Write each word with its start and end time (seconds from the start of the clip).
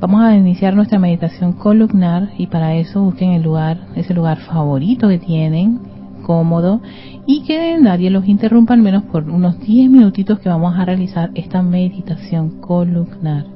Vamos 0.00 0.22
a 0.22 0.36
iniciar 0.36 0.76
nuestra 0.76 1.00
meditación 1.00 1.54
columnar 1.54 2.30
y 2.38 2.46
para 2.46 2.76
eso 2.76 3.02
busquen 3.02 3.32
el 3.32 3.42
lugar, 3.42 3.78
ese 3.96 4.14
lugar 4.14 4.38
favorito 4.38 5.08
que 5.08 5.18
tienen, 5.18 5.80
cómodo 6.22 6.80
y 7.26 7.42
que 7.42 7.76
nadie 7.80 8.08
los 8.08 8.28
interrumpa 8.28 8.74
al 8.74 8.80
menos 8.80 9.02
por 9.04 9.28
unos 9.28 9.58
10 9.58 9.90
minutitos 9.90 10.38
que 10.38 10.48
vamos 10.48 10.78
a 10.78 10.84
realizar 10.84 11.32
esta 11.34 11.62
meditación 11.62 12.60
columnar. 12.60 13.46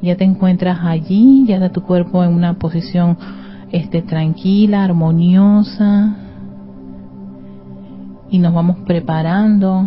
Ya 0.00 0.16
te 0.16 0.24
encuentras 0.24 0.78
allí, 0.82 1.44
ya 1.46 1.56
está 1.56 1.68
tu 1.68 1.82
cuerpo 1.82 2.24
en 2.24 2.32
una 2.32 2.54
posición 2.54 3.18
este, 3.70 4.00
tranquila, 4.00 4.84
armoniosa 4.84 6.16
y 8.30 8.38
nos 8.38 8.54
vamos 8.54 8.78
preparando. 8.86 9.86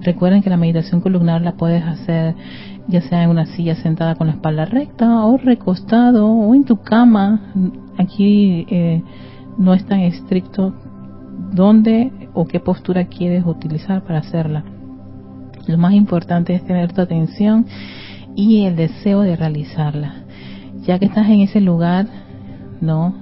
Recuerden 0.00 0.42
que 0.42 0.50
la 0.50 0.56
meditación 0.56 1.00
columnar 1.00 1.42
la 1.42 1.52
puedes 1.52 1.82
hacer 1.82 2.36
ya 2.88 3.00
sea 3.02 3.22
en 3.22 3.30
una 3.30 3.46
silla 3.46 3.74
sentada 3.76 4.14
con 4.14 4.28
la 4.28 4.34
espalda 4.34 4.64
recta 4.64 5.24
o 5.24 5.36
recostado 5.36 6.26
o 6.26 6.54
en 6.54 6.64
tu 6.64 6.76
cama. 6.78 7.40
Aquí 7.98 8.66
eh, 8.68 9.02
no 9.58 9.74
es 9.74 9.84
tan 9.86 10.00
estricto 10.00 10.74
dónde 11.52 12.12
o 12.34 12.46
qué 12.46 12.60
postura 12.60 13.06
quieres 13.06 13.44
utilizar 13.44 14.02
para 14.02 14.20
hacerla. 14.20 14.64
Lo 15.66 15.78
más 15.78 15.94
importante 15.94 16.54
es 16.54 16.64
tener 16.64 16.92
tu 16.92 17.00
atención 17.00 17.66
y 18.36 18.64
el 18.64 18.76
deseo 18.76 19.22
de 19.22 19.34
realizarla. 19.34 20.14
Ya 20.82 20.98
que 20.98 21.06
estás 21.06 21.28
en 21.28 21.40
ese 21.40 21.60
lugar, 21.60 22.06
¿no? 22.80 23.14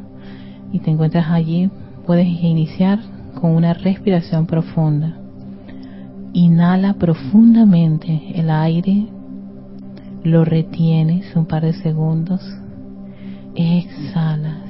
Y 0.72 0.80
te 0.80 0.90
encuentras 0.90 1.30
allí, 1.30 1.70
puedes 2.04 2.26
iniciar 2.26 2.98
con 3.40 3.52
una 3.52 3.72
respiración 3.72 4.46
profunda. 4.46 5.16
Inhala 6.34 6.94
profundamente 6.94 8.32
el 8.34 8.50
aire 8.50 9.06
lo 10.24 10.42
retienes 10.44 11.36
un 11.36 11.44
par 11.44 11.62
de 11.62 11.74
segundos, 11.74 12.40
exhalas. 13.54 14.64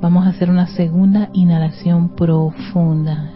Vamos 0.00 0.26
a 0.26 0.30
hacer 0.30 0.50
una 0.50 0.66
segunda 0.66 1.30
inhalación 1.32 2.16
profunda. 2.16 3.30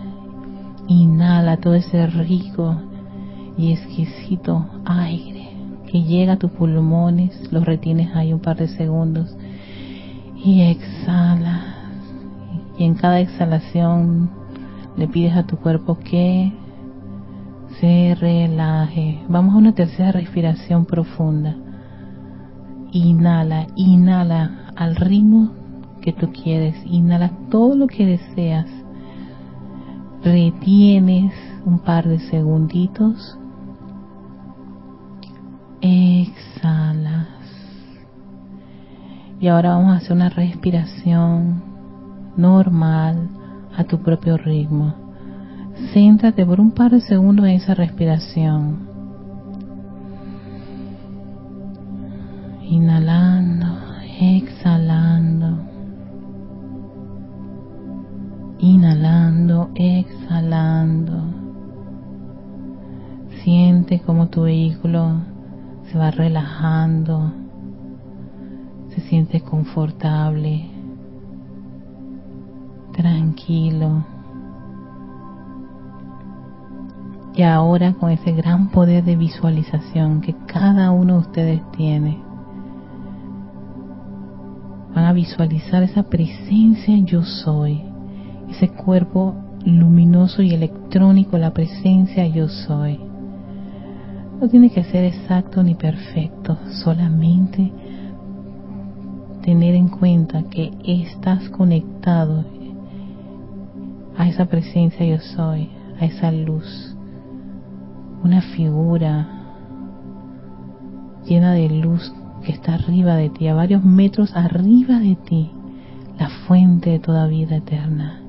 Inhala 0.89 1.59
todo 1.59 1.75
ese 1.75 2.07
rico 2.09 2.77
y 3.57 3.73
exquisito 3.73 4.67
aire 4.85 5.49
que 5.87 6.03
llega 6.03 6.33
a 6.33 6.39
tus 6.39 6.51
pulmones, 6.51 7.53
lo 7.53 7.65
retienes 7.65 8.15
ahí 8.17 8.33
un 8.33 8.41
par 8.41 8.57
de 8.57 8.67
segundos 8.67 9.35
y 10.45 10.63
exhalas. 10.63 11.63
Y 12.77 12.85
en 12.85 12.95
cada 12.95 13.21
exhalación 13.21 14.29
le 14.97 15.07
pides 15.07 15.37
a 15.37 15.47
tu 15.47 15.57
cuerpo 15.57 15.99
que 16.01 16.53
se 17.81 18.15
relaje. 18.21 19.23
Vamos 19.29 19.55
a 19.55 19.59
una 19.59 19.75
tercera 19.75 20.13
respiración 20.13 20.85
profunda. 20.85 21.57
Inhala, 22.93 23.67
inhala 23.75 24.73
al 24.77 24.97
ritmo 24.97 25.51
que 26.01 26.13
tú 26.13 26.33
quieres. 26.33 26.77
Inhala 26.87 27.31
todo 27.51 27.75
lo 27.75 27.87
que 27.87 28.07
deseas. 28.07 28.67
Retienes 30.23 31.33
un 31.65 31.79
par 31.79 32.09
de 32.09 32.19
segunditos. 32.19 33.39
Exhalas. 35.81 37.29
Y 39.41 39.49
ahora 39.49 39.77
vamos 39.77 39.93
a 39.93 39.97
hacer 39.97 40.13
una 40.13 40.31
respiración 40.31 41.63
normal 42.37 43.29
a 43.77 43.85
tu 43.85 43.99
propio 43.99 44.37
ritmo. 44.37 45.04
Céntrate 45.93 46.47
por 46.47 46.61
un 46.61 46.71
par 46.71 46.93
de 46.93 47.01
segundos 47.01 47.47
en 47.47 47.53
esa 47.53 47.75
respiración. 47.75 48.89
Inhalando, 52.63 53.67
exhalando. 54.21 55.59
Inhalando, 58.59 59.71
exhalando. 59.75 61.23
Siente 63.43 64.01
como 64.01 64.29
tu 64.29 64.43
vehículo 64.43 65.35
se 65.91 65.99
va 65.99 66.11
relajando. 66.11 67.33
Se 68.91 69.01
siente 69.03 69.41
confortable, 69.41 70.14
con 77.99 78.11
ese 78.11 78.31
gran 78.31 78.69
poder 78.69 79.03
de 79.03 79.17
visualización 79.17 80.21
que 80.21 80.33
cada 80.47 80.93
uno 80.93 81.15
de 81.15 81.19
ustedes 81.19 81.61
tiene, 81.73 82.19
van 84.95 85.05
a 85.05 85.13
visualizar 85.13 85.83
esa 85.83 86.05
presencia 86.05 86.97
yo 86.99 87.25
soy, 87.25 87.83
ese 88.49 88.69
cuerpo 88.69 89.35
luminoso 89.65 90.41
y 90.43 90.55
electrónico, 90.55 91.37
la 91.37 91.53
presencia 91.53 92.29
yo 92.29 92.49
soy. 92.49 93.01
No 94.41 94.49
tiene 94.49 94.71
que 94.71 94.85
ser 94.85 95.05
exacto 95.05 95.61
ni 95.65 95.75
perfecto, 95.75 96.57
solamente 96.85 97.73
tener 99.43 99.75
en 99.75 99.89
cuenta 99.89 100.45
que 100.45 100.71
estás 100.85 101.49
conectado 101.49 102.45
a 104.17 104.29
esa 104.29 104.47
presencia 104.47 105.05
yo 105.05 105.19
soy, 105.19 105.71
a 105.99 106.05
esa 106.05 106.31
luz 106.31 106.94
una 108.25 108.41
figura 108.41 109.29
llena 111.27 111.53
de 111.53 111.69
luz 111.69 112.13
que 112.43 112.53
está 112.53 112.75
arriba 112.75 113.17
de 113.17 113.29
ti, 113.29 113.49
a 113.49 113.55
varios 113.55 113.85
metros 113.85 114.35
arriba 114.35 114.99
de 114.99 115.15
ti, 115.15 115.51
la 116.19 116.31
fuente 116.47 116.91
de 116.91 116.99
toda 117.01 117.27
vida 117.27 117.57
eterna, 117.57 118.23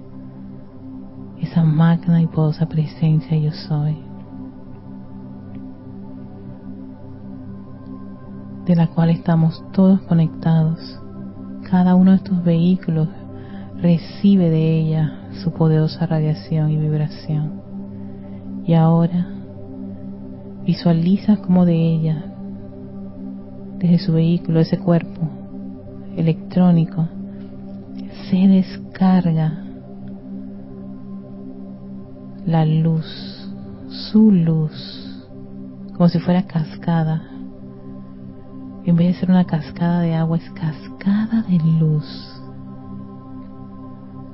esa 1.40 1.64
magna 1.64 2.22
y 2.22 2.28
poderosa 2.28 2.68
presencia 2.68 3.38
yo 3.38 3.52
soy, 3.52 3.98
de 8.66 8.76
la 8.76 8.88
cual 8.88 9.12
estamos 9.12 9.64
todos 9.72 10.02
conectados. 10.02 11.00
Cada 11.70 11.96
uno 11.96 12.12
de 12.12 12.18
estos 12.18 12.44
vehículos 12.44 13.08
recibe 13.78 14.50
de 14.50 14.80
ella 14.80 15.30
su 15.44 15.52
poderosa 15.52 16.06
radiación 16.06 16.70
y 16.72 16.78
vibración. 16.78 17.62
Y 18.66 18.74
ahora 18.74 19.35
Visualiza 20.66 21.38
como 21.38 21.66
de 21.66 21.76
ella, 21.76 22.26
desde 23.78 24.00
su 24.00 24.14
vehículo, 24.14 24.60
ese 24.60 24.80
cuerpo 24.80 25.22
electrónico, 26.18 27.08
se 28.30 28.48
descarga 28.48 29.62
la 32.48 32.66
luz, 32.66 33.06
su 34.12 34.32
luz, 34.32 35.28
como 35.94 36.10
si 36.10 36.20
fuera 36.20 36.44
cascada. 36.44 37.24
En 38.86 38.96
vez 38.96 39.08
de 39.08 39.20
ser 39.20 39.32
una 39.32 39.46
cascada 39.46 40.02
de 40.02 40.16
agua, 40.16 40.38
es 40.38 40.50
cascada 40.52 41.44
de 41.44 41.58
luz. 41.80 42.06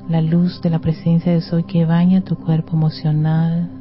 La 0.08 0.22
luz 0.22 0.62
de 0.62 0.70
la 0.70 0.80
presencia 0.80 1.32
de 1.32 1.42
Soy 1.42 1.64
que 1.64 1.86
baña 1.86 2.22
tu 2.22 2.36
cuerpo 2.36 2.76
emocional, 2.76 3.81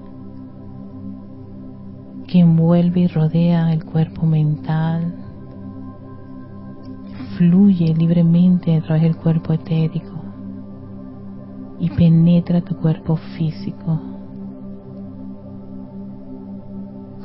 que 2.30 2.38
envuelve 2.38 3.00
y 3.00 3.06
rodea 3.08 3.72
el 3.72 3.84
cuerpo 3.84 4.24
mental, 4.24 5.12
fluye 7.36 7.92
libremente 7.92 8.76
a 8.76 8.82
través 8.82 9.02
del 9.02 9.16
cuerpo 9.16 9.52
etérico 9.52 10.22
y 11.80 11.90
penetra 11.90 12.60
tu 12.60 12.76
cuerpo 12.76 13.16
físico. 13.36 14.00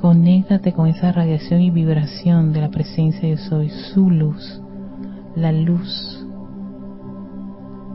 Conéctate 0.01 0.73
con 0.73 0.87
esa 0.87 1.11
radiación 1.11 1.61
y 1.61 1.69
vibración 1.69 2.51
de 2.51 2.61
la 2.61 2.71
presencia 2.71 3.29
de 3.29 3.37
Soy, 3.37 3.69
su 3.69 4.09
luz, 4.09 4.59
la 5.35 5.51
luz, 5.51 6.25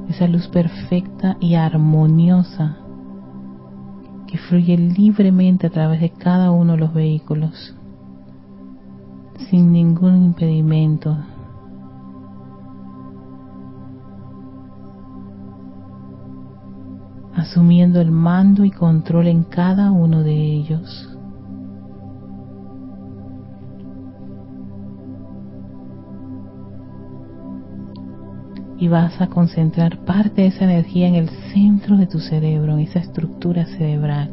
esa 0.08 0.28
luz 0.28 0.46
perfecta 0.48 1.36
y 1.40 1.54
armoniosa 1.54 2.76
que 4.30 4.38
fluye 4.38 4.76
libremente 4.76 5.66
a 5.66 5.70
través 5.70 6.00
de 6.00 6.10
cada 6.10 6.52
uno 6.52 6.74
de 6.74 6.78
los 6.78 6.94
vehículos, 6.94 7.74
sin 9.48 9.72
ningún 9.72 10.24
impedimento. 10.26 11.16
asumiendo 17.32 18.00
el 18.00 18.10
mando 18.10 18.64
y 18.64 18.70
control 18.70 19.26
en 19.26 19.44
cada 19.44 19.90
uno 19.90 20.22
de 20.22 20.34
ellos. 20.34 21.08
Y 28.80 28.88
vas 28.88 29.20
a 29.20 29.28
concentrar 29.28 29.98
parte 29.98 30.42
de 30.42 30.48
esa 30.48 30.64
energía 30.64 31.06
en 31.06 31.14
el 31.14 31.28
centro 31.52 31.98
de 31.98 32.06
tu 32.06 32.18
cerebro, 32.18 32.72
en 32.72 32.80
esa 32.80 32.98
estructura 32.98 33.66
cerebral. 33.66 34.30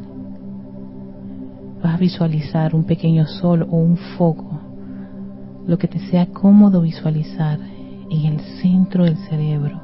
Vas 1.84 1.96
a 1.96 1.98
visualizar 1.98 2.74
un 2.74 2.86
pequeño 2.86 3.28
sol 3.28 3.68
o 3.70 3.76
un 3.76 3.98
foco 4.18 4.62
lo 5.68 5.78
que 5.78 5.90
te 5.90 6.00
sea 6.00 6.28
cómodo 6.28 6.82
visualizar 6.82 7.60
en 8.10 8.26
el 8.26 8.40
centro 8.62 9.04
del 9.04 9.18
cerebro 9.30 9.82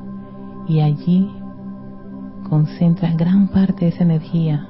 y 0.67 0.79
allí 0.79 1.29
concentras 2.49 3.17
gran 3.17 3.49
parte 3.49 3.85
de 3.85 3.91
esa 3.91 4.03
energía 4.03 4.65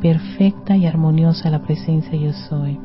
perfecta 0.00 0.76
y 0.76 0.86
armoniosa 0.86 1.50
la 1.50 1.62
presencia 1.62 2.16
yo 2.16 2.32
soy. 2.48 2.78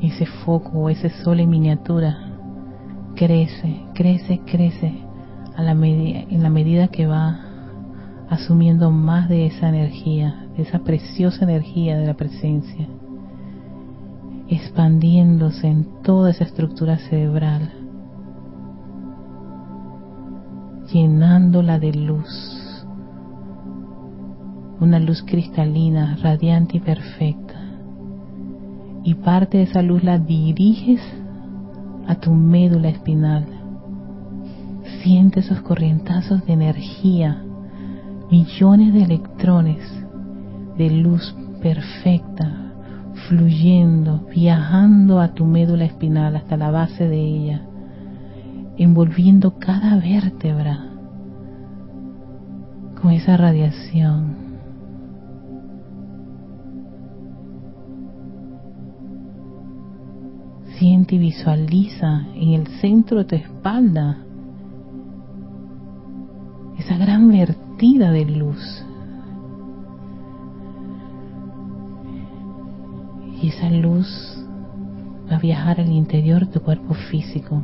Ese 0.00 0.26
foco 0.44 0.78
o 0.78 0.88
ese 0.88 1.10
sol 1.10 1.40
en 1.40 1.50
miniatura 1.50 2.16
crece, 3.16 3.84
crece, 3.94 4.40
crece 4.46 5.04
en 5.58 6.42
la 6.42 6.50
medida 6.50 6.88
que 6.88 7.06
va 7.06 7.40
asumiendo 8.30 8.90
más 8.90 9.28
de 9.28 9.46
esa 9.46 9.68
energía, 9.68 10.46
de 10.56 10.62
esa 10.62 10.78
preciosa 10.78 11.44
energía 11.44 11.98
de 11.98 12.06
la 12.06 12.14
presencia, 12.14 12.88
expandiéndose 14.48 15.66
en 15.66 16.02
toda 16.02 16.30
esa 16.30 16.44
estructura 16.44 16.96
cerebral, 16.96 17.72
llenándola 20.92 21.78
de 21.78 21.92
luz, 21.92 22.86
una 24.80 24.98
luz 24.98 25.22
cristalina, 25.26 26.16
radiante 26.22 26.78
y 26.78 26.80
perfecta. 26.80 27.49
Y 29.02 29.14
parte 29.14 29.58
de 29.58 29.64
esa 29.64 29.82
luz 29.82 30.04
la 30.04 30.18
diriges 30.18 31.00
a 32.06 32.16
tu 32.16 32.32
médula 32.32 32.88
espinal. 32.88 33.46
Siente 35.02 35.40
esos 35.40 35.60
corrientazos 35.62 36.44
de 36.46 36.52
energía, 36.52 37.42
millones 38.30 38.92
de 38.92 39.02
electrones 39.02 39.82
de 40.76 40.90
luz 40.90 41.34
perfecta, 41.62 42.72
fluyendo, 43.28 44.26
viajando 44.34 45.20
a 45.20 45.28
tu 45.28 45.44
médula 45.44 45.84
espinal 45.84 46.36
hasta 46.36 46.56
la 46.56 46.70
base 46.70 47.08
de 47.08 47.20
ella 47.20 47.62
envolviendo 48.82 49.58
cada 49.58 49.96
vértebra 49.96 50.86
con 53.00 53.10
esa 53.10 53.36
radiación. 53.36 54.49
Siente 60.80 61.16
y 61.16 61.18
visualiza 61.18 62.22
en 62.34 62.54
el 62.54 62.66
centro 62.80 63.18
de 63.18 63.24
tu 63.26 63.34
espalda 63.34 64.16
esa 66.78 66.96
gran 66.96 67.28
vertida 67.28 68.10
de 68.10 68.24
luz. 68.24 68.82
Y 73.42 73.48
esa 73.48 73.68
luz 73.68 74.08
va 75.30 75.36
a 75.36 75.40
viajar 75.40 75.82
al 75.82 75.92
interior 75.92 76.46
de 76.46 76.52
tu 76.54 76.60
cuerpo 76.62 76.94
físico 76.94 77.60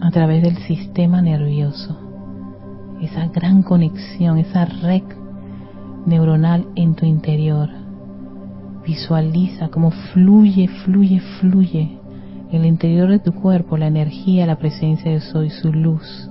a 0.00 0.10
través 0.10 0.42
del 0.42 0.56
sistema 0.64 1.22
nervioso. 1.22 1.96
Esa 3.00 3.28
gran 3.28 3.62
conexión, 3.62 4.38
esa 4.38 4.64
red 4.64 5.04
neuronal 6.06 6.66
en 6.74 6.96
tu 6.96 7.06
interior. 7.06 7.79
Visualiza 8.84 9.68
cómo 9.68 9.90
fluye, 9.90 10.68
fluye, 10.68 11.20
fluye 11.40 12.00
el 12.52 12.64
interior 12.66 13.08
de 13.08 13.20
tu 13.20 13.32
cuerpo 13.32 13.76
la 13.76 13.86
energía, 13.86 14.46
la 14.46 14.56
presencia 14.56 15.10
de 15.10 15.20
Soy, 15.20 15.50
su 15.50 15.72
luz. 15.72 16.28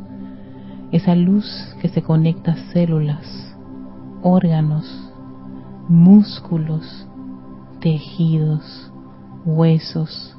Esa 0.92 1.16
luz 1.16 1.46
que 1.82 1.88
se 1.88 2.02
conecta 2.02 2.54
a 2.54 2.74
células, 2.74 3.56
órganos, 4.22 4.86
músculos, 5.88 7.08
tejidos, 7.80 8.92
huesos, 9.46 10.36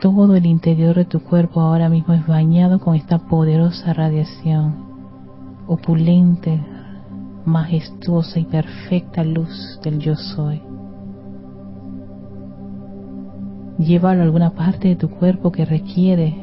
todo 0.00 0.36
el 0.36 0.46
interior 0.46 0.94
de 0.94 1.04
tu 1.06 1.20
cuerpo 1.20 1.60
ahora 1.60 1.88
mismo 1.88 2.14
es 2.14 2.24
bañado 2.26 2.78
con 2.78 2.94
esta 2.94 3.18
poderosa 3.18 3.92
radiación, 3.92 4.76
opulente, 5.66 6.60
majestuosa 7.46 8.40
y 8.40 8.44
perfecta 8.44 9.24
luz 9.24 9.80
del 9.82 9.98
yo 10.00 10.16
soy. 10.16 10.60
Llévalo 13.78 14.20
a 14.20 14.24
alguna 14.24 14.50
parte 14.50 14.88
de 14.88 14.96
tu 14.96 15.08
cuerpo 15.08 15.52
que 15.52 15.64
requiere 15.64 16.34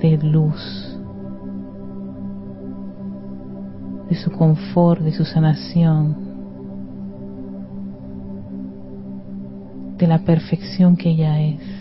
de 0.00 0.16
luz, 0.22 0.98
de 4.08 4.16
su 4.16 4.30
confort, 4.32 5.02
de 5.02 5.12
su 5.12 5.24
sanación, 5.24 6.16
de 9.98 10.06
la 10.06 10.18
perfección 10.20 10.96
que 10.96 11.10
ella 11.10 11.40
es. 11.40 11.79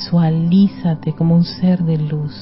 Visualízate 0.00 1.12
como 1.12 1.36
un 1.36 1.44
ser 1.44 1.84
de 1.84 1.98
luz. 1.98 2.34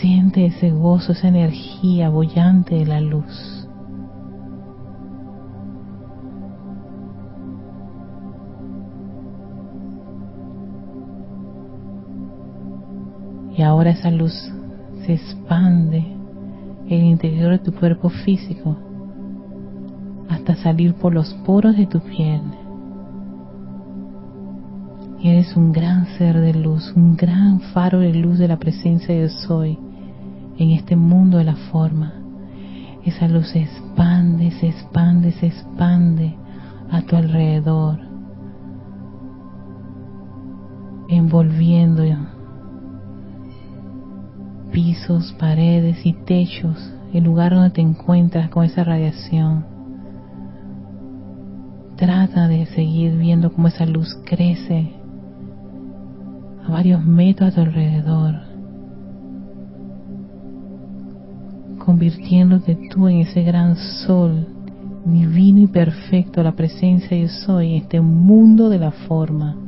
Siente 0.00 0.46
ese 0.46 0.72
gozo, 0.72 1.12
esa 1.12 1.28
energía 1.28 2.08
bollante 2.08 2.74
de 2.74 2.86
la 2.86 3.00
luz. 3.00 3.68
Y 13.56 13.62
ahora 13.62 13.90
esa 13.90 14.10
luz 14.10 14.32
se 15.06 15.14
expande 15.14 15.98
en 15.98 16.92
el 16.92 17.04
interior 17.04 17.52
de 17.52 17.58
tu 17.60 17.72
cuerpo 17.72 18.08
físico 18.08 18.76
hasta 20.28 20.56
salir 20.56 20.94
por 20.94 21.14
los 21.14 21.32
poros 21.46 21.76
de 21.76 21.86
tu 21.86 22.00
piel 22.00 22.42
Eres 25.20 25.56
un 25.56 25.72
gran 25.72 26.06
ser 26.16 26.38
de 26.38 26.54
luz, 26.54 26.92
un 26.94 27.16
gran 27.16 27.58
faro 27.58 27.98
de 27.98 28.14
luz 28.14 28.38
de 28.38 28.46
la 28.46 28.58
presencia 28.58 29.12
de 29.12 29.28
Soy 29.28 29.76
en 30.58 30.70
este 30.70 30.94
mundo 30.94 31.38
de 31.38 31.44
la 31.44 31.56
forma. 31.72 32.12
Esa 33.04 33.26
luz 33.26 33.48
se 33.48 33.62
expande, 33.62 34.52
se 34.52 34.68
expande, 34.68 35.32
se 35.32 35.46
expande 35.48 36.36
a 36.92 37.02
tu 37.02 37.16
alrededor, 37.16 37.98
envolviendo 41.08 42.04
pisos, 44.70 45.34
paredes 45.36 46.06
y 46.06 46.12
techos, 46.12 46.92
el 47.12 47.24
lugar 47.24 47.54
donde 47.54 47.70
te 47.70 47.80
encuentras 47.80 48.50
con 48.50 48.64
esa 48.64 48.84
radiación. 48.84 49.66
Trata 51.96 52.46
de 52.46 52.66
seguir 52.66 53.16
viendo 53.16 53.52
cómo 53.52 53.66
esa 53.66 53.84
luz 53.84 54.16
crece 54.24 54.97
varios 56.68 57.04
metros 57.04 57.50
a 57.50 57.54
tu 57.54 57.60
alrededor, 57.62 58.34
convirtiéndote 61.84 62.78
tú 62.90 63.08
en 63.08 63.20
ese 63.20 63.42
gran 63.42 63.76
sol 63.76 64.46
divino 65.04 65.60
y 65.60 65.66
perfecto, 65.66 66.42
la 66.42 66.52
presencia 66.52 67.16
yo 67.16 67.28
soy 67.28 67.70
en 67.70 67.82
este 67.82 68.00
mundo 68.00 68.68
de 68.68 68.78
la 68.78 68.90
forma. 68.90 69.67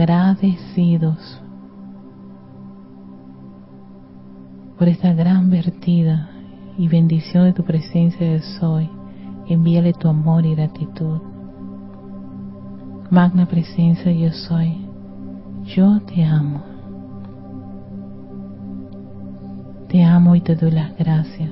Agradecidos 0.00 1.42
por 4.78 4.88
esta 4.88 5.12
gran 5.12 5.50
vertida 5.50 6.30
y 6.78 6.88
bendición 6.88 7.44
de 7.44 7.52
tu 7.52 7.64
presencia 7.64 8.26
de 8.26 8.40
soy. 8.40 8.88
Envíale 9.46 9.92
tu 9.92 10.08
amor 10.08 10.46
y 10.46 10.54
gratitud. 10.54 11.20
Magna 13.10 13.44
presencia 13.44 14.10
yo 14.10 14.32
soy. 14.32 14.86
yo 15.64 16.00
te 16.00 16.24
amo. 16.24 16.62
Te 19.88 20.02
amo 20.02 20.34
y 20.34 20.40
te 20.40 20.56
doy 20.56 20.70
las 20.70 20.96
gracias. 20.96 21.50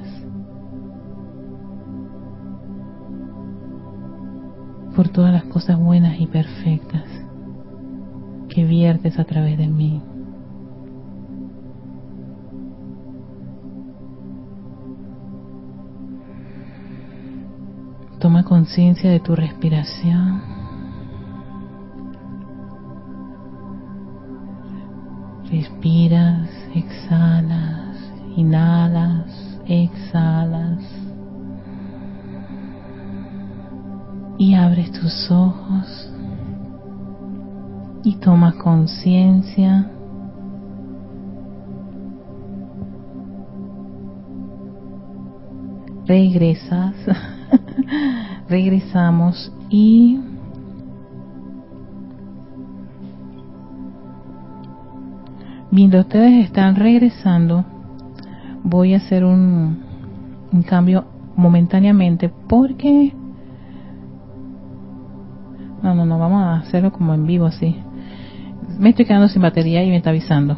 por 4.96 5.10
todas 5.10 5.32
las 5.32 5.44
cosas 5.44 5.78
buenas 5.78 6.18
y 6.18 6.26
perfectas 6.26 7.27
que 8.48 8.64
viertes 8.64 9.18
a 9.18 9.24
través 9.24 9.58
de 9.58 9.66
mí. 9.66 10.02
Toma 18.18 18.42
conciencia 18.42 19.10
de 19.10 19.20
tu 19.20 19.36
respiración. 19.36 20.42
Respiras, 25.50 26.50
exhalas, 26.74 27.96
inhalas, 28.36 29.60
exhalas. 29.66 30.84
Y 34.36 34.54
abres 34.54 34.90
tus 34.92 35.30
ojos 35.30 36.17
y 38.08 38.14
tomas 38.14 38.54
conciencia 38.54 39.86
regresas 46.06 46.94
regresamos 48.48 49.52
y 49.68 50.18
mientras 55.70 56.06
ustedes 56.06 56.46
están 56.46 56.76
regresando 56.76 57.66
voy 58.64 58.94
a 58.94 58.96
hacer 58.96 59.22
un, 59.22 59.82
un 60.50 60.62
cambio 60.62 61.04
momentáneamente 61.36 62.30
porque 62.48 63.12
no, 65.82 65.94
no, 65.94 66.06
no, 66.06 66.18
vamos 66.18 66.42
a 66.42 66.54
hacerlo 66.54 66.90
como 66.90 67.12
en 67.14 67.26
vivo 67.26 67.46
así. 67.46 67.76
Me 68.78 68.90
estoy 68.90 69.06
quedando 69.06 69.28
sin 69.28 69.42
batería 69.42 69.82
y 69.82 69.90
me 69.90 69.96
está 69.96 70.10
avisando. 70.10 70.56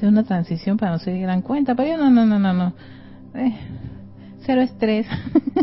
Ser 0.00 0.08
una 0.08 0.24
transición 0.24 0.76
para 0.76 0.92
no 0.92 0.98
se 0.98 1.12
dieran 1.12 1.42
cuenta, 1.42 1.74
pero 1.74 1.90
yo 1.90 1.96
no, 1.96 2.10
no, 2.10 2.26
no, 2.26 2.38
no, 2.38 2.52
no. 2.52 2.72
Eh, 3.34 3.54
cero 4.40 4.60
estrés. 4.60 5.06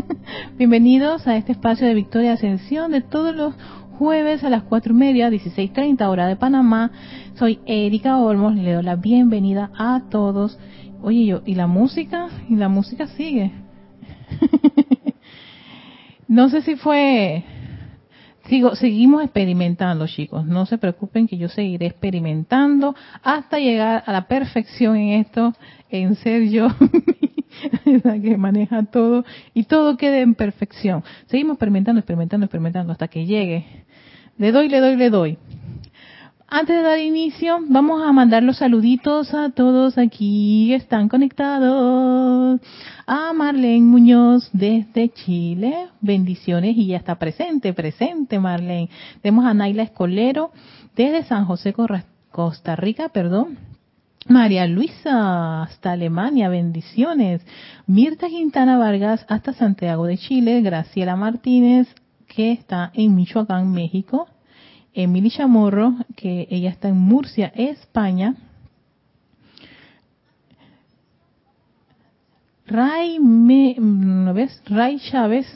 Bienvenidos 0.58 1.26
a 1.26 1.36
este 1.36 1.52
espacio 1.52 1.86
de 1.86 1.94
Victoria 1.94 2.32
Ascensión 2.32 2.92
de 2.92 3.02
todos 3.02 3.34
los 3.34 3.54
jueves 3.98 4.42
a 4.42 4.48
las 4.48 4.62
cuatro 4.62 4.94
y 4.94 4.96
media, 4.96 5.28
16.30 5.28 6.08
hora 6.08 6.26
de 6.26 6.36
Panamá. 6.36 6.92
Soy 7.34 7.60
Erika 7.66 8.18
Olmos, 8.18 8.54
le 8.54 8.72
doy 8.72 8.82
la 8.82 8.96
bienvenida 8.96 9.70
a 9.76 10.02
todos. 10.10 10.58
Oye, 11.02 11.26
yo, 11.26 11.42
¿y 11.44 11.54
la 11.54 11.66
música? 11.66 12.28
¿Y 12.48 12.56
la 12.56 12.68
música 12.68 13.08
sigue? 13.08 13.52
no 16.28 16.48
sé 16.48 16.62
si 16.62 16.76
fue 16.76 17.44
Sigo, 18.48 18.74
seguimos 18.74 19.22
experimentando, 19.22 20.06
chicos. 20.06 20.44
No 20.46 20.66
se 20.66 20.78
preocupen 20.78 21.28
que 21.28 21.38
yo 21.38 21.48
seguiré 21.48 21.86
experimentando 21.86 22.94
hasta 23.22 23.58
llegar 23.58 24.02
a 24.04 24.12
la 24.12 24.26
perfección 24.26 24.96
en 24.96 25.20
esto, 25.20 25.54
en 25.90 26.16
ser 26.16 26.48
yo 26.48 26.68
la 28.04 28.20
que 28.20 28.36
maneja 28.36 28.82
todo 28.84 29.24
y 29.54 29.64
todo 29.64 29.96
quede 29.96 30.22
en 30.22 30.34
perfección. 30.34 31.04
Seguimos 31.26 31.54
experimentando, 31.54 32.00
experimentando, 32.00 32.46
experimentando 32.46 32.92
hasta 32.92 33.08
que 33.08 33.26
llegue. 33.26 33.64
Le 34.38 34.50
doy, 34.50 34.68
le 34.68 34.80
doy, 34.80 34.96
le 34.96 35.10
doy. 35.10 35.38
Antes 36.54 36.76
de 36.76 36.82
dar 36.82 36.98
inicio, 36.98 37.60
vamos 37.66 38.02
a 38.06 38.12
mandar 38.12 38.42
los 38.42 38.58
saluditos 38.58 39.32
a 39.32 39.48
todos 39.48 39.96
aquí 39.96 40.66
que 40.68 40.74
están 40.74 41.08
conectados. 41.08 42.60
A 43.06 43.32
Marlene 43.32 43.86
Muñoz 43.86 44.50
desde 44.52 45.08
Chile, 45.08 45.88
bendiciones 46.02 46.76
y 46.76 46.88
ya 46.88 46.98
está 46.98 47.14
presente, 47.14 47.72
presente 47.72 48.38
Marlene. 48.38 48.90
Tenemos 49.22 49.46
a 49.46 49.54
Naila 49.54 49.84
Escolero 49.84 50.50
desde 50.94 51.24
San 51.24 51.46
José, 51.46 51.74
Costa 52.30 52.76
Rica, 52.76 53.08
perdón. 53.08 53.56
María 54.28 54.66
Luisa 54.66 55.62
hasta 55.62 55.92
Alemania, 55.92 56.50
bendiciones. 56.50 57.40
Mirta 57.86 58.28
Quintana 58.28 58.76
Vargas 58.76 59.24
hasta 59.30 59.54
Santiago 59.54 60.04
de 60.04 60.18
Chile. 60.18 60.60
Graciela 60.60 61.16
Martínez 61.16 61.88
que 62.26 62.52
está 62.52 62.90
en 62.92 63.14
Michoacán, 63.14 63.72
México. 63.72 64.28
Emily 64.94 65.30
Chamorro, 65.30 65.94
que 66.16 66.46
ella 66.50 66.70
está 66.70 66.88
en 66.88 66.98
Murcia, 66.98 67.52
España. 67.54 68.34
Ray, 72.66 73.18
me, 73.18 73.76
¿ves? 74.32 74.62
Ray 74.66 74.98
Chávez, 74.98 75.46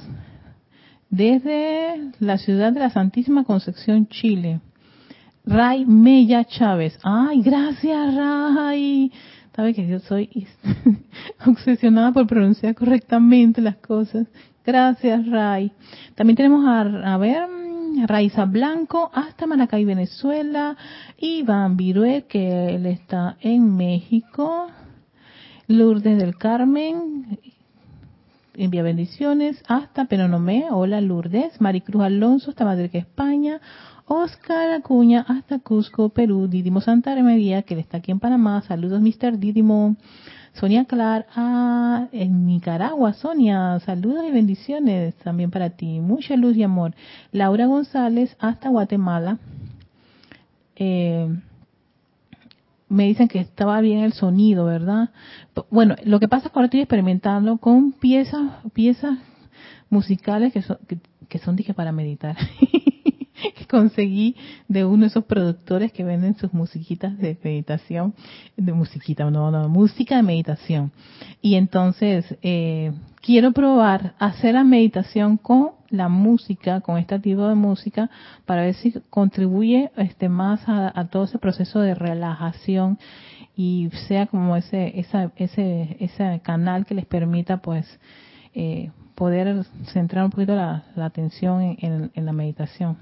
desde 1.08 2.12
la 2.18 2.36
ciudad 2.38 2.72
de 2.72 2.80
la 2.80 2.90
Santísima 2.90 3.44
Concepción, 3.44 4.06
Chile. 4.08 4.60
Ray 5.44 5.86
Mella 5.86 6.44
Chávez. 6.44 6.98
Ay, 7.02 7.40
gracias, 7.40 8.14
Ray. 8.14 9.12
Sabe 9.54 9.72
que 9.72 9.86
yo 9.86 10.00
soy 10.00 10.46
obsesionada 11.46 12.12
por 12.12 12.26
pronunciar 12.26 12.74
correctamente 12.74 13.60
las 13.60 13.76
cosas. 13.76 14.26
Gracias, 14.64 15.26
Ray. 15.26 15.72
También 16.16 16.36
tenemos 16.36 16.66
a, 16.66 16.80
a 17.14 17.16
ver, 17.16 17.48
Raiza 18.04 18.44
Blanco 18.44 19.10
hasta 19.14 19.46
Maracay, 19.46 19.84
Venezuela. 19.84 20.76
Iván 21.18 21.76
Virué, 21.76 22.26
que 22.28 22.74
él 22.74 22.86
está 22.86 23.36
en 23.40 23.76
México. 23.76 24.66
Lourdes 25.68 26.18
del 26.18 26.36
Carmen, 26.36 27.38
envía 28.54 28.82
bendiciones 28.82 29.62
hasta 29.66 30.04
Penonomé. 30.04 30.66
Hola 30.70 31.00
Lourdes. 31.00 31.60
Maricruz 31.60 32.02
Alonso 32.02 32.50
hasta 32.50 32.64
Madrid, 32.64 32.90
España. 32.92 33.60
Oscar 34.06 34.70
Acuña 34.70 35.24
hasta 35.26 35.58
Cusco, 35.58 36.10
Perú. 36.10 36.46
Didimo 36.48 36.80
Santa 36.80 37.14
Remedia, 37.14 37.62
que 37.62 37.74
él 37.74 37.80
está 37.80 37.98
aquí 37.98 38.12
en 38.12 38.20
Panamá. 38.20 38.62
Saludos, 38.62 39.00
Mr. 39.00 39.38
Didimo. 39.38 39.96
Sonia 40.58 40.86
Clar, 40.86 41.26
ah, 41.36 42.08
en 42.12 42.46
Nicaragua, 42.46 43.12
Sonia, 43.12 43.78
saludos 43.80 44.24
y 44.26 44.30
bendiciones 44.30 45.14
también 45.16 45.50
para 45.50 45.70
ti, 45.70 46.00
mucha 46.00 46.34
luz 46.36 46.56
y 46.56 46.62
amor. 46.62 46.94
Laura 47.30 47.66
González, 47.66 48.34
hasta 48.38 48.70
Guatemala. 48.70 49.38
Eh, 50.76 51.28
me 52.88 53.04
dicen 53.04 53.28
que 53.28 53.40
estaba 53.40 53.80
bien 53.82 53.98
el 53.98 54.14
sonido, 54.14 54.64
¿verdad? 54.64 55.10
Bueno, 55.70 55.96
lo 56.04 56.20
que 56.20 56.28
pasa 56.28 56.46
es 56.46 56.52
que 56.52 56.58
ahora 56.58 56.66
estoy 56.66 56.80
experimentando 56.80 57.58
con 57.58 57.92
piezas, 57.92 58.64
piezas 58.72 59.18
musicales 59.90 60.54
que 60.54 60.62
son, 60.62 60.78
que, 61.28 61.38
son 61.38 61.56
dije 61.56 61.74
para 61.74 61.92
meditar. 61.92 62.36
que 63.56 63.66
conseguí 63.66 64.36
de 64.68 64.84
uno 64.84 65.02
de 65.02 65.08
esos 65.08 65.24
productores 65.24 65.92
que 65.92 66.04
venden 66.04 66.36
sus 66.36 66.52
musiquitas 66.52 67.16
de 67.18 67.38
meditación, 67.42 68.14
de 68.56 68.72
musiquita, 68.72 69.30
no, 69.30 69.50
no, 69.50 69.68
música 69.68 70.16
de 70.16 70.22
meditación. 70.22 70.92
Y 71.40 71.54
entonces 71.54 72.36
eh, 72.42 72.92
quiero 73.20 73.52
probar 73.52 74.14
hacer 74.18 74.54
la 74.54 74.64
meditación 74.64 75.36
con 75.36 75.70
la 75.90 76.08
música, 76.08 76.80
con 76.80 76.98
este 76.98 77.18
tipo 77.20 77.46
de 77.48 77.54
música, 77.54 78.10
para 78.44 78.62
ver 78.62 78.74
si 78.74 78.92
contribuye 79.10 79.90
este 79.96 80.28
más 80.28 80.62
a, 80.66 81.08
todo 81.08 81.24
ese 81.24 81.38
proceso 81.38 81.80
de 81.80 81.94
relajación 81.94 82.98
y 83.54 83.88
sea 84.08 84.26
como 84.26 84.56
ese, 84.56 84.98
esa, 84.98 85.32
ese, 85.36 85.96
ese 86.00 86.40
canal 86.42 86.84
que 86.84 86.94
les 86.94 87.06
permita 87.06 87.58
pues 87.58 87.86
eh, 88.54 88.90
poder 89.14 89.64
centrar 89.92 90.24
un 90.24 90.30
poquito 90.30 90.54
la, 90.54 90.84
atención 90.96 91.76
en 91.80 92.26
la 92.26 92.32
meditación. 92.32 92.98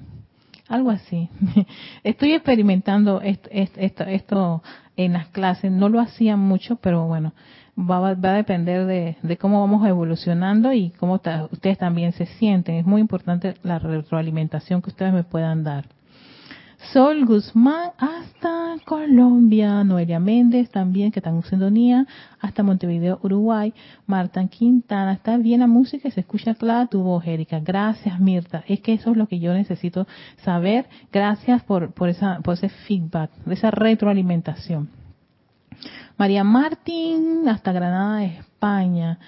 Algo 0.69 0.91
así. 0.91 1.29
Estoy 2.05 2.33
experimentando 2.33 3.21
esto, 3.23 4.63
en 4.97 5.13
las 5.13 5.29
clases, 5.29 5.73
no 5.73 5.89
lo 5.89 6.01
hacía 6.01 6.37
mucho, 6.37 6.77
pero 6.77 7.07
bueno, 7.07 7.33
va, 7.79 8.15
va 8.15 8.31
a 8.31 8.35
depender 8.35 8.87
de, 8.87 9.17
de, 9.23 9.37
cómo 9.37 9.61
vamos 9.61 9.87
evolucionando 9.87 10.73
y 10.73 10.91
cómo 10.91 11.21
ustedes 11.51 11.79
también 11.79 12.13
se 12.13 12.27
sienten. 12.27 12.77
Es 12.77 12.87
muy 12.87 13.01
importante 13.01 13.55
la 13.63 13.79
retroalimentación 13.79 14.83
que 14.83 14.91
ustedes 14.91 15.13
me 15.13 15.25
puedan 15.25 15.65
dar. 15.65 15.87
Sol 16.93 17.25
Guzmán 17.25 17.91
hasta 17.99 18.77
Colombia, 18.85 19.83
Noelia 19.85 20.21
Méndez 20.21 20.71
también 20.71 21.11
que 21.11 21.21
están 21.21 21.37
en 21.37 21.43
sintonía, 21.43 22.07
hasta 22.41 22.63
Montevideo, 22.63 23.19
Uruguay, 23.23 23.73
Marta 24.07 24.47
Quintana, 24.47 25.13
está 25.13 25.37
bien 25.37 25.61
la 25.61 25.67
música 25.67 26.09
y 26.09 26.11
se 26.11 26.21
escucha 26.21 26.55
clara 26.55 26.87
tu 26.87 27.03
voz, 27.03 27.27
Erika. 27.27 27.61
Gracias, 27.61 28.21
Mirta. 28.21 28.65
Es 28.69 28.81
que 28.81 28.93
eso 28.93 29.13
es 29.13 29.17
lo 29.17 29.27
que 29.27 29.39
yo 29.39 29.55
necesito 29.55 30.07
saber. 30.45 30.87
Gracias 31.13 31.63
por, 31.63 31.93
por, 31.93 32.09
esa, 32.09 32.41
por 32.41 32.55
ese 32.55 32.69
feedback, 32.69 33.31
esa 33.47 33.71
retroalimentación. 33.71 34.89
María 36.17 36.45
Martín, 36.45 37.49
hasta 37.49 37.73
Granada, 37.73 38.25
España. 38.25 39.19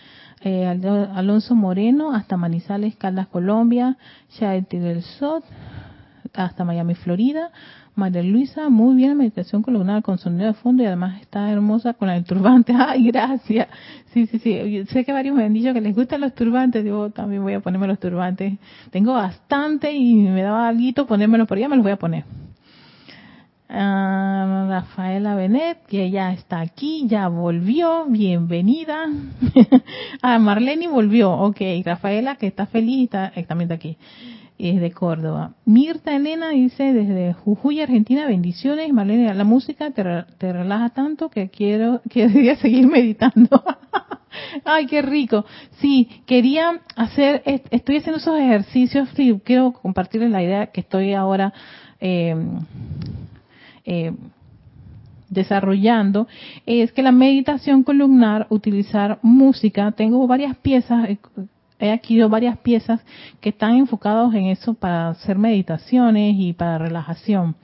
Eh, 0.42 0.66
Alonso 0.66 1.54
Moreno, 1.54 2.12
hasta 2.12 2.36
Manizales, 2.36 2.94
Caldas, 2.96 3.26
Colombia. 3.26 3.96
Chaetil 4.38 4.82
del 4.82 5.02
Sot, 5.02 5.44
hasta 6.36 6.64
Miami, 6.64 6.94
Florida. 6.94 7.50
María 7.96 8.22
Luisa, 8.22 8.68
muy 8.68 8.94
bien, 8.94 9.16
meditación 9.16 9.62
columnar 9.62 10.02
con 10.02 10.18
sonido 10.18 10.48
de 10.48 10.52
fondo 10.52 10.82
y 10.82 10.86
además 10.86 11.18
está 11.22 11.50
hermosa 11.50 11.94
con 11.94 12.10
el 12.10 12.24
turbante. 12.24 12.74
Ay, 12.78 13.06
gracias. 13.06 13.68
Sí, 14.12 14.26
sí, 14.26 14.38
sí. 14.38 14.84
sé 14.90 15.04
que 15.04 15.12
varios 15.12 15.34
me 15.34 15.44
han 15.44 15.54
dicho 15.54 15.72
que 15.72 15.80
les 15.80 15.94
gustan 15.94 16.20
los 16.20 16.34
turbantes. 16.34 16.84
Yo 16.84 17.08
también 17.10 17.42
voy 17.42 17.54
a 17.54 17.60
ponerme 17.60 17.86
los 17.86 17.98
turbantes. 17.98 18.52
Tengo 18.90 19.14
bastante 19.14 19.92
y 19.92 20.14
me 20.14 20.42
daba 20.42 20.68
algo 20.68 21.06
ponérmelos 21.06 21.48
por 21.48 21.56
allá, 21.56 21.68
me 21.68 21.76
los 21.76 21.82
voy 21.82 21.92
a 21.92 21.96
poner. 21.96 22.24
Uh, 23.68 24.68
Rafaela 24.68 25.34
Benet, 25.34 25.86
que 25.86 26.10
ya 26.10 26.32
está 26.32 26.60
aquí, 26.60 27.06
ya 27.08 27.28
volvió, 27.28 28.04
bienvenida. 28.06 29.06
ah, 30.22 30.38
Marlene 30.38 30.86
volvió, 30.86 31.32
ok. 31.32 31.60
Rafaela, 31.84 32.36
que 32.36 32.46
está 32.46 32.66
feliz, 32.66 33.04
está, 33.04 33.32
eh, 33.34 33.42
también 33.44 33.70
está 33.70 33.74
aquí 33.74 33.96
es 34.58 34.80
de 34.80 34.90
Córdoba. 34.92 35.52
Mirta 35.64 36.14
Elena 36.14 36.50
dice 36.50 36.92
desde 36.92 37.34
Jujuy, 37.34 37.80
Argentina, 37.80 38.26
bendiciones. 38.26 38.92
Marlene, 38.92 39.32
la 39.34 39.44
música 39.44 39.90
te, 39.90 40.04
te 40.38 40.52
relaja 40.52 40.90
tanto 40.90 41.28
que 41.28 41.48
quiero 41.48 42.00
que 42.10 42.56
seguir 42.56 42.86
meditando. 42.86 43.62
Ay, 44.64 44.86
qué 44.86 45.02
rico. 45.02 45.44
Sí, 45.78 46.08
quería 46.26 46.80
hacer, 46.94 47.42
estoy 47.44 47.98
haciendo 47.98 48.18
esos 48.18 48.38
ejercicios, 48.38 49.08
quiero 49.44 49.72
compartirles 49.72 50.30
la 50.30 50.42
idea 50.42 50.66
que 50.66 50.80
estoy 50.80 51.14
ahora 51.14 51.52
eh, 52.00 52.34
desarrollando, 55.28 56.28
es 56.66 56.92
que 56.92 57.02
la 57.02 57.12
meditación 57.12 57.82
columnar, 57.82 58.46
utilizar 58.50 59.18
música, 59.22 59.92
tengo 59.92 60.26
varias 60.26 60.56
piezas, 60.56 61.08
eh, 61.08 61.18
he 61.78 61.90
adquirido 61.90 62.28
varias 62.28 62.58
piezas 62.58 63.00
que 63.40 63.50
están 63.50 63.74
enfocados 63.76 64.34
en 64.34 64.46
eso 64.46 64.74
para 64.74 65.10
hacer 65.10 65.38
meditaciones 65.38 66.36
y 66.38 66.52
para 66.52 66.78
relajación. 66.78 67.56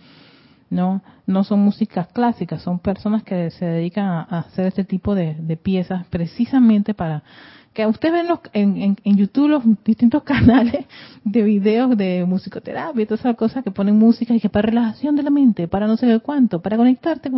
No, 0.71 1.03
no 1.27 1.45
son 1.45 1.61
músicas 1.61 2.09
clásicas, 2.09 2.63
son 2.63 2.79
personas 2.79 3.23
que 3.23 3.51
se 3.51 3.65
dedican 3.67 4.07
a, 4.07 4.23
hacer 4.39 4.67
este 4.67 4.85
tipo 4.85 5.15
de, 5.15 5.35
piezas 5.63 6.07
precisamente 6.07 6.95
para 6.95 7.23
que 7.75 7.87
ustedes 7.87 8.15
ven 8.15 8.29
los, 8.29 8.41
en, 8.53 8.97
en, 9.03 9.17
YouTube 9.17 9.49
los 9.49 9.65
distintos 9.85 10.23
canales 10.25 10.87
de 11.25 11.43
videos 11.43 11.97
de 11.97 12.25
musicoterapia 12.27 13.03
y 13.03 13.07
todas 13.07 13.21
esas 13.21 13.37
cosas 13.37 13.65
que 13.65 13.71
ponen 13.71 13.99
música 13.99 14.35
y 14.35 14.41
que 14.41 14.49
para 14.49 14.69
relajación 14.69 15.17
de 15.17 15.23
la 15.23 15.31
mente, 15.31 15.69
para 15.69 15.87
no 15.87 15.97
sé 15.97 16.21
cuánto, 16.21 16.61
para 16.61 16.77
conectarte. 16.77 17.31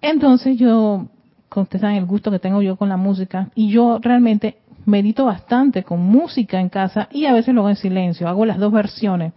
Entonces 0.00 0.58
yo, 0.58 1.08
contestan 1.54 1.94
el 1.94 2.04
gusto 2.04 2.32
que 2.32 2.40
tengo 2.40 2.62
yo 2.62 2.74
con 2.74 2.88
la 2.88 2.96
música 2.96 3.48
y 3.54 3.70
yo 3.70 4.00
realmente 4.02 4.58
medito 4.86 5.24
bastante 5.24 5.82
con 5.82 6.00
música 6.00 6.60
en 6.60 6.68
casa 6.68 7.08
y 7.10 7.26
a 7.26 7.32
veces 7.32 7.54
lo 7.54 7.62
hago 7.62 7.70
en 7.70 7.76
silencio, 7.76 8.28
hago 8.28 8.44
las 8.46 8.58
dos 8.58 8.72
versiones. 8.72 9.32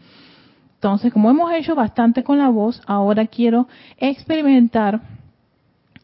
Entonces, 0.75 1.11
como 1.11 1.29
hemos 1.29 1.51
hecho 1.53 1.73
bastante 1.73 2.23
con 2.23 2.37
la 2.37 2.49
voz, 2.49 2.81
ahora 2.85 3.25
quiero 3.25 3.67
experimentar 3.97 5.01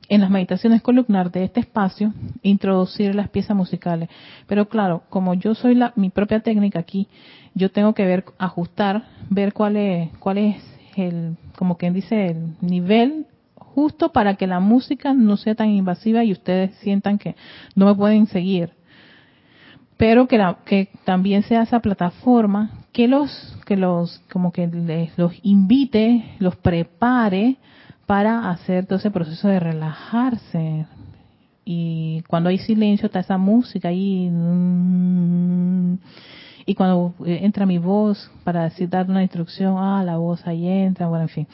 en 0.09 0.21
las 0.21 0.29
meditaciones 0.29 0.81
columnar 0.81 1.31
de 1.31 1.43
este 1.43 1.59
espacio, 1.59 2.13
introducir 2.41 3.15
las 3.15 3.29
piezas 3.29 3.55
musicales. 3.55 4.09
Pero 4.47 4.67
claro, 4.67 5.03
como 5.09 5.33
yo 5.33 5.55
soy 5.55 5.75
la, 5.75 5.93
mi 5.95 6.09
propia 6.09 6.39
técnica 6.39 6.79
aquí, 6.79 7.07
yo 7.53 7.71
tengo 7.71 7.93
que 7.93 8.05
ver, 8.05 8.25
ajustar, 8.37 9.03
ver 9.29 9.53
cuál 9.53 9.77
es, 9.77 10.09
cuál 10.17 10.39
es 10.39 10.57
el, 10.95 11.37
como 11.57 11.77
quien 11.77 11.93
dice, 11.93 12.27
el 12.27 12.55
nivel 12.61 13.27
justo 13.55 14.11
para 14.11 14.35
que 14.35 14.47
la 14.47 14.59
música 14.59 15.13
no 15.13 15.37
sea 15.37 15.55
tan 15.55 15.69
invasiva 15.69 16.23
y 16.23 16.31
ustedes 16.31 16.75
sientan 16.77 17.17
que 17.17 17.35
no 17.75 17.85
me 17.85 17.95
pueden 17.95 18.27
seguir 18.27 18.71
pero 19.97 20.27
que, 20.27 20.39
que 20.65 20.89
también 21.05 21.43
sea 21.43 21.63
esa 21.63 21.79
plataforma 21.79 22.71
que 22.91 23.07
los 23.07 23.29
que 23.65 23.75
los 23.77 24.19
como 24.31 24.51
que 24.51 24.67
les, 24.67 25.17
los 25.17 25.33
invite, 25.43 26.35
los 26.39 26.55
prepare 26.55 27.57
para 28.05 28.49
hacer 28.49 28.85
todo 28.85 28.99
ese 28.99 29.11
proceso 29.11 29.47
de 29.47 29.59
relajarse. 29.59 30.85
Y 31.65 32.21
cuando 32.27 32.49
hay 32.49 32.57
silencio 32.57 33.05
está 33.05 33.19
esa 33.19 33.37
música 33.37 33.87
ahí 33.87 34.29
y 36.65 36.75
cuando 36.75 37.13
entra 37.25 37.65
mi 37.65 37.77
voz 37.77 38.31
para 38.43 38.63
decir 38.63 38.89
dar 38.89 39.09
una 39.09 39.21
instrucción, 39.21 39.75
ah, 39.77 40.03
la 40.03 40.17
voz 40.17 40.45
ahí 40.47 40.67
entra, 40.67 41.07
bueno, 41.07 41.23
en 41.23 41.29
fin, 41.29 41.47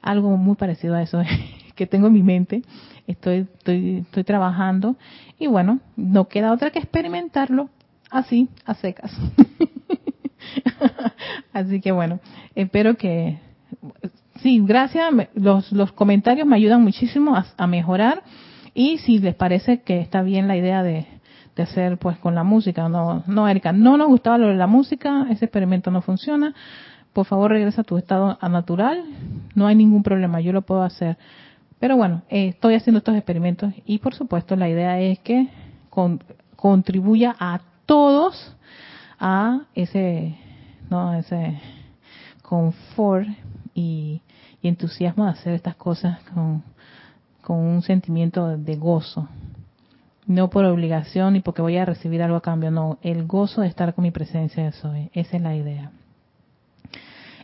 algo 0.00 0.36
muy 0.36 0.56
parecido 0.56 0.94
a 0.94 1.02
eso 1.02 1.20
que 1.74 1.86
tengo 1.86 2.08
en 2.08 2.12
mi 2.12 2.22
mente. 2.22 2.62
Estoy, 3.06 3.48
estoy, 3.58 3.98
estoy 3.98 4.24
trabajando 4.24 4.96
y 5.38 5.48
bueno, 5.48 5.80
no 5.96 6.28
queda 6.28 6.52
otra 6.52 6.70
que 6.70 6.78
experimentarlo 6.78 7.68
así, 8.12 8.48
a 8.64 8.74
secas. 8.74 9.12
así 11.52 11.80
que 11.80 11.92
bueno, 11.92 12.20
espero 12.54 12.96
que... 12.96 13.38
Sí, 14.42 14.60
gracias. 14.64 15.12
Los, 15.34 15.70
los 15.72 15.92
comentarios 15.92 16.46
me 16.46 16.56
ayudan 16.56 16.82
muchísimo 16.82 17.36
a, 17.36 17.66
mejorar. 17.66 18.22
Y 18.74 18.98
si 18.98 19.18
les 19.18 19.34
parece 19.34 19.82
que 19.82 20.00
está 20.00 20.22
bien 20.22 20.48
la 20.48 20.56
idea 20.56 20.82
de, 20.82 21.06
de 21.54 21.62
hacer 21.62 21.98
pues 21.98 22.18
con 22.18 22.34
la 22.34 22.42
música, 22.42 22.88
no, 22.88 23.22
no, 23.26 23.48
Erika, 23.48 23.72
no 23.72 23.96
nos 23.96 24.08
gustaba 24.08 24.38
lo 24.38 24.48
de 24.48 24.56
la 24.56 24.66
música, 24.66 25.26
ese 25.30 25.44
experimento 25.44 25.90
no 25.90 26.02
funciona. 26.02 26.54
Por 27.12 27.26
favor, 27.26 27.50
regresa 27.50 27.82
a 27.82 27.84
tu 27.84 27.98
estado 27.98 28.38
natural. 28.42 29.04
No 29.54 29.66
hay 29.66 29.76
ningún 29.76 30.02
problema, 30.02 30.40
yo 30.40 30.52
lo 30.52 30.62
puedo 30.62 30.82
hacer. 30.82 31.18
Pero 31.78 31.96
bueno, 31.96 32.22
eh, 32.30 32.48
estoy 32.48 32.74
haciendo 32.74 32.98
estos 32.98 33.16
experimentos 33.16 33.72
y 33.84 33.98
por 33.98 34.14
supuesto 34.14 34.56
la 34.56 34.68
idea 34.68 34.98
es 35.00 35.18
que 35.18 35.48
contribuya 36.56 37.36
a 37.38 37.60
todos 37.86 38.54
a 39.18 39.60
ese, 39.74 40.36
¿no? 40.90 41.14
ese 41.14 41.60
confort 42.42 43.28
y, 43.74 44.20
entusiasmo 44.62 45.24
de 45.24 45.30
hacer 45.30 45.54
estas 45.54 45.74
cosas 45.74 46.20
con, 46.32 46.62
con 47.40 47.58
un 47.58 47.82
sentimiento 47.82 48.56
de 48.56 48.76
gozo. 48.76 49.28
No 50.24 50.50
por 50.50 50.64
obligación 50.64 51.32
ni 51.32 51.40
porque 51.40 51.62
voy 51.62 51.76
a 51.78 51.84
recibir 51.84 52.22
algo 52.22 52.36
a 52.36 52.42
cambio, 52.42 52.70
no, 52.70 52.98
el 53.02 53.26
gozo 53.26 53.62
de 53.62 53.66
estar 53.66 53.92
con 53.92 54.04
mi 54.04 54.12
presencia 54.12 54.62
de 54.62 54.70
soy. 54.70 55.10
Esa 55.14 55.36
es 55.36 55.42
la 55.42 55.56
idea. 55.56 55.90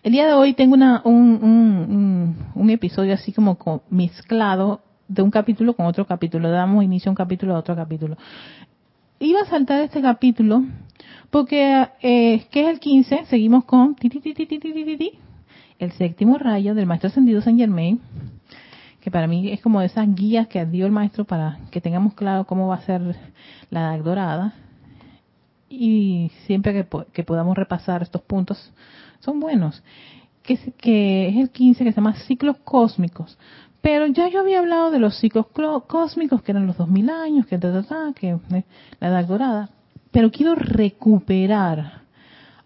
El 0.05 0.13
día 0.13 0.29
de 0.29 0.33
hoy 0.35 0.55
tengo 0.55 0.75
una, 0.75 1.03
un, 1.05 1.43
un, 1.43 2.37
un, 2.55 2.71
episodio 2.71 3.15
así 3.15 3.33
como 3.33 3.59
mezclado 3.91 4.81
de 5.09 5.23
un 5.23 5.33
capítulo 5.33 5.75
con 5.75 5.87
otro 5.87 6.07
capítulo. 6.07 6.51
Damos 6.51 6.85
inicio 6.85 7.11
a 7.11 7.13
un 7.13 7.17
capítulo 7.17 7.57
a 7.57 7.59
otro 7.59 7.75
capítulo 7.75 8.17
iba 9.21 9.41
a 9.41 9.47
saltar 9.47 9.83
este 9.83 10.01
capítulo 10.01 10.65
porque 11.31 11.89
eh, 12.03 12.47
que 12.51 12.63
es 12.63 12.69
el 12.69 12.81
15, 12.81 13.27
seguimos 13.27 13.65
con 13.65 13.97
el 15.79 15.93
séptimo 15.93 16.39
rayo 16.39 16.75
del 16.75 16.87
maestro 16.87 17.09
ascendido 17.09 17.41
San 17.41 17.59
Germain, 17.59 18.01
que 19.01 19.11
para 19.11 19.27
mí 19.27 19.51
es 19.53 19.61
como 19.61 19.83
esas 19.83 20.13
guías 20.15 20.49
que 20.49 20.65
dio 20.67 20.87
el 20.87 20.93
maestro 20.93 21.25
para 21.25 21.59
que 21.71 21.81
tengamos 21.81 22.15
claro 22.15 22.45
cómo 22.47 22.69
va 22.69 22.77
a 22.77 22.83
ser 22.83 23.03
la 23.71 23.95
edad 23.95 24.05
dorada 24.05 24.55
y 25.69 26.31
siempre 26.47 26.87
que, 27.13 27.25
podamos 27.25 27.57
repasar 27.57 28.03
estos 28.03 28.23
puntos 28.23 28.73
son 29.21 29.39
buenos. 29.39 29.83
Que 30.43 30.55
es 30.55 31.37
el 31.37 31.51
15 31.51 31.85
que 31.85 31.93
se 31.93 31.97
llama 31.97 32.15
ciclos 32.27 32.57
cósmicos. 32.65 33.39
Pero 33.81 34.07
ya 34.07 34.29
yo 34.29 34.41
había 34.41 34.59
hablado 34.59 34.91
de 34.91 34.99
los 34.99 35.19
ciclos 35.19 35.47
cósmicos, 35.87 36.43
que 36.43 36.53
eran 36.53 36.67
los 36.67 36.77
2000 36.77 37.11
años, 37.11 37.47
que, 37.47 37.59
que 37.59 38.29
eh, 38.31 38.65
la 39.01 39.09
edad 39.09 39.25
dorada. 39.27 39.71
Pero 40.11 40.31
quiero 40.31 40.55
recuperar 40.55 42.03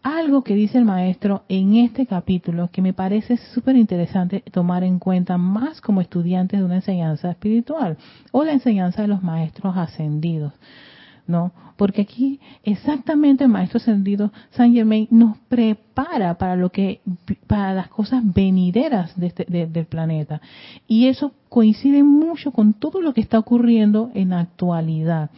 algo 0.02 0.42
que 0.42 0.54
dice 0.54 0.78
el 0.78 0.84
maestro 0.84 1.44
en 1.48 1.76
este 1.76 2.06
capítulo 2.06 2.70
que 2.72 2.82
me 2.82 2.92
parece 2.92 3.36
súper 3.36 3.76
interesante 3.76 4.42
tomar 4.50 4.82
en 4.82 4.98
cuenta 4.98 5.38
más 5.38 5.80
como 5.80 6.00
estudiantes 6.00 6.58
de 6.58 6.64
una 6.64 6.76
enseñanza 6.76 7.30
espiritual 7.30 7.96
o 8.32 8.42
la 8.42 8.52
enseñanza 8.52 9.02
de 9.02 9.08
los 9.08 9.22
maestros 9.22 9.76
ascendidos. 9.76 10.52
¿No? 11.26 11.52
Porque 11.76 12.02
aquí 12.02 12.40
exactamente 12.64 13.48
maestro 13.48 13.78
ascendido 13.78 14.32
San 14.50 14.72
Germain 14.72 15.08
nos 15.10 15.38
prepara 15.48 16.34
para 16.34 16.56
lo 16.56 16.70
que 16.70 17.00
para 17.46 17.74
las 17.74 17.88
cosas 17.88 18.22
venideras 18.24 19.18
de 19.18 19.28
este, 19.28 19.44
del 19.44 19.86
planeta 19.86 20.40
y 20.86 21.06
eso 21.06 21.32
coincide 21.48 22.02
mucho 22.02 22.52
con 22.52 22.74
todo 22.74 23.00
lo 23.00 23.14
que 23.14 23.20
está 23.20 23.38
ocurriendo 23.38 24.10
en 24.14 24.30
la 24.30 24.40
actualidad. 24.40 25.30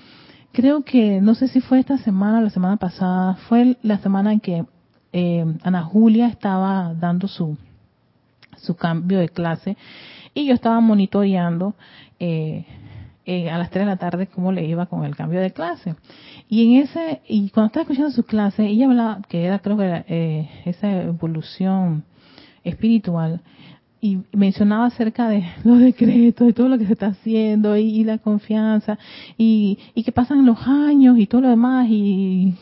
Creo 0.52 0.82
que 0.82 1.20
no 1.20 1.34
sé 1.34 1.48
si 1.48 1.60
fue 1.60 1.80
esta 1.80 1.98
semana 1.98 2.38
o 2.38 2.42
la 2.42 2.50
semana 2.50 2.76
pasada, 2.76 3.34
fue 3.48 3.76
la 3.82 3.98
semana 3.98 4.32
en 4.32 4.40
que 4.40 4.64
eh, 5.12 5.44
Ana 5.62 5.82
Julia 5.82 6.28
estaba 6.28 6.94
dando 6.94 7.28
su 7.28 7.56
su 8.56 8.76
cambio 8.76 9.18
de 9.18 9.28
clase 9.28 9.76
y 10.32 10.46
yo 10.46 10.54
estaba 10.54 10.80
monitoreando 10.80 11.74
eh, 12.18 12.64
eh, 13.26 13.48
a 13.48 13.56
las 13.56 13.70
3 13.70 13.87
de 13.87 13.90
la 13.90 13.96
tarde 13.96 14.26
cómo 14.26 14.52
le 14.52 14.66
iba 14.66 14.84
con 14.87 15.04
el 15.04 15.16
cambio 15.16 15.40
de 15.40 15.50
clase. 15.50 15.94
Y 16.48 16.66
en 16.66 16.82
ese, 16.82 17.22
y 17.26 17.48
cuando 17.48 17.68
estaba 17.68 17.82
escuchando 17.82 18.10
su 18.10 18.24
clase, 18.24 18.66
ella 18.66 18.87
hablaba, 18.87 19.22
que 19.28 19.44
era 19.44 19.60
creo 19.60 19.78
que 19.78 20.04
eh, 20.08 20.50
esa 20.66 20.90
evolución 21.02 22.04
espiritual, 22.64 23.40
y 24.02 24.18
mencionaba 24.32 24.87
acerca 24.87 25.30
de 25.30 25.42
los 25.64 25.78
decretos 25.78 26.46
y 26.46 26.52
todo 26.52 26.68
lo 26.68 26.76
que 26.76 26.87
se 26.87 26.92
está 26.92 27.06
haciendo 27.06 27.78
y, 27.78 28.04
la 28.04 28.18
confianza 28.18 28.98
y, 29.38 29.78
y, 29.94 30.04
que 30.04 30.12
pasan 30.12 30.44
los 30.44 30.66
años 30.66 31.18
y 31.18 31.26
todo 31.26 31.40
lo 31.40 31.48
demás 31.48 31.87
y, 31.88 32.54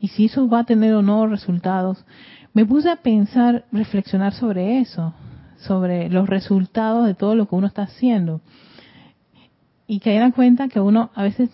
y 0.00 0.08
si 0.08 0.24
eso 0.24 0.48
va 0.48 0.60
a 0.60 0.64
tener 0.64 0.92
o 0.94 1.02
no 1.02 1.28
resultados. 1.28 2.04
Me 2.52 2.66
puse 2.66 2.90
a 2.90 2.96
pensar, 2.96 3.64
reflexionar 3.70 4.32
sobre 4.32 4.80
eso, 4.80 5.14
sobre 5.58 6.10
los 6.10 6.28
resultados 6.28 7.06
de 7.06 7.14
todo 7.14 7.36
lo 7.36 7.46
que 7.46 7.54
uno 7.54 7.68
está 7.68 7.82
haciendo 7.82 8.40
y 9.90 9.98
que 9.98 10.30
cuenta 10.36 10.68
que 10.68 10.78
uno 10.78 11.10
a 11.16 11.24
veces 11.24 11.50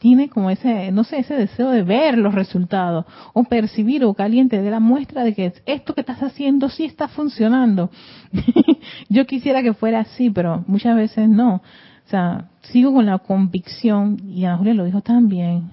tiene 0.00 0.28
como 0.28 0.50
ese, 0.50 0.90
no 0.90 1.04
sé, 1.04 1.20
ese 1.20 1.34
deseo 1.34 1.70
de 1.70 1.84
ver 1.84 2.18
los 2.18 2.34
resultados 2.34 3.06
o 3.34 3.44
percibir 3.44 4.04
o 4.04 4.14
que 4.14 4.24
alguien 4.24 4.48
te 4.48 4.60
dé 4.60 4.68
la 4.68 4.80
muestra 4.80 5.22
de 5.22 5.32
que 5.32 5.52
esto 5.64 5.94
que 5.94 6.00
estás 6.00 6.24
haciendo 6.24 6.68
sí 6.68 6.84
está 6.84 7.06
funcionando. 7.06 7.88
Yo 9.08 9.26
quisiera 9.26 9.62
que 9.62 9.74
fuera 9.74 10.00
así, 10.00 10.28
pero 10.28 10.64
muchas 10.66 10.96
veces 10.96 11.28
no. 11.28 11.62
O 12.04 12.08
sea, 12.08 12.48
sigo 12.62 12.92
con 12.92 13.06
la 13.06 13.18
convicción, 13.18 14.20
y 14.28 14.44
a 14.44 14.56
Julia 14.56 14.74
lo 14.74 14.84
dijo 14.84 15.02
también, 15.02 15.70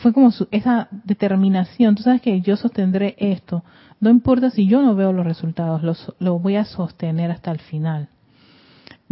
fue 0.00 0.12
como 0.12 0.30
esa 0.52 0.86
determinación, 0.92 1.96
tú 1.96 2.04
sabes 2.04 2.20
que 2.20 2.40
yo 2.40 2.56
sostendré 2.56 3.16
esto, 3.18 3.64
no 4.00 4.10
importa 4.10 4.50
si 4.50 4.66
yo 4.66 4.80
no 4.82 4.94
veo 4.94 5.12
los 5.12 5.26
resultados, 5.26 5.82
los, 5.82 6.14
lo 6.20 6.38
voy 6.38 6.54
a 6.54 6.64
sostener 6.64 7.32
hasta 7.32 7.50
el 7.50 7.58
final 7.58 8.08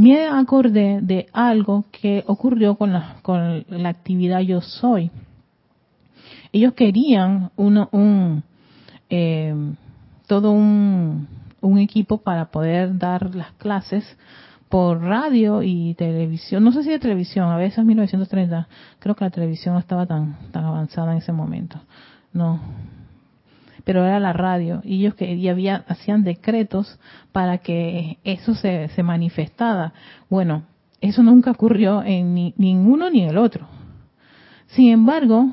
me 0.03 0.27
acordé 0.27 0.99
de 1.01 1.29
algo 1.33 1.85
que 1.93 2.25
ocurrió 2.27 2.75
con 2.75 2.93
la, 2.93 3.19
con 3.23 3.65
la 3.69 3.88
actividad 3.88 4.41
Yo 4.41 4.61
Soy. 4.61 5.12
Ellos 6.51 6.75
querían 6.75 7.53
uno, 7.55 7.88
un, 7.93 8.43
eh, 9.09 9.55
todo 10.27 10.51
un, 10.51 11.29
un 11.61 11.79
equipo 11.79 12.19
para 12.19 12.47
poder 12.47 12.99
dar 12.99 13.33
las 13.37 13.53
clases 13.53 14.05
por 14.69 15.01
radio 15.03 15.62
y 15.62 15.95
televisión, 15.95 16.65
no 16.65 16.73
sé 16.73 16.83
si 16.83 16.91
de 16.91 16.99
televisión, 16.99 17.51
a 17.51 17.57
veces 17.57 17.85
1930, 17.85 18.67
creo 18.99 19.15
que 19.15 19.25
la 19.25 19.31
televisión 19.31 19.75
no 19.75 19.81
estaba 19.81 20.07
tan, 20.07 20.51
tan 20.51 20.65
avanzada 20.65 21.12
en 21.12 21.19
ese 21.19 21.31
momento. 21.31 21.79
No, 22.33 22.59
pero 23.85 24.05
era 24.05 24.21
la 24.21 24.33
radio 24.33 24.81
y 24.85 25.01
ellos 25.01 25.14
que 25.14 25.35
y 25.35 25.49
había 25.49 25.85
hacían 25.88 26.25
decretos 26.25 26.99
para 27.33 27.59
que 27.59 28.18
eso 28.25 28.55
se, 28.55 28.88
se 28.88 29.03
manifestara. 29.03 29.92
Bueno, 30.29 30.64
eso 31.01 31.23
nunca 31.23 31.51
ocurrió 31.51 32.03
en 32.03 32.35
ni, 32.35 32.55
ninguno 32.57 33.11
ni 33.11 33.25
el 33.25 33.37
otro. 33.37 33.66
Sin 34.68 34.90
embargo, 34.90 35.51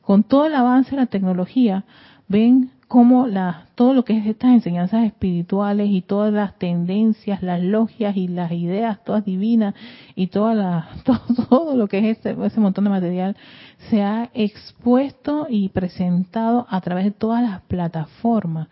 con 0.00 0.24
todo 0.24 0.46
el 0.46 0.54
avance 0.54 0.90
de 0.90 0.96
la 0.96 1.06
tecnología, 1.06 1.84
ven 2.28 2.72
cómo 2.90 3.28
la, 3.28 3.66
todo 3.76 3.94
lo 3.94 4.04
que 4.04 4.18
es 4.18 4.26
estas 4.26 4.50
enseñanzas 4.50 5.04
espirituales 5.04 5.88
y 5.88 6.02
todas 6.02 6.32
las 6.32 6.58
tendencias, 6.58 7.40
las 7.40 7.62
logias 7.62 8.16
y 8.16 8.26
las 8.26 8.50
ideas 8.50 8.98
todas 9.04 9.24
divinas 9.24 9.76
y 10.16 10.26
toda 10.26 10.54
la, 10.54 10.88
todo, 11.04 11.20
todo 11.48 11.76
lo 11.76 11.86
que 11.86 11.98
es 12.10 12.18
ese, 12.18 12.36
ese 12.44 12.58
montón 12.58 12.82
de 12.82 12.90
material 12.90 13.36
se 13.88 14.02
ha 14.02 14.28
expuesto 14.34 15.46
y 15.48 15.68
presentado 15.68 16.66
a 16.68 16.80
través 16.80 17.04
de 17.04 17.12
todas 17.12 17.48
las 17.48 17.60
plataformas. 17.60 18.66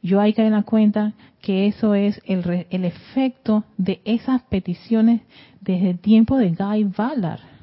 Yo 0.00 0.20
hay 0.20 0.32
que 0.32 0.44
dar 0.44 0.52
en 0.52 0.62
cuenta 0.62 1.14
que 1.42 1.66
eso 1.66 1.96
es 1.96 2.22
el, 2.24 2.68
el 2.70 2.84
efecto 2.84 3.64
de 3.78 4.00
esas 4.04 4.42
peticiones 4.42 5.22
desde 5.60 5.90
el 5.90 5.98
tiempo 5.98 6.36
de 6.36 6.50
Guy 6.50 6.84
Ballard 6.84 7.55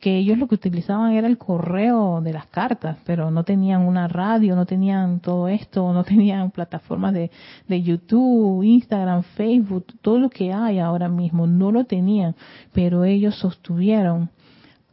que 0.00 0.16
ellos 0.16 0.38
lo 0.38 0.46
que 0.46 0.54
utilizaban 0.54 1.12
era 1.12 1.26
el 1.26 1.38
correo 1.38 2.20
de 2.20 2.32
las 2.32 2.46
cartas, 2.46 2.98
pero 3.04 3.30
no 3.30 3.44
tenían 3.44 3.82
una 3.82 4.06
radio, 4.08 4.54
no 4.54 4.66
tenían 4.66 5.20
todo 5.20 5.48
esto, 5.48 5.92
no 5.92 6.04
tenían 6.04 6.50
plataformas 6.52 7.14
de, 7.14 7.30
de 7.66 7.82
YouTube, 7.82 8.62
Instagram, 8.62 9.22
Facebook, 9.22 9.86
todo 10.00 10.18
lo 10.18 10.30
que 10.30 10.52
hay 10.52 10.78
ahora 10.78 11.08
mismo, 11.08 11.46
no 11.46 11.72
lo 11.72 11.84
tenían, 11.84 12.36
pero 12.72 13.04
ellos 13.04 13.34
sostuvieron 13.36 14.30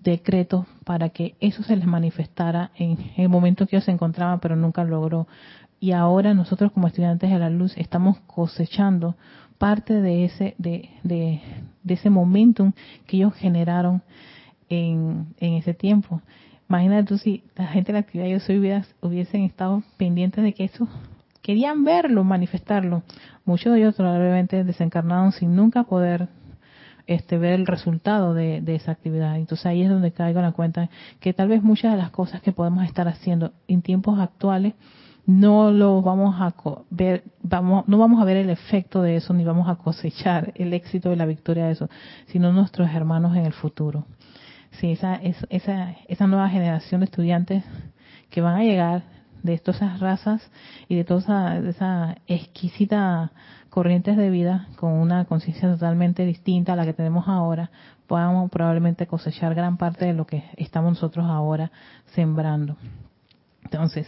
decretos 0.04 0.66
para 0.84 1.10
que 1.10 1.36
eso 1.40 1.64
se 1.64 1.76
les 1.76 1.86
manifestara 1.86 2.72
en 2.78 2.98
el 3.18 3.30
momento 3.30 3.66
que 3.66 3.76
ellos 3.76 3.86
se 3.86 3.92
encontraban, 3.92 4.40
pero 4.40 4.56
nunca 4.56 4.84
logró. 4.84 5.28
Y 5.80 5.92
ahora 5.92 6.34
nosotros 6.34 6.72
como 6.72 6.88
estudiantes 6.88 7.30
de 7.30 7.40
la 7.40 7.50
luz 7.50 7.76
estamos 7.78 8.20
cosechando 8.28 9.16
parte 9.58 10.02
de 10.02 10.26
ese, 10.26 10.56
de, 10.58 10.90
de, 11.04 11.42
de 11.84 11.94
ese 11.94 12.10
momentum 12.10 12.72
que 13.08 13.18
ellos 13.18 13.34
generaron 13.34 14.02
en, 14.70 15.28
en 15.40 15.54
ese 15.54 15.74
tiempo. 15.74 16.22
Imagínate 16.68 17.08
tú 17.08 17.18
si 17.18 17.44
la 17.56 17.68
gente 17.68 17.92
de 17.92 17.94
la 17.94 18.00
actividad 18.00 18.28
yo 18.28 18.40
soy 18.40 18.58
hubiesen 19.02 19.44
estado 19.44 19.84
pendientes 19.98 20.44
de 20.44 20.54
que 20.54 20.64
eso, 20.64 20.88
querían 21.42 21.84
verlo, 21.84 22.24
manifestarlo. 22.24 23.04
Muchos 23.46 23.74
de 23.74 23.80
ellos 23.80 23.96
probablemente 23.96 24.64
desencarnaron 24.64 25.32
sin 25.32 25.56
nunca 25.56 25.84
poder 25.84 26.28
este, 27.06 27.38
ver 27.38 27.54
el 27.54 27.68
resultado 27.68 28.34
de, 28.34 28.64
esa 28.66 28.94
actividad. 28.94 29.38
Entonces 29.38 29.68
ahí 29.68 29.84
es 29.84 29.90
donde 29.90 30.12
caigo 30.12 30.42
la 30.42 30.54
cuenta 30.54 30.90
que 31.20 31.34
tal 31.34 31.50
vez 31.50 31.62
muchas 31.62 31.92
de 31.92 31.98
las 32.00 32.10
cosas 32.10 32.42
que 32.42 32.52
podemos 32.52 32.84
estar 32.84 33.08
haciendo 33.08 33.52
en 33.68 33.84
tiempos 33.84 34.20
actuales 34.20 34.74
no 35.28 35.72
lo 35.72 36.02
vamos 36.02 36.36
a 36.40 36.54
ver, 36.92 37.24
vamos, 37.42 37.88
no 37.88 37.98
vamos 37.98 38.22
a 38.22 38.26
ver 38.26 38.38
el 38.38 38.50
efecto 38.50 39.02
de 39.02 39.16
eso 39.18 39.34
ni 39.34 39.44
vamos 39.44 39.68
a 39.68 39.76
cosechar 39.76 40.52
el 40.56 40.74
éxito 40.74 41.12
y 41.12 41.16
la 41.16 41.26
victoria 41.26 41.66
de 41.66 41.74
eso, 41.74 41.90
sino 42.28 42.52
nuestros 42.52 42.90
hermanos 42.92 43.36
en 43.36 43.46
el 43.46 43.54
futuro 43.54 44.06
sí, 44.80 44.92
esa, 44.92 45.16
esa, 45.50 45.96
esa 46.08 46.28
nueva 46.28 46.50
generación 46.50 47.02
de 47.02 47.06
estudiantes 47.06 47.64
que 48.30 48.42
van 48.42 48.56
a 48.56 48.64
llegar 48.64 49.04
de 49.44 49.58
todas 49.60 49.82
esas 49.82 50.00
razas 50.00 50.52
y 50.88 50.96
de 50.96 51.04
toda 51.04 51.20
esa, 51.20 51.58
esa 51.58 52.18
exquisita 52.28 53.32
corrientes 53.70 54.18
de 54.18 54.30
vida 54.30 54.68
con 54.78 54.94
una 54.94 55.26
conciencia 55.26 55.70
totalmente 55.70 56.26
distinta 56.26 56.74
a 56.74 56.76
la 56.76 56.86
que 56.86 56.94
tenemos 56.94 57.28
ahora, 57.28 57.72
podamos 58.08 58.50
probablemente 58.50 59.08
cosechar 59.08 59.54
gran 59.54 59.78
parte 59.78 60.06
de 60.06 60.14
lo 60.14 60.26
que 60.26 60.44
estamos 60.58 60.94
nosotros 60.94 61.26
ahora 61.26 61.72
sembrando. 62.14 62.78
Entonces, 63.64 64.08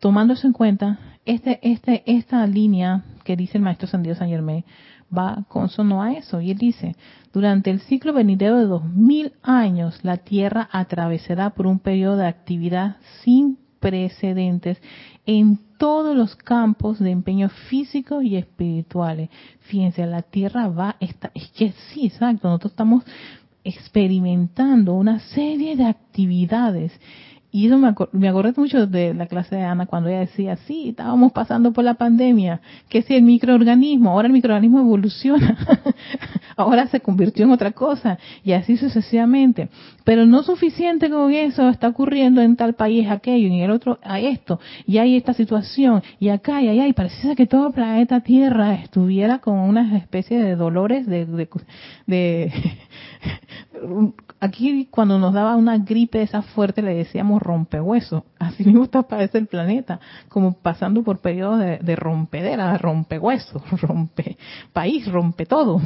tomando 0.00 0.34
eso 0.34 0.46
en 0.46 0.52
cuenta, 0.52 0.98
este, 1.24 1.60
este, 1.62 2.02
esta 2.06 2.46
línea 2.46 3.04
que 3.24 3.36
dice 3.36 3.58
el 3.58 3.64
maestro 3.64 3.86
Sandido 3.86 4.16
San 4.16 4.28
Germain 4.28 4.64
va 5.16 5.44
consono 5.48 6.02
a 6.02 6.12
eso. 6.12 6.40
Y 6.40 6.50
él 6.50 6.58
dice, 6.58 6.96
durante 7.32 7.70
el 7.70 7.80
ciclo 7.80 8.12
venidero 8.12 8.58
de 8.58 8.66
dos 8.66 8.84
mil 8.84 9.32
años, 9.42 10.00
la 10.02 10.18
Tierra 10.18 10.68
atravesará 10.72 11.50
por 11.50 11.66
un 11.66 11.78
periodo 11.78 12.16
de 12.18 12.26
actividad 12.26 12.96
sin 13.22 13.58
precedentes 13.80 14.80
en 15.26 15.58
todos 15.78 16.16
los 16.16 16.34
campos 16.36 16.98
de 16.98 17.10
empeño 17.10 17.48
físico 17.68 18.22
y 18.22 18.36
espirituales. 18.36 19.28
Fíjense, 19.60 20.06
la 20.06 20.22
Tierra 20.22 20.68
va, 20.68 20.96
está, 21.00 21.30
es 21.34 21.50
que 21.50 21.72
sí, 21.92 22.06
exacto, 22.06 22.48
nosotros 22.48 22.72
estamos 22.72 23.04
experimentando 23.64 24.94
una 24.94 25.18
serie 25.18 25.76
de 25.76 25.86
actividades 25.86 26.92
y 27.56 27.68
eso 27.68 27.78
me, 27.78 27.94
me 28.12 28.28
acordé 28.28 28.52
mucho 28.54 28.86
de 28.86 29.14
la 29.14 29.28
clase 29.28 29.56
de 29.56 29.62
Ana 29.62 29.86
cuando 29.86 30.10
ella 30.10 30.20
decía, 30.20 30.58
sí, 30.66 30.90
estábamos 30.90 31.32
pasando 31.32 31.72
por 31.72 31.84
la 31.84 31.94
pandemia, 31.94 32.60
que 32.90 33.00
si 33.00 33.14
el 33.14 33.22
microorganismo, 33.22 34.10
ahora 34.10 34.26
el 34.26 34.34
microorganismo 34.34 34.80
evoluciona, 34.80 35.56
ahora 36.58 36.86
se 36.88 37.00
convirtió 37.00 37.46
en 37.46 37.52
otra 37.52 37.70
cosa, 37.70 38.18
y 38.44 38.52
así 38.52 38.76
sucesivamente. 38.76 39.70
Pero 40.04 40.26
no 40.26 40.42
suficiente 40.42 41.08
con 41.08 41.32
eso, 41.32 41.70
está 41.70 41.88
ocurriendo 41.88 42.42
en 42.42 42.56
tal 42.56 42.74
país 42.74 43.08
aquello, 43.08 43.48
y 43.48 43.54
en 43.56 43.62
el 43.62 43.70
otro 43.70 43.98
a 44.02 44.20
esto, 44.20 44.60
y 44.86 44.98
hay 44.98 45.16
esta 45.16 45.32
situación, 45.32 46.02
y 46.20 46.28
acá 46.28 46.60
y 46.60 46.68
allá, 46.68 46.86
y 46.86 46.92
pareciera 46.92 47.34
que 47.34 47.46
todo 47.46 47.68
el 47.68 47.72
planeta 47.72 48.20
Tierra 48.20 48.74
estuviera 48.74 49.38
con 49.38 49.54
una 49.54 49.96
especie 49.96 50.38
de 50.42 50.56
dolores 50.56 51.06
de, 51.06 51.24
de, 51.24 51.48
de 52.06 52.52
aquí 54.40 54.86
cuando 54.90 55.18
nos 55.18 55.32
daba 55.32 55.56
una 55.56 55.78
gripe 55.78 56.22
esa 56.22 56.42
fuerte 56.42 56.82
le 56.82 56.94
decíamos 56.94 57.42
rompehueso. 57.42 58.24
Así 58.38 58.64
mismo 58.64 58.84
está 58.84 59.02
parece 59.02 59.38
el 59.38 59.46
planeta, 59.46 60.00
como 60.28 60.52
pasando 60.52 61.02
por 61.02 61.20
periodos 61.20 61.60
de, 61.60 61.78
de 61.78 61.96
rompedera, 61.96 62.76
rompehueso, 62.78 63.62
rompe 63.82 64.36
país, 64.72 65.10
rompe 65.10 65.46
todo. 65.46 65.80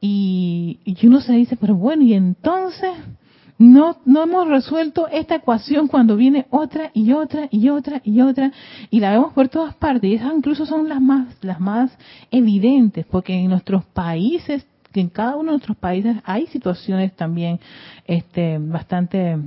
Y, 0.00 0.80
y 0.84 1.06
uno 1.06 1.20
se 1.20 1.32
dice, 1.32 1.56
pero 1.56 1.74
bueno, 1.74 2.02
y 2.02 2.14
entonces 2.14 2.90
No, 3.56 3.98
no 4.04 4.24
hemos 4.24 4.48
resuelto 4.48 5.06
esta 5.06 5.36
ecuación 5.36 5.86
cuando 5.86 6.16
viene 6.16 6.46
otra 6.50 6.90
y 6.92 7.12
otra 7.12 7.46
y 7.52 7.68
otra 7.68 8.00
y 8.04 8.20
otra 8.20 8.50
y 8.90 8.98
la 8.98 9.12
vemos 9.12 9.32
por 9.32 9.48
todas 9.48 9.76
partes 9.76 10.10
y 10.10 10.14
esas 10.14 10.34
incluso 10.34 10.66
son 10.66 10.88
las 10.88 11.00
más 11.00 11.28
las 11.40 11.60
más 11.60 11.96
evidentes 12.32 13.06
porque 13.06 13.32
en 13.32 13.50
nuestros 13.50 13.84
países 13.84 14.66
en 15.00 15.08
cada 15.08 15.36
uno 15.36 15.44
de 15.44 15.56
nuestros 15.58 15.76
países 15.76 16.16
hay 16.24 16.46
situaciones 16.46 17.14
también 17.14 17.60
este 18.06 18.58
bastante 18.58 19.38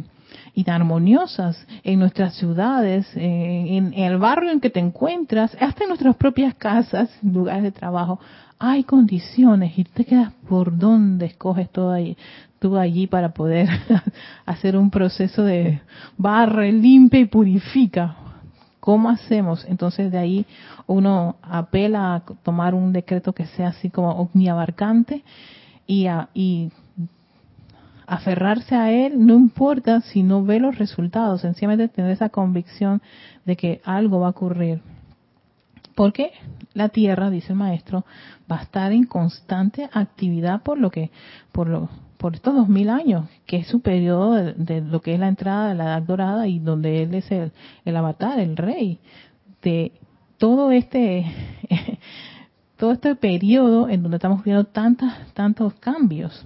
inarmoniosas 0.53 1.65
en 1.83 1.99
nuestras 1.99 2.33
ciudades, 2.35 3.07
en, 3.15 3.93
el 3.93 4.17
barrio 4.17 4.51
en 4.51 4.59
que 4.59 4.69
te 4.69 4.79
encuentras, 4.79 5.55
hasta 5.59 5.83
en 5.83 5.89
nuestras 5.89 6.15
propias 6.15 6.55
casas, 6.55 7.09
lugares 7.21 7.63
de 7.63 7.71
trabajo, 7.71 8.19
hay 8.59 8.83
condiciones 8.83 9.77
y 9.77 9.83
te 9.83 10.03
quedas 10.03 10.33
por 10.49 10.75
dónde 10.75 11.27
escoges 11.27 11.69
todo 11.69 11.91
ahí, 11.91 12.17
tú 12.59 12.75
allí 12.75 13.05
para 13.05 13.29
poder 13.29 13.69
hacer 14.45 14.75
un 14.75 14.89
proceso 14.89 15.43
de 15.43 15.79
barre, 16.17 16.71
limpia 16.71 17.19
y 17.19 17.25
purifica. 17.25 18.17
¿Cómo 18.87 19.09
hacemos? 19.09 19.65
Entonces 19.65 20.13
de 20.13 20.17
ahí 20.17 20.45
uno 20.85 21.35
apela 21.41 22.15
a 22.15 22.21
tomar 22.41 22.73
un 22.73 22.93
decreto 22.93 23.33
que 23.33 23.45
sea 23.47 23.67
así 23.67 23.89
como 23.89 24.11
omniabarcante 24.11 25.25
y, 25.85 26.05
a, 26.07 26.29
y 26.33 26.71
aferrarse 28.05 28.75
a 28.75 28.89
él, 28.93 29.25
no 29.25 29.33
importa 29.33 29.99
si 29.99 30.23
no 30.23 30.45
ve 30.45 30.61
los 30.61 30.77
resultados, 30.77 31.41
sencillamente 31.41 31.89
tener 31.89 32.11
esa 32.11 32.29
convicción 32.29 33.01
de 33.43 33.57
que 33.57 33.81
algo 33.83 34.21
va 34.21 34.27
a 34.27 34.29
ocurrir. 34.29 34.81
Porque 35.93 36.31
la 36.73 36.87
Tierra, 36.87 37.29
dice 37.29 37.51
el 37.51 37.59
maestro, 37.59 38.05
va 38.49 38.59
a 38.59 38.63
estar 38.63 38.93
en 38.93 39.03
constante 39.03 39.89
actividad 39.91 40.61
por 40.61 40.77
lo 40.77 40.91
que, 40.91 41.11
por 41.51 41.67
lo, 41.67 41.89
por 42.17 42.35
estos 42.35 42.55
dos 42.55 42.67
mil 42.67 42.89
años, 42.89 43.29
que 43.45 43.57
es 43.57 43.67
su 43.67 43.81
periodo 43.81 44.33
de, 44.33 44.81
lo 44.81 45.01
que 45.01 45.13
es 45.13 45.19
la 45.19 45.27
entrada 45.27 45.69
de 45.69 45.75
la 45.75 45.83
Edad 45.85 46.01
Dorada 46.01 46.47
y 46.47 46.59
donde 46.59 47.03
él 47.03 47.13
es 47.13 47.31
el, 47.31 47.51
el 47.85 47.95
avatar, 47.95 48.39
el 48.39 48.57
rey 48.57 48.99
de 49.61 49.91
todo 50.37 50.71
este 50.71 51.25
todo 52.77 52.91
este 52.91 53.15
periodo 53.15 53.89
en 53.89 54.03
donde 54.03 54.17
estamos 54.17 54.43
viendo 54.43 54.65
tantas, 54.65 55.33
tantos 55.33 55.73
cambios. 55.75 56.45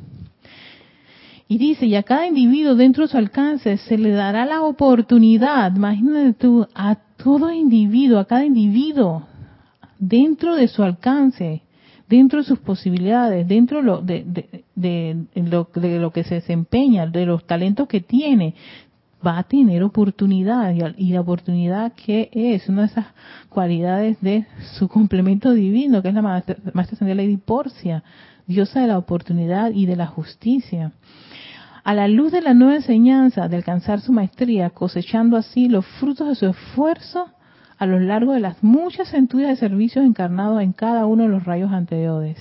Y 1.47 1.57
dice, 1.57 1.86
y 1.86 1.95
a 1.95 2.03
cada 2.03 2.25
individuo 2.25 2.75
dentro 2.75 3.03
de 3.03 3.12
su 3.12 3.17
alcance 3.17 3.75
se 3.77 3.97
le 3.97 4.12
dará 4.12 4.45
la 4.45 4.62
oportunidad, 4.62 5.75
imagínate 5.75 6.34
tú, 6.34 6.65
a 6.73 6.95
todo 7.17 7.51
individuo, 7.51 8.19
a 8.19 8.25
cada 8.25 8.45
individuo, 8.45 9.27
dentro 9.99 10.55
de 10.55 10.69
su 10.69 10.81
alcance, 10.81 11.62
dentro 12.07 12.39
de 12.39 12.45
sus 12.45 12.60
posibilidades, 12.60 13.45
dentro 13.45 14.01
de, 14.01 14.23
de, 14.25 14.61
lo, 14.75 15.69
de 15.73 15.99
lo 15.99 16.12
que 16.12 16.23
se 16.23 16.36
desempeña, 16.36 17.07
de 17.07 17.25
los 17.25 17.45
talentos 17.45 17.88
que 17.88 18.01
tiene, 18.01 18.55
va 19.25 19.38
a 19.38 19.43
tener 19.43 19.84
oportunidad. 19.84 20.73
Y, 20.97 21.12
la 21.12 21.21
oportunidad 21.21 21.93
que 21.93 22.29
es 22.34 22.67
una 22.69 22.81
de 22.81 22.88
esas 22.88 23.05
cualidades 23.49 24.19
de 24.21 24.45
su 24.77 24.88
complemento 24.88 25.53
divino, 25.53 26.01
que 26.01 26.10
es 26.10 26.13
la 26.13 26.21
maestra, 26.21 26.57
maestra 26.73 26.97
Porcia, 27.45 28.03
diosa 28.47 28.81
de 28.81 28.88
la 28.88 28.97
oportunidad 28.97 29.71
y 29.71 29.86
de 29.86 29.95
la 29.95 30.07
justicia 30.07 30.91
a 31.84 31.93
la 31.93 32.07
luz 32.07 32.31
de 32.31 32.41
la 32.41 32.53
nueva 32.53 32.75
enseñanza 32.75 33.47
de 33.47 33.55
alcanzar 33.55 34.01
su 34.01 34.12
maestría, 34.12 34.69
cosechando 34.69 35.38
así 35.38 35.67
los 35.67 35.86
frutos 35.86 36.27
de 36.27 36.36
su 36.36 36.47
esfuerzo 36.47 37.27
a 37.77 37.86
lo 37.88 37.99
largo 37.99 38.34
de 38.34 38.39
las 38.39 38.63
muchas 38.63 39.10
centurias 39.10 39.49
de 39.49 39.55
servicios 39.55 40.05
encarnados 40.05 40.62
en 40.62 40.73
cada 40.73 41.05
uno 41.07 41.23
de 41.23 41.29
los 41.29 41.43
rayos 41.43 41.71
anteriores. 41.71 42.38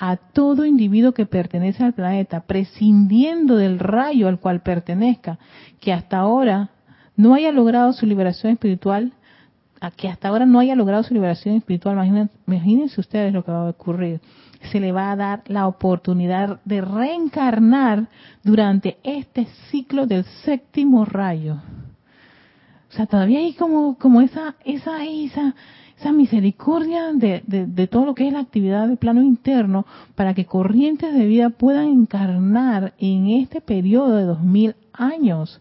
A 0.00 0.16
todo 0.16 0.64
individuo 0.64 1.12
que 1.12 1.26
pertenece 1.26 1.84
al 1.84 1.92
planeta, 1.92 2.40
prescindiendo 2.40 3.56
del 3.56 3.78
rayo 3.78 4.26
al 4.26 4.40
cual 4.40 4.62
pertenezca, 4.62 5.38
que 5.78 5.92
hasta 5.92 6.18
ahora 6.18 6.70
no 7.16 7.34
haya 7.34 7.52
logrado 7.52 7.92
su 7.92 8.06
liberación 8.06 8.52
espiritual, 8.52 9.12
a 9.80 9.90
que 9.90 10.08
hasta 10.08 10.28
ahora 10.28 10.46
no 10.46 10.58
haya 10.58 10.74
logrado 10.74 11.02
su 11.02 11.14
liberación 11.14 11.54
espiritual, 11.54 11.94
imagínense, 11.94 12.34
imagínense 12.46 13.00
ustedes 13.00 13.32
lo 13.32 13.44
que 13.44 13.52
va 13.52 13.66
a 13.66 13.70
ocurrir 13.70 14.20
se 14.70 14.80
le 14.80 14.92
va 14.92 15.10
a 15.10 15.16
dar 15.16 15.42
la 15.46 15.66
oportunidad 15.66 16.60
de 16.64 16.80
reencarnar 16.80 18.08
durante 18.42 18.98
este 19.02 19.46
ciclo 19.70 20.06
del 20.06 20.24
séptimo 20.44 21.04
rayo. 21.04 21.56
O 22.90 22.92
sea, 22.92 23.06
todavía 23.06 23.38
hay 23.38 23.54
como, 23.54 23.96
como 23.96 24.20
esa, 24.20 24.56
esa, 24.64 25.04
esa, 25.04 25.54
esa 26.00 26.12
misericordia 26.12 27.12
de, 27.12 27.42
de, 27.46 27.86
todo 27.86 28.06
lo 28.06 28.14
que 28.14 28.26
es 28.26 28.32
la 28.32 28.40
actividad 28.40 28.88
del 28.88 28.96
plano 28.96 29.22
interno 29.22 29.84
para 30.14 30.32
que 30.32 30.46
corrientes 30.46 31.12
de 31.12 31.26
vida 31.26 31.50
puedan 31.50 31.88
encarnar 31.88 32.94
en 32.98 33.28
este 33.28 33.60
periodo 33.60 34.16
de 34.16 34.24
dos 34.24 34.40
mil 34.40 34.74
años 34.94 35.60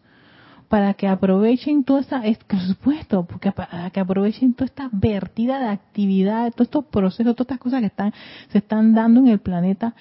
para 0.69 0.93
que 0.93 1.07
aprovechen 1.07 1.83
toda 1.83 2.01
esta, 2.01 2.21
por 2.47 2.59
supuesto, 2.61 3.25
porque 3.25 3.51
para 3.51 3.89
que 3.89 3.99
aprovechen 3.99 4.53
toda 4.53 4.67
esta 4.67 4.89
vertida 4.93 5.59
de 5.59 5.67
actividad, 5.67 6.51
todos 6.51 6.67
estos 6.67 6.85
procesos, 6.85 7.35
todas 7.35 7.47
estas 7.47 7.59
cosas 7.59 7.79
que 7.81 7.87
están, 7.87 8.13
se 8.49 8.59
están 8.59 8.93
dando 8.93 9.19
en 9.19 9.27
el 9.27 9.39
planeta 9.39 9.93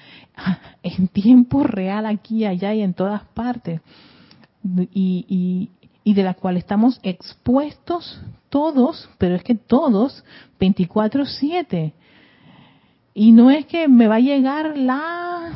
en 0.82 1.08
tiempo 1.08 1.64
real 1.64 2.06
aquí, 2.06 2.44
allá 2.44 2.74
y 2.74 2.82
en 2.82 2.94
todas 2.94 3.22
partes. 3.34 3.80
Y, 4.92 5.24
y, 5.28 5.70
y 6.08 6.14
de 6.14 6.22
la 6.22 6.32
cual 6.32 6.56
estamos 6.56 6.98
expuestos 7.02 8.18
todos, 8.48 9.10
pero 9.18 9.34
es 9.34 9.42
que 9.42 9.54
todos, 9.54 10.24
24/7. 10.58 11.92
Y 13.12 13.32
no 13.32 13.50
es 13.50 13.66
que 13.66 13.88
me 13.88 14.08
va 14.08 14.14
a 14.14 14.20
llegar 14.20 14.78
la 14.78 15.50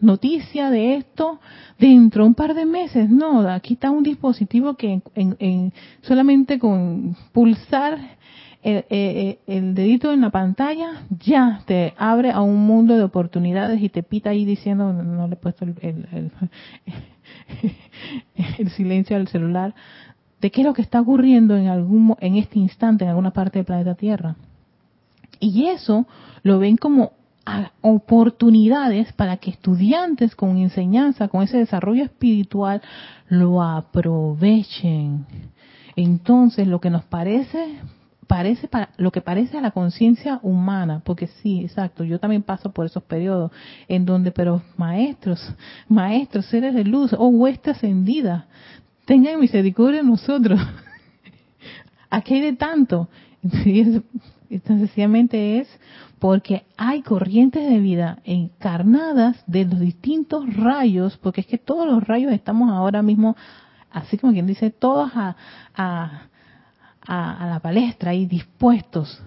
noticia 0.00 0.70
de 0.70 0.94
esto 0.94 1.40
dentro 1.78 2.22
de 2.22 2.28
un 2.28 2.34
par 2.34 2.54
de 2.54 2.64
meses. 2.64 3.10
No, 3.10 3.40
aquí 3.50 3.74
está 3.74 3.90
un 3.90 4.02
dispositivo 4.02 4.76
que 4.76 5.02
en, 5.14 5.74
solamente 6.00 6.58
con 6.58 7.14
pulsar 7.32 7.98
el, 8.62 8.86
el, 8.88 9.38
el, 9.46 9.74
dedito 9.74 10.10
en 10.10 10.22
la 10.22 10.30
pantalla 10.30 11.02
ya 11.22 11.60
te 11.66 11.92
abre 11.98 12.30
a 12.30 12.40
un 12.40 12.66
mundo 12.66 12.96
de 12.96 13.04
oportunidades 13.04 13.82
y 13.82 13.90
te 13.90 14.02
pita 14.02 14.30
ahí 14.30 14.46
diciendo, 14.46 14.90
no 14.90 15.28
le 15.28 15.34
he 15.34 15.36
puesto 15.36 15.66
el, 15.66 15.76
el 15.82 16.32
silencio 18.76 19.16
al 19.16 19.28
celular, 19.28 19.74
de 20.40 20.50
qué 20.50 20.60
es 20.60 20.66
lo 20.66 20.74
que 20.74 20.82
está 20.82 21.00
ocurriendo 21.00 21.56
en 21.56 21.68
algún 21.68 22.14
en 22.20 22.36
este 22.36 22.58
instante 22.58 23.04
en 23.04 23.10
alguna 23.10 23.32
parte 23.32 23.58
del 23.58 23.66
planeta 23.66 23.94
Tierra. 23.94 24.36
Y 25.40 25.66
eso 25.66 26.06
lo 26.42 26.58
ven 26.58 26.76
como 26.76 27.12
oportunidades 27.80 29.12
para 29.14 29.38
que 29.38 29.50
estudiantes 29.50 30.34
con 30.34 30.58
enseñanza, 30.58 31.28
con 31.28 31.42
ese 31.42 31.58
desarrollo 31.58 32.04
espiritual, 32.04 32.82
lo 33.28 33.62
aprovechen. 33.62 35.26
Entonces, 35.96 36.66
lo 36.66 36.80
que 36.80 36.90
nos 36.90 37.04
parece 37.04 37.78
parece 38.28 38.68
para 38.68 38.90
lo 38.98 39.10
que 39.10 39.22
parece 39.22 39.58
a 39.58 39.60
la 39.60 39.72
conciencia 39.72 40.38
humana, 40.42 41.00
porque 41.04 41.26
sí, 41.26 41.62
exacto, 41.64 42.04
yo 42.04 42.20
también 42.20 42.42
paso 42.42 42.70
por 42.70 42.86
esos 42.86 43.02
periodos 43.02 43.50
en 43.88 44.04
donde, 44.04 44.30
pero 44.30 44.62
maestros, 44.76 45.40
maestros, 45.88 46.46
seres 46.46 46.74
de 46.74 46.84
luz, 46.84 47.12
oh, 47.18 47.28
hueste 47.28 47.70
ascendida, 47.70 48.46
tengan 49.06 49.40
misericordia 49.40 50.02
de 50.02 50.08
nosotros. 50.08 50.60
Aquí 52.10 52.34
hay 52.34 52.40
de 52.42 52.52
tanto. 52.52 53.08
Entonces, 53.42 54.02
sencillamente 54.90 55.58
es 55.58 55.68
porque 56.18 56.64
hay 56.76 57.02
corrientes 57.02 57.68
de 57.68 57.78
vida 57.78 58.18
encarnadas 58.24 59.42
de 59.46 59.64
los 59.64 59.80
distintos 59.80 60.54
rayos, 60.54 61.16
porque 61.16 61.40
es 61.40 61.46
que 61.46 61.58
todos 61.58 61.86
los 61.86 62.06
rayos 62.06 62.32
estamos 62.32 62.70
ahora 62.70 63.02
mismo, 63.02 63.36
así 63.90 64.18
como 64.18 64.32
quien 64.32 64.46
dice, 64.46 64.70
todos 64.70 65.10
a, 65.14 65.36
a, 65.76 66.22
a, 67.08 67.46
la 67.48 67.60
palestra 67.60 68.14
y 68.14 68.26
dispuestos. 68.26 69.20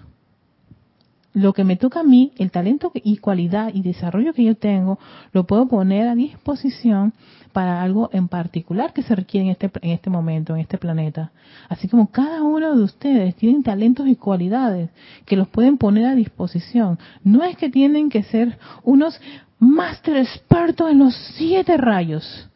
Lo 1.34 1.52
que 1.52 1.64
me 1.64 1.76
toca 1.76 2.00
a 2.00 2.04
mí, 2.04 2.32
el 2.36 2.50
talento 2.50 2.92
y 2.94 3.16
cualidad 3.16 3.70
y 3.74 3.82
desarrollo 3.82 4.34
que 4.34 4.44
yo 4.44 4.54
tengo, 4.54 4.98
lo 5.32 5.44
puedo 5.44 5.66
poner 5.66 6.06
a 6.06 6.14
disposición 6.14 7.12
para 7.52 7.82
algo 7.82 8.10
en 8.12 8.28
particular 8.28 8.92
que 8.92 9.02
se 9.02 9.14
requiere 9.14 9.46
en 9.46 9.52
este, 9.52 9.70
en 9.80 9.90
este 9.90 10.10
momento, 10.10 10.54
en 10.54 10.60
este 10.60 10.78
planeta. 10.78 11.32
Así 11.68 11.88
como 11.88 12.10
cada 12.10 12.42
uno 12.42 12.76
de 12.76 12.82
ustedes 12.82 13.34
tienen 13.34 13.62
talentos 13.62 14.06
y 14.06 14.16
cualidades 14.16 14.90
que 15.24 15.36
los 15.36 15.48
pueden 15.48 15.78
poner 15.78 16.06
a 16.06 16.14
disposición. 16.14 16.98
No 17.24 17.42
es 17.42 17.56
que 17.56 17.70
tienen 17.70 18.10
que 18.10 18.22
ser 18.22 18.58
unos 18.84 19.18
máster 19.58 20.18
expertos 20.18 20.90
en 20.90 20.98
los 20.98 21.14
siete 21.36 21.78
rayos, 21.78 22.48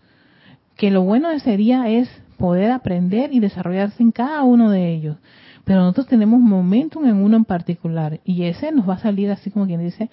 que 0.77 0.91
lo 0.91 1.03
bueno 1.03 1.37
sería 1.41 1.89
es 1.89 2.11
poder 2.37 2.71
aprender 2.71 3.33
y 3.33 3.41
desarrollarse 3.41 4.03
en 4.03 4.13
cada 4.13 4.43
uno 4.43 4.71
de 4.71 4.93
ellos. 4.93 5.17
Pero 5.65 5.81
nosotros 5.81 6.07
tenemos 6.07 6.41
momentum 6.41 7.07
en 7.07 7.17
uno 7.17 7.37
en 7.37 7.45
particular 7.45 8.21
y 8.25 8.45
ese 8.45 8.71
nos 8.71 8.89
va 8.89 8.95
a 8.95 8.99
salir 8.99 9.31
así 9.31 9.51
como 9.51 9.67
quien 9.67 9.81
dice 9.81 10.11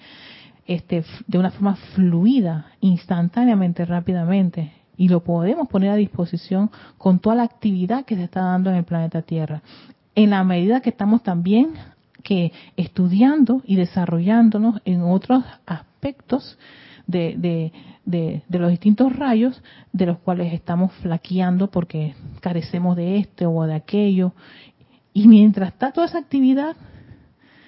este, 0.66 1.04
de 1.26 1.38
una 1.38 1.50
forma 1.50 1.76
fluida, 1.94 2.66
instantáneamente, 2.80 3.84
rápidamente. 3.84 4.72
Y 4.96 5.08
lo 5.08 5.20
podemos 5.20 5.68
poner 5.68 5.90
a 5.90 5.96
disposición 5.96 6.70
con 6.98 7.18
toda 7.18 7.36
la 7.36 7.42
actividad 7.42 8.04
que 8.04 8.16
se 8.16 8.24
está 8.24 8.42
dando 8.42 8.70
en 8.70 8.76
el 8.76 8.84
planeta 8.84 9.22
Tierra. 9.22 9.62
En 10.14 10.30
la 10.30 10.42
medida 10.44 10.80
que 10.80 10.90
estamos 10.90 11.22
también 11.22 11.74
que 12.22 12.52
estudiando 12.76 13.62
y 13.64 13.76
desarrollándonos 13.76 14.80
en 14.84 15.02
otros 15.02 15.44
aspectos 15.66 16.58
de, 17.06 17.34
de, 18.04 18.42
de, 18.48 18.58
los 18.58 18.70
distintos 18.70 19.14
rayos 19.16 19.62
de 19.92 20.06
los 20.06 20.18
cuales 20.18 20.52
estamos 20.52 20.92
flaqueando 20.94 21.70
porque 21.70 22.14
carecemos 22.40 22.96
de 22.96 23.18
este 23.18 23.46
o 23.46 23.62
de 23.64 23.74
aquello. 23.74 24.32
Y 25.12 25.28
mientras 25.28 25.72
está 25.72 25.92
toda 25.92 26.06
esa 26.06 26.18
actividad, 26.18 26.76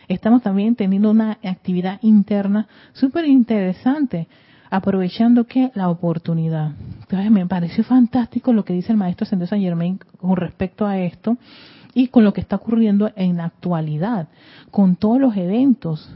estamos 0.08 0.42
también 0.42 0.74
teniendo 0.74 1.10
una 1.10 1.38
actividad 1.42 1.98
interna 2.02 2.66
súper 2.92 3.26
interesante, 3.26 4.26
aprovechando 4.70 5.44
que 5.44 5.70
la 5.74 5.88
oportunidad. 5.88 6.72
Entonces 7.00 7.30
me 7.30 7.46
pareció 7.46 7.84
fantástico 7.84 8.52
lo 8.52 8.64
que 8.64 8.72
dice 8.72 8.92
el 8.92 8.98
maestro 8.98 9.26
Sendero 9.26 9.48
San 9.48 9.60
Germain 9.60 9.98
con 10.18 10.36
respecto 10.36 10.86
a 10.86 10.98
esto 10.98 11.36
y 11.94 12.08
con 12.08 12.24
lo 12.24 12.32
que 12.32 12.40
está 12.40 12.56
ocurriendo 12.56 13.10
en 13.16 13.36
la 13.36 13.44
actualidad, 13.44 14.28
con 14.70 14.96
todos 14.96 15.20
los 15.20 15.36
eventos. 15.36 16.10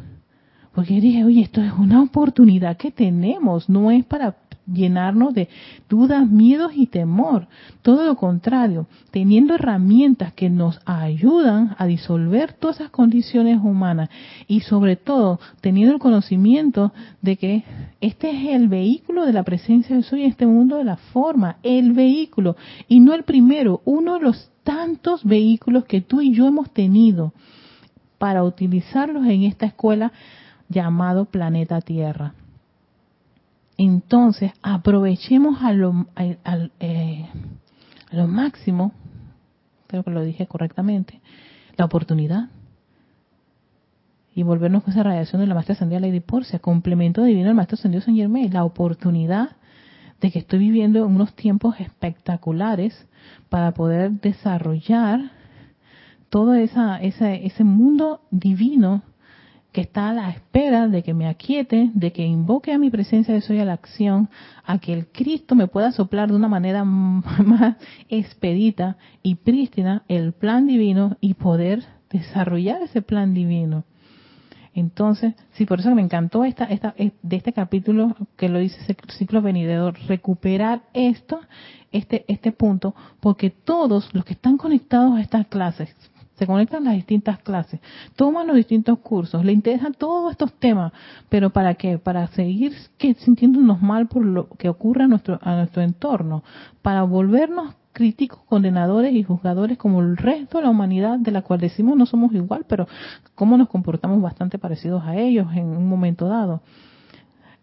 Porque 0.74 1.00
dije, 1.00 1.24
oye, 1.24 1.42
esto 1.42 1.62
es 1.62 1.72
una 1.72 2.02
oportunidad 2.02 2.76
que 2.76 2.90
tenemos, 2.90 3.68
no 3.68 3.90
es 3.90 4.04
para 4.04 4.36
llenarnos 4.72 5.34
de 5.34 5.48
dudas, 5.88 6.28
miedos 6.28 6.72
y 6.74 6.86
temor. 6.86 7.48
Todo 7.82 8.04
lo 8.06 8.16
contrario, 8.16 8.86
teniendo 9.10 9.54
herramientas 9.54 10.32
que 10.32 10.50
nos 10.50 10.80
ayudan 10.84 11.74
a 11.78 11.86
disolver 11.86 12.52
todas 12.52 12.76
esas 12.76 12.90
condiciones 12.90 13.58
humanas 13.58 14.10
y 14.46 14.60
sobre 14.60 14.96
todo 14.96 15.40
teniendo 15.60 15.94
el 15.94 16.00
conocimiento 16.00 16.92
de 17.20 17.36
que 17.36 17.64
este 18.00 18.30
es 18.30 18.54
el 18.54 18.68
vehículo 18.68 19.26
de 19.26 19.32
la 19.32 19.42
presencia 19.42 19.96
de 19.96 20.02
Soy 20.02 20.22
en 20.22 20.30
este 20.30 20.46
mundo 20.46 20.76
de 20.76 20.84
la 20.84 20.96
forma, 20.96 21.56
el 21.62 21.92
vehículo 21.92 22.56
y 22.88 23.00
no 23.00 23.14
el 23.14 23.24
primero, 23.24 23.82
uno 23.84 24.14
de 24.14 24.20
los 24.20 24.50
tantos 24.62 25.24
vehículos 25.24 25.84
que 25.84 26.00
tú 26.00 26.20
y 26.20 26.32
yo 26.32 26.46
hemos 26.46 26.70
tenido 26.70 27.32
para 28.18 28.44
utilizarlos 28.44 29.26
en 29.26 29.44
esta 29.44 29.66
escuela 29.66 30.12
llamado 30.70 31.26
planeta 31.26 31.82
Tierra. 31.82 32.32
Entonces, 33.76 34.52
aprovechemos 34.62 35.62
a 35.62 35.72
lo, 35.72 36.06
eh, 36.16 37.28
lo 38.12 38.28
máximo, 38.28 38.92
creo 39.86 40.02
que 40.02 40.10
lo 40.10 40.22
dije 40.22 40.46
correctamente, 40.46 41.20
la 41.76 41.84
oportunidad. 41.84 42.48
Y 44.34 44.44
volvernos 44.44 44.84
con 44.84 44.92
esa 44.92 45.02
radiación 45.02 45.40
de 45.40 45.48
la 45.48 45.54
Maestra 45.54 45.74
Ascendida 45.74 45.98
Lady 45.98 46.20
Porcia, 46.20 46.60
complemento 46.60 47.22
divino 47.24 47.46
del 47.46 47.56
Maestro 47.56 47.74
Ascendido 47.74 48.02
San 48.02 48.14
Germain, 48.14 48.52
la 48.52 48.64
oportunidad 48.64 49.56
de 50.20 50.30
que 50.30 50.38
estoy 50.38 50.60
viviendo 50.60 51.04
unos 51.06 51.34
tiempos 51.34 51.80
espectaculares 51.80 53.06
para 53.48 53.72
poder 53.72 54.12
desarrollar 54.12 55.32
todo 56.28 56.54
esa, 56.54 57.00
ese 57.00 57.64
mundo 57.64 58.20
divino 58.30 59.02
que 59.72 59.82
está 59.82 60.10
a 60.10 60.14
la 60.14 60.30
espera 60.30 60.88
de 60.88 61.02
que 61.02 61.14
me 61.14 61.28
aquiete, 61.28 61.90
de 61.94 62.12
que 62.12 62.24
invoque 62.24 62.72
a 62.72 62.78
mi 62.78 62.90
presencia 62.90 63.32
de 63.32 63.40
soy 63.40 63.58
a 63.60 63.64
la 63.64 63.74
acción, 63.74 64.28
a 64.64 64.78
que 64.78 64.92
el 64.92 65.06
Cristo 65.06 65.54
me 65.54 65.68
pueda 65.68 65.92
soplar 65.92 66.30
de 66.30 66.36
una 66.36 66.48
manera 66.48 66.84
más 66.84 67.76
expedita 68.08 68.96
y 69.22 69.36
prístina 69.36 70.02
el 70.08 70.32
plan 70.32 70.66
divino 70.66 71.16
y 71.20 71.34
poder 71.34 71.84
desarrollar 72.10 72.82
ese 72.82 73.02
plan 73.02 73.34
divino. 73.34 73.84
Entonces, 74.74 75.34
sí, 75.52 75.66
por 75.66 75.80
eso 75.80 75.94
me 75.94 76.02
encantó 76.02 76.44
esta, 76.44 76.64
esta, 76.64 76.94
de 76.96 77.36
este 77.36 77.52
capítulo 77.52 78.16
que 78.36 78.48
lo 78.48 78.60
dice 78.60 78.80
ese 78.82 78.96
ciclo 79.16 79.42
venidero, 79.42 79.92
recuperar 80.06 80.82
esto, 80.94 81.40
este, 81.90 82.24
este 82.28 82.52
punto, 82.52 82.94
porque 83.18 83.50
todos 83.50 84.14
los 84.14 84.24
que 84.24 84.34
están 84.34 84.56
conectados 84.56 85.16
a 85.16 85.20
estas 85.20 85.48
clases, 85.48 85.94
se 86.40 86.46
conectan 86.46 86.84
las 86.84 86.94
distintas 86.94 87.38
clases, 87.40 87.80
toman 88.16 88.46
los 88.46 88.56
distintos 88.56 88.98
cursos, 89.00 89.44
le 89.44 89.52
interesan 89.52 89.92
todos 89.92 90.30
estos 90.30 90.54
temas, 90.54 90.90
pero 91.28 91.50
¿para 91.50 91.74
qué? 91.74 91.98
Para 91.98 92.28
seguir 92.28 92.72
sintiéndonos 92.98 93.82
mal 93.82 94.08
por 94.08 94.24
lo 94.24 94.48
que 94.48 94.70
ocurre 94.70 95.04
a 95.04 95.06
nuestro, 95.06 95.38
a 95.42 95.54
nuestro 95.56 95.82
entorno, 95.82 96.42
para 96.80 97.02
volvernos 97.02 97.74
críticos, 97.92 98.40
condenadores 98.48 99.12
y 99.12 99.22
juzgadores 99.22 99.76
como 99.76 100.00
el 100.00 100.16
resto 100.16 100.56
de 100.56 100.64
la 100.64 100.70
humanidad 100.70 101.18
de 101.18 101.30
la 101.30 101.42
cual 101.42 101.60
decimos 101.60 101.94
no 101.94 102.06
somos 102.06 102.32
igual, 102.32 102.64
pero 102.66 102.88
cómo 103.34 103.58
nos 103.58 103.68
comportamos 103.68 104.22
bastante 104.22 104.58
parecidos 104.58 105.02
a 105.04 105.16
ellos 105.16 105.46
en 105.54 105.66
un 105.66 105.86
momento 105.86 106.26
dado. 106.26 106.62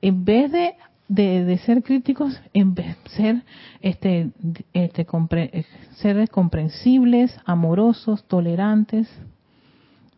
En 0.03 0.23
vez 0.23 0.51
de 0.51 0.75
de, 1.07 1.57
ser 1.65 1.83
críticos 1.83 2.39
en 2.53 2.73
de 2.73 2.95
ser 3.15 3.43
este, 3.81 4.31
este 4.73 5.05
compre, 5.05 5.65
ser 5.95 6.29
comprensibles, 6.29 7.39
amorosos, 7.45 8.23
tolerantes, 8.25 9.07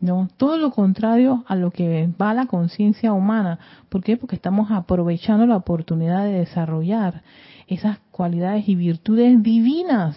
no, 0.00 0.28
todo 0.38 0.56
lo 0.56 0.70
contrario 0.70 1.44
a 1.46 1.56
lo 1.56 1.70
que 1.70 2.08
va 2.20 2.32
la 2.32 2.46
conciencia 2.46 3.12
humana. 3.12 3.58
¿Por 3.90 4.02
qué? 4.02 4.16
Porque 4.16 4.34
estamos 4.34 4.70
aprovechando 4.70 5.44
la 5.44 5.56
oportunidad 5.56 6.24
de 6.24 6.38
desarrollar 6.38 7.22
esas 7.66 7.98
cualidades 8.10 8.66
y 8.66 8.76
virtudes 8.76 9.42
divinas 9.42 10.16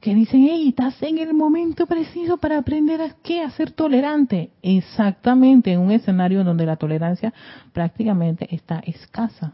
que 0.00 0.14
dicen, 0.14 0.48
hey, 0.50 0.68
estás 0.68 1.00
en 1.02 1.18
el 1.18 1.34
momento 1.34 1.86
preciso 1.86 2.38
para 2.38 2.58
aprender 2.58 3.02
a 3.02 3.16
qué, 3.22 3.42
a 3.42 3.50
ser 3.50 3.70
tolerante. 3.72 4.50
Exactamente, 4.62 5.72
en 5.72 5.80
un 5.80 5.90
escenario 5.90 6.42
donde 6.42 6.64
la 6.64 6.76
tolerancia 6.76 7.34
prácticamente 7.72 8.52
está 8.54 8.78
escasa. 8.80 9.52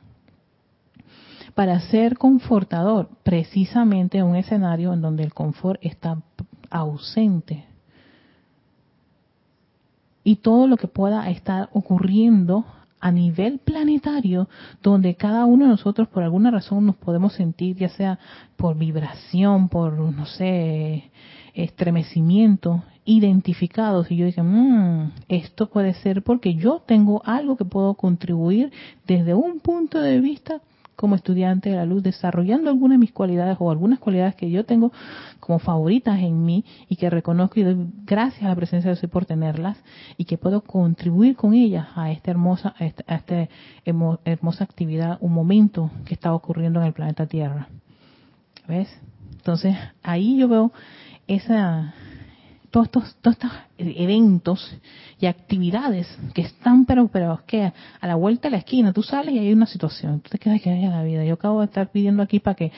Para 1.55 1.81
ser 1.81 2.17
confortador, 2.17 3.09
precisamente 3.25 4.19
en 4.19 4.27
un 4.27 4.37
escenario 4.37 4.93
en 4.93 5.01
donde 5.01 5.25
el 5.25 5.35
confort 5.35 5.81
está 5.85 6.23
ausente. 6.71 7.65
Y 10.23 10.37
todo 10.37 10.69
lo 10.69 10.77
que 10.77 10.87
pueda 10.87 11.29
estar 11.31 11.71
ocurriendo 11.73 12.67
a 13.01 13.11
nivel 13.11 13.59
planetario, 13.59 14.49
donde 14.83 15.15
cada 15.15 15.45
uno 15.45 15.65
de 15.65 15.71
nosotros 15.71 16.09
por 16.09 16.23
alguna 16.23 16.51
razón 16.51 16.87
nos 16.87 16.97
podemos 16.97 17.35
sentir, 17.35 17.77
ya 17.77 17.89
sea 17.91 18.19
por 18.57 18.77
vibración, 18.77 19.69
por, 19.69 19.93
no 19.93 20.27
sé, 20.27 21.11
estremecimiento, 21.55 22.83
identificados. 23.05 24.11
Y 24.11 24.17
yo 24.17 24.27
dije, 24.27 24.43
mmm, 24.43 25.13
esto 25.29 25.69
puede 25.69 25.95
ser 25.95 26.23
porque 26.23 26.55
yo 26.55 26.83
tengo 26.87 27.23
algo 27.25 27.57
que 27.57 27.65
puedo 27.65 27.95
contribuir 27.95 28.73
desde 29.07 29.35
un 29.35 29.61
punto 29.61 30.01
de 30.01 30.21
vista 30.21 30.61
como 30.97 31.15
estudiante 31.15 31.71
de 31.71 31.77
la 31.77 31.85
luz, 31.85 32.03
desarrollando 32.03 32.71
algunas 32.71 32.95
de 32.97 33.01
mis 33.01 33.13
cualidades 33.13 33.57
o 33.61 33.71
algunas 33.71 33.99
cualidades 33.99 34.35
que 34.35 34.51
yo 34.51 34.65
tengo 34.65 34.93
como 35.41 35.59
favoritas 35.59 36.19
en 36.21 36.45
mí 36.45 36.65
y 36.89 36.97
que 36.97 37.11
reconozco 37.11 37.61
y 37.61 37.63
doy 37.63 37.77
gracias 38.05 38.45
a 38.45 38.49
la 38.49 38.57
presencia 38.57 38.91
de 38.91 38.97
Dios 38.99 39.11
por 39.11 39.27
tenerlas 39.27 39.79
y 40.17 40.25
que 40.25 40.39
puedo 40.39 40.63
contribuir 40.63 41.37
con 41.37 41.55
ellas 41.55 41.87
a 41.95 42.11
esta 42.11 42.31
hermosa, 42.31 42.75
a 42.79 42.85
esta, 42.87 43.49
hermosa 44.25 44.65
actividad, 44.65 45.19
un 45.21 45.33
momento 45.33 45.91
que 46.07 46.15
está 46.15 46.33
ocurriendo 46.33 46.81
en 46.81 46.87
el 46.87 46.93
planeta 46.93 47.27
Tierra. 47.27 47.69
¿Ves? 48.67 48.89
Entonces 49.33 49.77
ahí 50.03 50.39
yo 50.39 50.49
veo 50.49 50.73
esa 51.29 51.95
todos 52.77 52.89
estos, 52.89 53.17
todos 53.23 53.37
estos 53.37 53.53
eventos 53.79 54.77
y 55.19 55.25
actividades 55.25 56.07
que 56.35 56.43
están, 56.43 56.85
pero, 56.85 57.09
pero 57.09 57.41
que 57.47 57.73
a 58.01 58.07
la 58.07 58.17
vuelta 58.17 58.49
de 58.49 58.51
la 58.51 58.59
esquina 58.59 58.93
tú 58.93 59.03
sales 59.03 59.35
y 59.35 59.39
hay 59.39 59.53
una 59.55 59.65
situación, 59.65 60.21
tú 60.21 60.29
te 60.29 60.39
quedas 60.39 60.61
que 60.61 60.69
hay 60.69 60.83
la 60.83 61.03
vida. 61.03 61.25
Yo 61.25 61.35
acabo 61.35 61.61
de 61.61 61.67
estar 61.67 61.91
pidiendo 61.91 62.23
aquí 62.23 62.39
para 62.39 62.55
que 62.55 62.73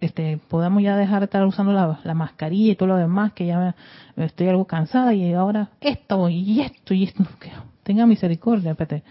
este, 0.00 0.40
podamos 0.48 0.82
ya 0.82 0.96
dejar 0.96 1.20
de 1.20 1.26
estar 1.26 1.44
usando 1.44 1.72
la, 1.72 2.14
mascarilla 2.14 2.72
y 2.72 2.74
todo 2.74 2.88
lo 2.88 2.96
demás, 2.96 3.34
que 3.34 3.44
ya 3.44 3.74
me, 4.16 4.24
estoy 4.24 4.48
algo 4.48 4.64
cansada 4.64 5.12
y 5.12 5.30
ahora 5.34 5.68
esto 5.82 6.30
y 6.30 6.62
esto 6.62 6.94
y 6.94 7.04
esto. 7.04 7.22
tenga 7.82 8.06
misericordia, 8.06 8.74
pete. 8.74 9.02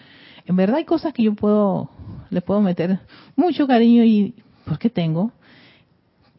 En 0.47 0.55
verdad 0.55 0.77
hay 0.77 0.85
cosas 0.85 1.13
que 1.13 1.21
yo 1.21 1.35
puedo, 1.35 1.91
le 2.31 2.41
puedo 2.41 2.59
meter 2.59 3.01
mucho 3.35 3.67
cariño 3.67 4.03
y, 4.03 4.33
porque 4.65 4.89
tengo, 4.89 5.31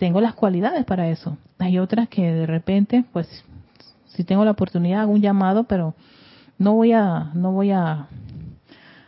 tengo 0.01 0.23
las 0.23 0.33
cualidades 0.33 0.87
para 0.87 1.11
eso. 1.11 1.37
Hay 1.59 1.79
otras 1.79 2.09
que 2.09 2.23
de 2.33 2.47
repente, 2.47 3.05
pues, 3.13 3.29
si 4.07 4.25
tengo 4.25 4.47
la 4.47 4.53
oportunidad 4.53 5.03
hago 5.03 5.13
un 5.13 5.21
llamado, 5.21 5.65
pero 5.65 5.95
no 6.57 6.73
voy 6.73 6.93
a, 6.93 7.31
no 7.35 7.53
voy 7.53 7.71
a, 7.71 8.07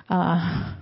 a, 0.07 0.76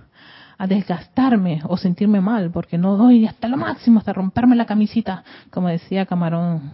desgastarme 0.67 1.61
o 1.65 1.77
sentirme 1.77 2.19
mal, 2.19 2.51
porque 2.51 2.77
no 2.77 2.97
doy 2.97 3.25
hasta 3.25 3.47
lo 3.47 3.55
máximo, 3.55 3.99
hasta 3.99 4.11
romperme 4.11 4.57
la 4.57 4.65
camisita, 4.65 5.23
como 5.49 5.69
decía 5.69 6.05
Camarón 6.05 6.71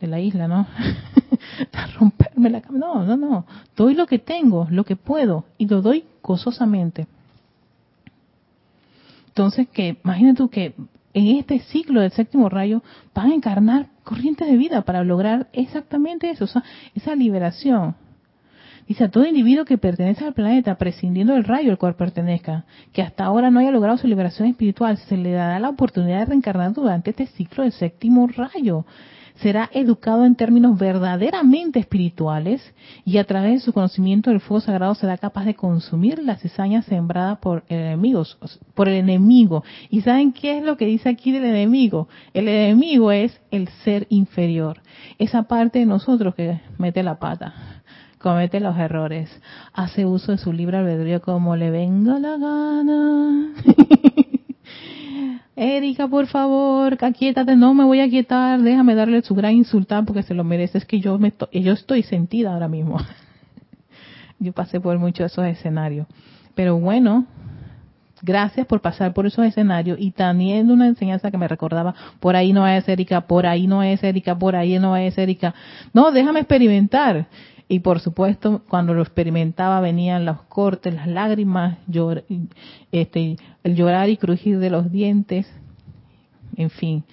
de 0.00 0.06
la 0.06 0.18
isla, 0.18 0.48
¿no? 0.48 0.66
hasta 1.60 1.86
romperme 1.98 2.48
la 2.48 2.62
camisita. 2.62 2.86
No, 2.86 3.04
no, 3.04 3.16
no. 3.18 3.46
Doy 3.76 3.94
lo 3.94 4.06
que 4.06 4.18
tengo, 4.18 4.66
lo 4.70 4.84
que 4.84 4.96
puedo, 4.96 5.44
y 5.58 5.68
lo 5.68 5.82
doy 5.82 6.04
gozosamente. 6.22 7.06
Entonces, 9.28 9.68
que 9.68 9.98
imagínate 10.02 10.38
tú 10.38 10.48
que 10.48 10.74
en 11.14 11.36
este 11.36 11.58
ciclo 11.60 12.00
del 12.00 12.12
séptimo 12.12 12.48
rayo 12.48 12.82
van 13.14 13.30
a 13.30 13.34
encarnar 13.34 13.88
corrientes 14.04 14.48
de 14.48 14.56
vida 14.56 14.82
para 14.82 15.04
lograr 15.04 15.48
exactamente 15.52 16.30
eso, 16.30 16.46
esa 16.94 17.14
liberación. 17.14 17.94
Dice 18.86 19.04
a 19.04 19.10
todo 19.10 19.24
individuo 19.24 19.64
que 19.64 19.78
pertenece 19.78 20.24
al 20.24 20.34
planeta, 20.34 20.76
prescindiendo 20.76 21.34
del 21.34 21.44
rayo 21.44 21.70
al 21.70 21.78
cual 21.78 21.94
pertenezca, 21.94 22.64
que 22.92 23.02
hasta 23.02 23.24
ahora 23.24 23.50
no 23.50 23.60
haya 23.60 23.70
logrado 23.70 23.98
su 23.98 24.08
liberación 24.08 24.48
espiritual, 24.48 24.96
se 24.98 25.16
le 25.16 25.30
dará 25.30 25.60
la 25.60 25.68
oportunidad 25.68 26.20
de 26.20 26.26
reencarnar 26.26 26.72
durante 26.72 27.10
este 27.10 27.26
ciclo 27.26 27.62
del 27.62 27.72
séptimo 27.72 28.26
rayo. 28.26 28.84
Será 29.42 29.70
educado 29.72 30.24
en 30.24 30.34
términos 30.34 30.78
verdaderamente 30.78 31.78
espirituales 31.78 32.62
y 33.04 33.18
a 33.18 33.24
través 33.24 33.52
de 33.52 33.60
su 33.60 33.72
conocimiento 33.72 34.30
del 34.30 34.40
fuego 34.40 34.60
sagrado 34.60 34.94
será 34.94 35.16
capaz 35.16 35.44
de 35.44 35.54
consumir 35.54 36.18
las 36.22 36.40
cizañas 36.40 36.84
sembradas 36.84 37.38
por 37.38 37.64
enemigos, 37.68 38.38
por 38.74 38.88
el 38.88 38.96
enemigo. 38.96 39.64
¿Y 39.88 40.02
saben 40.02 40.32
qué 40.32 40.58
es 40.58 40.64
lo 40.64 40.76
que 40.76 40.86
dice 40.86 41.08
aquí 41.08 41.32
del 41.32 41.44
enemigo? 41.44 42.08
El 42.34 42.48
enemigo 42.48 43.12
es 43.12 43.40
el 43.50 43.68
ser 43.84 44.06
inferior, 44.10 44.80
esa 45.18 45.44
parte 45.44 45.78
de 45.78 45.86
nosotros 45.86 46.34
que 46.34 46.60
mete 46.78 47.02
la 47.02 47.18
pata 47.18 47.80
comete 48.20 48.60
los 48.60 48.76
errores, 48.76 49.30
hace 49.72 50.04
uso 50.04 50.32
de 50.32 50.38
su 50.38 50.52
libre 50.52 50.76
albedrío 50.76 51.22
como 51.22 51.56
le 51.56 51.70
venga 51.70 52.18
la 52.18 52.36
gana. 52.36 53.54
Erika, 55.56 56.08
por 56.08 56.26
favor, 56.26 56.96
aquíétate, 57.00 57.56
no 57.56 57.74
me 57.74 57.84
voy 57.84 58.00
a 58.00 58.08
quietar, 58.08 58.60
déjame 58.60 58.94
darle 58.94 59.22
su 59.22 59.34
gran 59.34 59.52
insultar 59.52 60.04
porque 60.04 60.22
se 60.22 60.34
lo 60.34 60.44
merece. 60.44 60.78
Es 60.78 60.84
que 60.84 61.00
yo, 61.00 61.18
me 61.18 61.32
yo 61.52 61.72
estoy 61.72 62.02
sentida 62.02 62.52
ahora 62.52 62.68
mismo. 62.68 62.98
yo 64.38 64.52
pasé 64.52 64.80
por 64.80 64.98
muchos 64.98 65.18
de 65.18 65.26
esos 65.26 65.44
escenarios. 65.46 66.06
Pero 66.54 66.78
bueno, 66.78 67.26
gracias 68.22 68.66
por 68.66 68.80
pasar 68.80 69.12
por 69.12 69.26
esos 69.26 69.44
escenarios 69.44 69.98
y 70.00 70.12
también 70.12 70.70
una 70.70 70.86
enseñanza 70.86 71.30
que 71.30 71.38
me 71.38 71.48
recordaba, 71.48 71.94
por 72.20 72.36
ahí 72.36 72.52
no 72.52 72.66
es 72.66 72.88
Erika, 72.88 73.22
por 73.22 73.46
ahí 73.46 73.66
no 73.66 73.82
es 73.82 74.02
Erika, 74.02 74.38
por 74.38 74.56
ahí 74.56 74.78
no 74.78 74.96
es 74.96 75.16
Erika. 75.18 75.54
No, 75.92 76.10
déjame 76.10 76.40
experimentar. 76.40 77.26
Y 77.72 77.78
por 77.78 78.00
supuesto, 78.00 78.62
cuando 78.68 78.94
lo 78.94 79.02
experimentaba 79.02 79.80
venían 79.80 80.24
los 80.24 80.42
cortes, 80.42 80.92
las 80.92 81.06
lágrimas, 81.06 81.78
este, 82.90 83.36
el 83.62 83.76
llorar 83.76 84.08
y 84.08 84.16
crujir 84.16 84.58
de 84.58 84.70
los 84.70 84.90
dientes, 84.90 85.46
en 86.56 86.70
fin. 86.70 87.04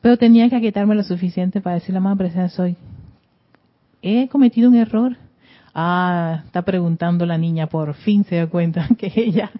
Pero 0.00 0.16
tenía 0.16 0.48
que 0.48 0.54
aquietarme 0.54 0.94
lo 0.94 1.02
suficiente 1.02 1.60
para 1.60 1.74
decir 1.74 1.92
la 1.92 1.98
más 1.98 2.16
presencia 2.16 2.48
soy. 2.48 2.76
¿He 4.02 4.28
cometido 4.28 4.70
un 4.70 4.76
error? 4.76 5.16
Ah, 5.74 6.42
está 6.44 6.62
preguntando 6.62 7.26
la 7.26 7.36
niña, 7.36 7.66
por 7.66 7.94
fin 7.94 8.22
se 8.22 8.36
da 8.36 8.46
cuenta 8.46 8.86
que 8.96 9.12
ella, 9.16 9.50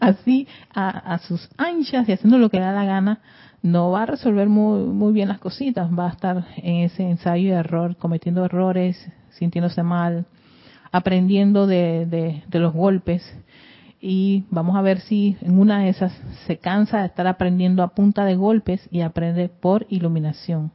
así, 0.00 0.48
a, 0.72 0.88
a 0.88 1.18
sus 1.18 1.50
anchas 1.58 2.08
y 2.08 2.12
haciendo 2.12 2.38
lo 2.38 2.48
que 2.48 2.60
le 2.60 2.64
da 2.64 2.72
la 2.72 2.86
gana, 2.86 3.20
no 3.60 3.90
va 3.90 4.04
a 4.04 4.06
resolver 4.06 4.48
muy, 4.48 4.84
muy 4.84 5.12
bien 5.12 5.28
las 5.28 5.38
cositas, 5.38 5.90
va 5.90 6.06
a 6.06 6.12
estar 6.12 6.46
en 6.56 6.76
ese 6.76 7.02
ensayo 7.02 7.50
de 7.50 7.58
error, 7.58 7.94
cometiendo 7.96 8.42
errores, 8.42 8.96
sintiéndose 9.30 9.82
mal, 9.82 10.26
aprendiendo 10.92 11.66
de, 11.66 12.06
de, 12.46 12.58
los 12.58 12.72
golpes 12.72 13.22
y 14.00 14.44
vamos 14.50 14.76
a 14.76 14.82
ver 14.82 15.00
si 15.00 15.36
en 15.40 15.58
una 15.58 15.80
de 15.80 15.90
esas 15.90 16.12
se 16.46 16.58
cansa 16.58 17.00
de 17.00 17.06
estar 17.06 17.26
aprendiendo 17.26 17.82
a 17.82 17.88
punta 17.88 18.24
de 18.24 18.36
golpes 18.36 18.88
y 18.90 19.00
aprende 19.00 19.48
por 19.48 19.86
iluminación 19.88 20.72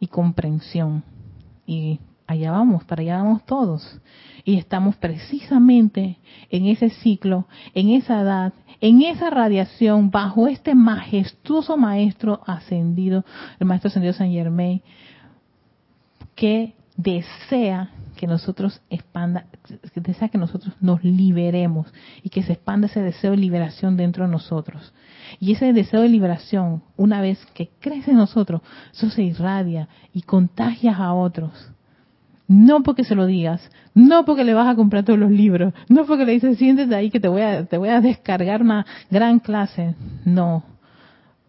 y 0.00 0.08
comprensión. 0.08 1.04
Y 1.66 2.00
allá 2.26 2.50
vamos, 2.50 2.84
para 2.84 3.02
allá 3.02 3.18
vamos 3.18 3.44
todos. 3.46 4.00
Y 4.44 4.58
estamos 4.58 4.96
precisamente 4.96 6.18
en 6.50 6.66
ese 6.66 6.90
ciclo, 6.90 7.46
en 7.74 7.90
esa 7.90 8.20
edad, 8.20 8.52
en 8.80 9.02
esa 9.02 9.30
radiación, 9.30 10.10
bajo 10.10 10.48
este 10.48 10.74
majestuoso 10.74 11.76
maestro 11.76 12.42
ascendido, 12.46 13.24
el 13.58 13.66
maestro 13.66 13.88
ascendido 13.88 14.12
San 14.12 14.30
Germain, 14.30 14.82
que 16.34 16.75
desea 16.96 17.90
que 18.16 18.26
nosotros 18.26 18.80
expanda, 18.88 19.46
desea 19.94 20.28
que 20.28 20.38
nosotros 20.38 20.74
nos 20.80 21.04
liberemos 21.04 21.92
y 22.22 22.30
que 22.30 22.42
se 22.42 22.54
expanda 22.54 22.86
ese 22.86 23.02
deseo 23.02 23.32
de 23.32 23.36
liberación 23.36 23.96
dentro 23.96 24.24
de 24.24 24.30
nosotros. 24.30 24.92
Y 25.38 25.52
ese 25.52 25.72
deseo 25.72 26.00
de 26.00 26.08
liberación, 26.08 26.82
una 26.96 27.20
vez 27.20 27.44
que 27.54 27.70
crece 27.78 28.12
en 28.12 28.16
nosotros, 28.16 28.62
eso 28.92 29.10
se 29.10 29.22
irradia 29.22 29.88
y 30.14 30.22
contagias 30.22 30.98
a 30.98 31.12
otros. 31.12 31.70
No 32.48 32.82
porque 32.82 33.04
se 33.04 33.16
lo 33.16 33.26
digas, 33.26 33.70
no 33.92 34.24
porque 34.24 34.44
le 34.44 34.54
vas 34.54 34.68
a 34.68 34.76
comprar 34.76 35.04
todos 35.04 35.18
los 35.18 35.30
libros, 35.30 35.74
no 35.88 36.06
porque 36.06 36.24
le 36.24 36.32
dices 36.32 36.58
siéntete 36.58 36.94
ahí 36.94 37.10
que 37.10 37.20
te 37.20 37.28
voy 37.28 37.42
a, 37.42 37.66
te 37.66 37.76
voy 37.76 37.88
a 37.88 38.00
descargar 38.00 38.62
una 38.62 38.86
gran 39.10 39.40
clase. 39.40 39.94
No, 40.24 40.62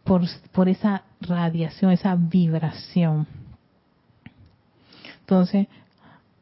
por, 0.04 0.24
por 0.52 0.68
esa 0.70 1.04
radiación, 1.22 1.92
esa 1.92 2.16
vibración. 2.16 3.28
Entonces, 5.28 5.68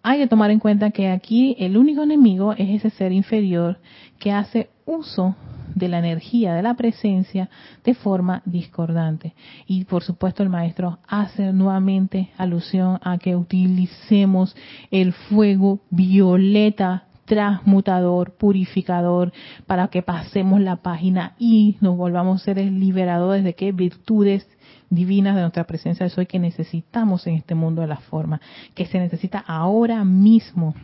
hay 0.03 0.19
que 0.19 0.27
tomar 0.27 0.51
en 0.51 0.59
cuenta 0.59 0.91
que 0.91 1.09
aquí 1.09 1.55
el 1.57 1.75
único 1.75 2.03
enemigo 2.03 2.53
es 2.53 2.69
ese 2.69 2.91
ser 2.91 3.11
inferior 3.11 3.79
que 4.19 4.31
hace 4.31 4.69
uso 4.85 5.35
de 5.73 5.87
la 5.87 5.97
energía 5.97 6.53
de 6.53 6.61
la 6.61 6.75
presencia 6.75 7.49
de 7.83 7.95
forma 7.95 8.43
discordante. 8.45 9.33
Y 9.65 9.85
por 9.85 10.03
supuesto 10.03 10.43
el 10.43 10.49
maestro 10.49 10.99
hace 11.07 11.51
nuevamente 11.51 12.29
alusión 12.37 12.99
a 13.01 13.17
que 13.17 13.35
utilicemos 13.35 14.55
el 14.91 15.13
fuego 15.13 15.79
violeta 15.89 17.05
transmutador, 17.25 18.35
purificador, 18.37 19.33
para 19.65 19.87
que 19.87 20.03
pasemos 20.03 20.61
la 20.61 20.75
página 20.75 21.33
y 21.39 21.77
nos 21.81 21.97
volvamos 21.97 22.43
seres 22.43 22.71
liberadores 22.71 23.43
de 23.43 23.55
qué 23.55 23.71
virtudes 23.71 24.47
divinas 24.95 25.35
de 25.35 25.41
nuestra 25.41 25.65
presencia 25.65 26.05
de 26.05 26.09
soy 26.09 26.25
que 26.25 26.39
necesitamos 26.39 27.27
en 27.27 27.35
este 27.35 27.55
mundo 27.55 27.81
de 27.81 27.87
la 27.87 27.97
forma, 27.97 28.41
que 28.73 28.85
se 28.85 28.99
necesita 28.99 29.39
ahora 29.39 30.03
mismo. 30.03 30.75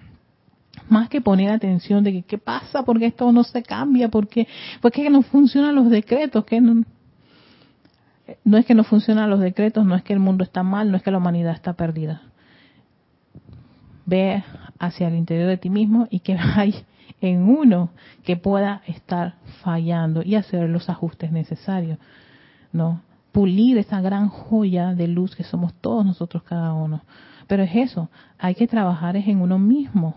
Más 0.87 1.09
que 1.09 1.21
poner 1.21 1.51
atención 1.51 2.03
de 2.03 2.11
que 2.11 2.23
qué 2.23 2.37
pasa, 2.37 2.83
porque 2.83 3.07
esto 3.07 3.31
no 3.31 3.43
se 3.43 3.63
cambia, 3.63 4.09
porque, 4.09 4.47
porque 4.81 5.09
no 5.09 5.21
funcionan 5.21 5.75
los 5.75 5.89
decretos, 5.89 6.45
que 6.45 6.61
no, 6.61 6.83
no 8.43 8.57
es 8.57 8.65
que 8.65 8.75
no 8.75 8.83
funcionan 8.83 9.29
los 9.29 9.39
decretos, 9.39 9.85
no 9.85 9.95
es 9.95 10.03
que 10.03 10.13
el 10.13 10.19
mundo 10.19 10.43
está 10.43 10.63
mal, 10.63 10.91
no 10.91 10.97
es 10.97 11.03
que 11.03 11.11
la 11.11 11.17
humanidad 11.17 11.53
está 11.53 11.73
perdida. 11.73 12.21
Ve 14.05 14.43
hacia 14.79 15.07
el 15.07 15.15
interior 15.15 15.47
de 15.47 15.57
ti 15.57 15.69
mismo 15.69 16.07
y 16.09 16.19
que 16.19 16.37
hay 16.55 16.75
en 17.19 17.43
uno 17.43 17.91
que 18.23 18.37
pueda 18.37 18.81
estar 18.87 19.35
fallando 19.63 20.23
y 20.23 20.35
hacer 20.35 20.69
los 20.69 20.89
ajustes 20.89 21.31
necesarios. 21.31 21.99
¿no? 22.71 23.01
Pulir 23.31 23.77
esa 23.77 24.01
gran 24.01 24.29
joya 24.29 24.93
de 24.93 25.07
luz 25.07 25.35
que 25.35 25.43
somos 25.43 25.73
todos 25.75 26.05
nosotros 26.05 26.43
cada 26.43 26.73
uno. 26.73 27.01
Pero 27.47 27.63
es 27.63 27.75
eso, 27.75 28.09
hay 28.37 28.55
que 28.55 28.67
trabajar 28.67 29.15
es 29.17 29.27
en 29.27 29.41
uno 29.41 29.59
mismo. 29.59 30.15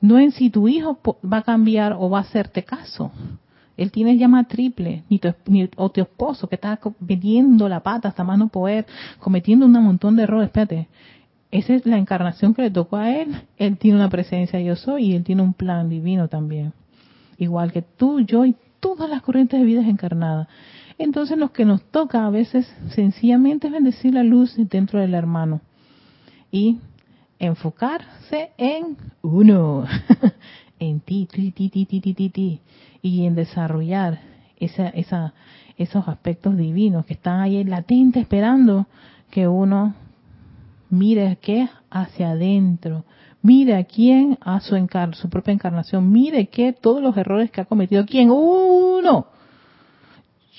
No 0.00 0.18
en 0.18 0.30
si 0.30 0.50
tu 0.50 0.68
hijo 0.68 0.98
va 1.24 1.38
a 1.38 1.42
cambiar 1.42 1.94
o 1.98 2.10
va 2.10 2.18
a 2.18 2.22
hacerte 2.22 2.64
caso. 2.64 3.10
Él 3.76 3.90
tiene 3.92 4.16
llama 4.16 4.44
triple, 4.44 5.04
ni 5.08 5.18
tu, 5.18 5.34
ni, 5.46 5.68
o 5.76 5.90
tu 5.90 6.00
esposo 6.00 6.48
que 6.48 6.54
está 6.54 6.78
metiendo 7.00 7.68
la 7.68 7.80
pata 7.80 8.08
hasta 8.08 8.24
más 8.24 8.38
no 8.38 8.48
poder, 8.48 8.86
cometiendo 9.18 9.66
un 9.66 9.72
montón 9.72 10.16
de 10.16 10.22
errores. 10.22 10.46
Espérate, 10.46 10.88
esa 11.50 11.74
es 11.74 11.86
la 11.86 11.98
encarnación 11.98 12.54
que 12.54 12.62
le 12.62 12.70
tocó 12.70 12.96
a 12.96 13.10
él. 13.10 13.34
Él 13.58 13.76
tiene 13.76 13.98
una 13.98 14.08
presencia 14.08 14.60
yo 14.60 14.76
soy 14.76 15.06
y 15.06 15.14
él 15.14 15.24
tiene 15.24 15.42
un 15.42 15.52
plan 15.52 15.88
divino 15.88 16.28
también. 16.28 16.72
Igual 17.38 17.72
que 17.72 17.82
tú, 17.82 18.20
yo 18.20 18.44
y 18.46 18.56
todas 18.80 19.10
las 19.10 19.22
corrientes 19.22 19.60
de 19.60 19.66
vida 19.66 19.86
encarnadas. 19.86 20.48
Entonces 20.98 21.36
lo 21.36 21.52
que 21.52 21.64
nos 21.64 21.82
toca 21.90 22.26
a 22.26 22.30
veces 22.30 22.66
sencillamente 22.90 23.66
es 23.66 23.72
bendecir 23.72 24.14
la 24.14 24.22
luz 24.22 24.54
dentro 24.56 25.00
del 25.00 25.14
hermano 25.14 25.60
y 26.50 26.78
enfocarse 27.38 28.52
en 28.56 28.96
uno, 29.22 29.84
en 30.78 31.00
ti, 31.00 31.28
ti, 31.30 31.52
ti, 31.52 31.68
ti, 31.68 31.84
ti, 31.84 32.00
ti, 32.00 32.30
ti, 32.30 32.60
y 33.02 33.26
en 33.26 33.34
desarrollar 33.34 34.20
esa, 34.58 34.88
esa, 34.88 35.34
esos 35.76 36.08
aspectos 36.08 36.56
divinos 36.56 37.04
que 37.04 37.14
están 37.14 37.40
ahí 37.40 37.62
latentes 37.64 38.22
esperando 38.22 38.86
que 39.30 39.48
uno 39.48 39.94
mire 40.88 41.36
qué 41.42 41.68
hacia 41.90 42.30
adentro, 42.30 43.04
mire 43.42 43.76
a 43.76 43.84
quién 43.84 44.38
a 44.40 44.60
su, 44.60 44.76
encar 44.76 45.14
su 45.14 45.28
propia 45.28 45.52
encarnación, 45.52 46.10
mire 46.10 46.46
que 46.46 46.72
todos 46.72 47.02
los 47.02 47.16
errores 47.16 47.50
que 47.50 47.60
ha 47.60 47.64
cometido 47.66 48.06
quién, 48.06 48.30
uno, 48.30 49.26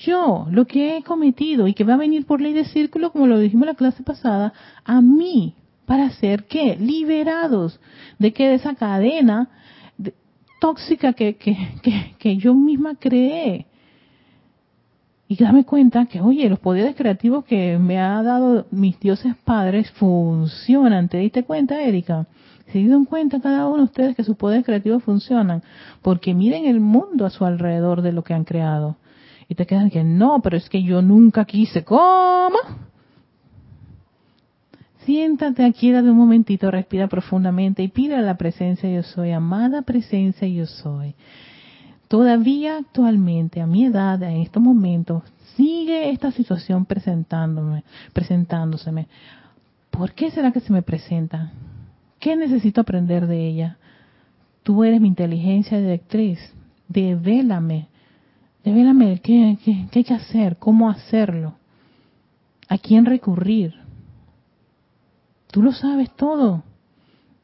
yo 0.04 0.46
lo 0.50 0.66
que 0.66 0.96
he 0.96 1.02
cometido 1.02 1.66
y 1.66 1.74
que 1.74 1.84
va 1.84 1.94
a 1.94 1.98
venir 1.98 2.24
por 2.24 2.40
ley 2.40 2.52
de 2.52 2.64
círculo, 2.64 3.10
como 3.10 3.26
lo 3.26 3.38
dijimos 3.38 3.64
en 3.64 3.72
la 3.72 3.74
clase 3.74 4.02
pasada, 4.02 4.52
a 4.84 5.00
mí, 5.00 5.54
para 5.86 6.10
ser 6.10 6.44
qué? 6.44 6.76
Liberados 6.76 7.80
de 8.18 8.32
que 8.32 8.48
de 8.48 8.54
esa 8.54 8.74
cadena 8.74 9.48
tóxica 10.60 11.12
que, 11.12 11.36
que, 11.36 11.56
que, 12.18 12.36
yo 12.36 12.54
misma 12.54 12.94
creé. 12.96 13.66
Y 15.26 15.36
darme 15.36 15.64
cuenta 15.64 16.06
que, 16.06 16.20
oye, 16.20 16.48
los 16.48 16.58
poderes 16.58 16.96
creativos 16.96 17.44
que 17.44 17.78
me 17.78 17.98
ha 17.98 18.22
dado 18.22 18.66
mis 18.70 18.98
dioses 18.98 19.34
padres 19.44 19.90
funcionan. 19.92 21.08
¿Te 21.08 21.18
diste 21.18 21.44
cuenta, 21.44 21.82
Erika? 21.82 22.26
¿Se 22.72 22.78
dieron 22.78 23.04
cuenta 23.04 23.40
cada 23.40 23.66
uno 23.66 23.78
de 23.78 23.84
ustedes 23.84 24.16
que 24.16 24.24
sus 24.24 24.36
poderes 24.36 24.64
creativos 24.64 25.02
funcionan? 25.02 25.62
Porque 26.02 26.34
miren 26.34 26.64
el 26.66 26.80
mundo 26.80 27.26
a 27.26 27.30
su 27.30 27.44
alrededor 27.44 28.02
de 28.02 28.12
lo 28.12 28.24
que 28.24 28.34
han 28.34 28.44
creado 28.44 28.96
y 29.48 29.54
te 29.54 29.66
quedan 29.66 29.90
que 29.90 30.04
no, 30.04 30.40
pero 30.42 30.56
es 30.56 30.68
que 30.68 30.82
yo 30.82 31.02
nunca 31.02 31.44
quise. 31.44 31.84
¿Cómo? 31.84 32.58
siéntate 35.08 35.64
aquí 35.64 35.90
de 35.90 36.02
un 36.02 36.18
momentito, 36.18 36.70
respira 36.70 37.08
profundamente 37.08 37.82
y 37.82 37.88
pide 37.88 38.16
a 38.16 38.20
la 38.20 38.36
presencia 38.36 38.90
yo 38.90 39.02
soy, 39.02 39.32
amada 39.32 39.80
presencia 39.80 40.46
yo 40.46 40.66
soy. 40.66 41.14
Todavía 42.08 42.76
actualmente, 42.76 43.62
a 43.62 43.66
mi 43.66 43.86
edad, 43.86 44.22
en 44.22 44.42
estos 44.42 44.62
momentos, 44.62 45.22
sigue 45.56 46.10
esta 46.10 46.30
situación 46.30 46.84
presentándome, 46.84 47.84
presentándoseme. 48.12 49.08
¿Por 49.90 50.12
qué 50.12 50.30
será 50.30 50.52
que 50.52 50.60
se 50.60 50.74
me 50.74 50.82
presenta? 50.82 51.52
¿Qué 52.20 52.36
necesito 52.36 52.82
aprender 52.82 53.26
de 53.26 53.48
ella? 53.48 53.78
Tú 54.62 54.84
eres 54.84 55.00
mi 55.00 55.08
inteligencia 55.08 55.78
directriz. 55.78 56.38
Devélame. 56.86 57.88
Devélame 58.64 59.20
qué, 59.20 59.58
qué, 59.64 59.86
qué 59.90 59.98
hay 60.00 60.04
que 60.04 60.14
hacer, 60.14 60.56
cómo 60.58 60.90
hacerlo, 60.90 61.54
a 62.68 62.78
quién 62.78 63.06
recurrir 63.06 63.74
Tú 65.50 65.62
lo 65.62 65.72
sabes 65.72 66.10
todo. 66.14 66.62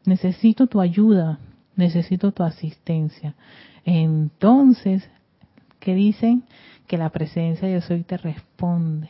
Necesito 0.05 0.67
tu 0.67 0.81
ayuda, 0.81 1.39
necesito 1.75 2.33
tu 2.33 2.43
asistencia. 2.43 3.35
Entonces, 3.85 5.09
¿qué 5.81 5.95
dicen? 5.95 6.45
Que 6.87 6.99
la 6.99 7.11
presencia 7.11 7.67
de 7.67 7.75
Yo 7.75 7.81
Soy 7.81 8.03
te 8.03 8.19
responde. 8.19 9.09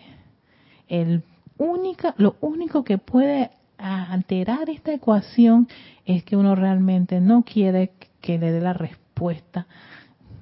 El 0.88 1.24
única, 1.58 2.14
lo 2.18 2.36
único 2.40 2.84
que 2.84 2.98
puede 2.98 3.50
alterar 3.76 4.70
esta 4.70 4.94
ecuación 4.94 5.66
es 6.04 6.22
que 6.22 6.36
uno 6.36 6.54
realmente 6.54 7.20
no 7.20 7.42
quiere 7.42 7.92
que 8.20 8.38
le 8.38 8.52
dé 8.52 8.60
la 8.60 8.72
respuesta 8.72 9.66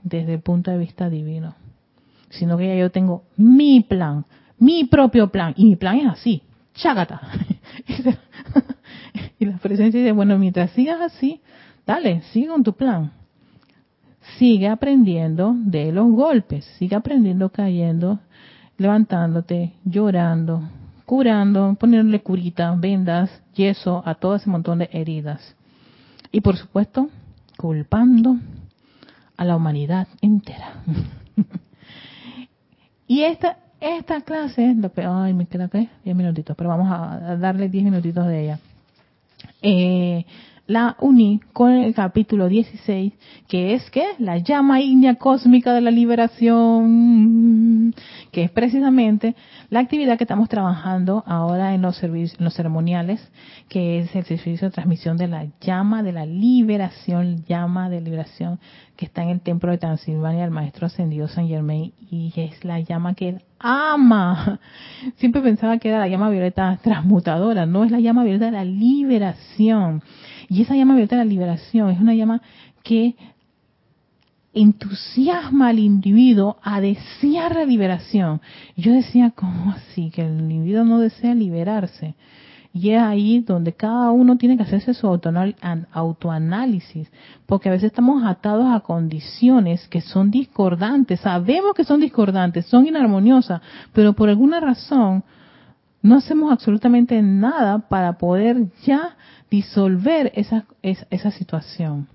desde 0.03 0.35
el 0.35 0.41
punto 0.41 0.71
de 0.71 0.79
vista 0.79 1.09
divino, 1.09 1.55
sino 2.31 2.57
que 2.57 2.69
ya 2.69 2.75
yo 2.75 2.91
tengo 2.91 3.25
mi 3.37 3.81
plan, 3.81 4.25
mi 4.59 4.85
propio 4.85 5.29
plan, 5.29 5.55
y 5.57 5.67
mi 5.67 5.77
plan 5.77 5.97
es 5.99 6.07
así, 6.07 6.43
chágata. 6.75 7.21
y 9.39 9.47
la 9.47 9.59
presencia 9.59 10.01
dice, 10.01 10.13
bueno, 10.13 10.39
mientras 10.39 10.71
sigas 10.73 11.01
así, 11.01 11.41
dale, 11.87 12.23
sigue 12.33 12.49
con 12.49 12.63
tu 12.63 12.73
plan. 12.75 13.13
Sigue 14.39 14.69
aprendiendo 14.69 15.55
de 15.57 15.93
los 15.93 16.11
golpes, 16.13 16.65
sigue 16.79 16.95
aprendiendo 16.95 17.51
cayendo, 17.51 18.21
levantándote, 18.79 19.73
llorando, 19.85 20.63
curando, 21.07 21.77
poniéndole 21.79 22.23
curita, 22.23 22.75
vendas, 22.77 23.43
yeso 23.55 24.03
a 24.07 24.15
todo 24.15 24.37
ese 24.37 24.49
montón 24.49 24.79
de 24.79 24.89
heridas. 24.93 25.57
Y 26.31 26.41
por 26.41 26.57
supuesto, 26.57 27.09
culpando 27.57 28.37
a 29.37 29.45
la 29.45 29.57
humanidad 29.57 30.09
entera. 30.21 30.83
y 33.07 33.23
esta 33.23 33.59
esta 33.83 34.21
clase, 34.21 34.75
lo 34.77 34.93
que, 34.93 35.03
ay, 35.03 35.35
me 35.35 35.47
queda 35.47 35.67
que 35.67 35.89
10 36.05 36.17
minutitos, 36.17 36.57
pero 36.57 36.71
vamos 36.71 36.87
a 36.89 37.37
darle 37.37 37.69
10 37.69 37.85
minutitos 37.85 38.25
de 38.29 38.45
ella. 38.45 38.59
Eh, 39.61 40.25
la 40.67 40.97
uní 41.01 41.41
con 41.53 41.73
el 41.73 41.95
capítulo 41.95 42.49
16, 42.49 43.13
que 43.49 43.75
es 43.75 43.91
que 43.91 44.05
la 44.19 44.39
llama 44.39 44.81
ígnea 44.81 45.17
cósmica 45.17 45.75
de 45.75 45.81
la 45.81 45.91
liberación, 45.91 47.95
que 48.31 48.45
es 48.45 48.51
precisamente 48.51 49.35
la 49.71 49.81
actividad 49.81 50.17
que 50.17 50.25
estamos 50.25 50.49
trabajando 50.49 51.25
ahora 51.27 51.75
en 51.75 51.83
los 51.83 51.97
servicios, 51.97 52.39
en 52.39 52.45
los 52.45 52.55
ceremoniales, 52.55 53.21
que 53.69 53.99
es 53.99 54.15
el 54.15 54.25
servicio 54.25 54.69
de 54.69 54.73
transmisión 54.73 55.17
de 55.17 55.29
la 55.29 55.47
llama 55.61 56.03
de 56.03 56.13
la 56.13 56.27
liberación, 56.27 57.45
llama 57.45 57.91
de 57.91 58.01
liberación, 58.01 58.61
que 58.97 59.07
está 59.07 59.25
en 59.25 59.31
el 59.31 59.41
templo 59.41 59.73
de 59.73 59.79
Transilvania 59.79 60.43
del 60.43 60.53
maestro 60.53 60.87
ascendido 60.87 61.27
San 61.27 61.49
Germain, 61.49 61.93
y 62.11 62.33
es 62.37 62.65
la 62.65 62.79
llama 62.79 63.15
que 63.15 63.31
él 63.31 63.43
ama. 63.59 64.61
Siempre 65.17 65.43
pensaba 65.43 65.79
que 65.79 65.89
era 65.89 65.99
la 65.99 66.09
llama 66.09 66.31
violeta 66.31 66.79
transmutadora, 66.83 67.67
no 67.67 67.85
es 67.85 67.91
la 67.91 68.01
llama 68.01 68.23
violeta 68.23 68.47
de 68.47 68.53
la 68.53 68.65
liberación 68.65 70.03
y 70.53 70.61
esa 70.61 70.77
llama 70.77 70.93
abierta 70.93 71.17
de 71.17 71.25
la 71.25 71.31
liberación 71.31 71.89
es 71.89 71.99
una 71.99 72.15
llama 72.15 72.43
que 72.83 73.17
entusiasma 74.53 75.69
al 75.69 75.79
individuo 75.79 76.59
a 76.63 76.83
desear 76.83 77.55
la 77.55 77.65
liberación. 77.65 78.43
yo 78.77 78.93
decía, 78.93 79.33
¿cómo 79.35 79.73
así? 79.73 80.11
Que 80.11 80.21
el 80.21 80.51
individuo 80.51 80.85
no 80.85 80.99
desea 80.99 81.35
liberarse. 81.35 82.17
Y 82.75 82.91
es 82.91 83.01
ahí 83.01 83.41
donde 83.41 83.73
cada 83.73 84.11
uno 84.11 84.37
tiene 84.37 84.59
que 84.59 84.65
hacerse 84.65 84.93
su 84.93 85.07
autoanálisis, 85.07 87.11
porque 87.47 87.71
a 87.71 87.73
veces 87.73 87.87
estamos 87.87 88.23
atados 88.23 88.67
a 88.75 88.81
condiciones 88.81 89.89
que 89.89 90.03
son 90.03 90.31
discordantes, 90.31 91.21
sabemos 91.21 91.73
que 91.75 91.85
son 91.85 92.01
discordantes, 92.01 92.67
son 92.67 92.87
inarmoniosas, 92.87 93.63
pero 93.95 94.13
por 94.13 94.29
alguna 94.29 94.61
razón 94.61 95.25
no 96.03 96.17
hacemos 96.17 96.53
absolutamente 96.53 97.23
nada 97.23 97.89
para 97.89 98.19
poder 98.19 98.67
ya 98.85 99.17
disolver 99.53 100.33
esa, 100.35 100.65
esa, 100.83 101.31
situación. 101.31 102.09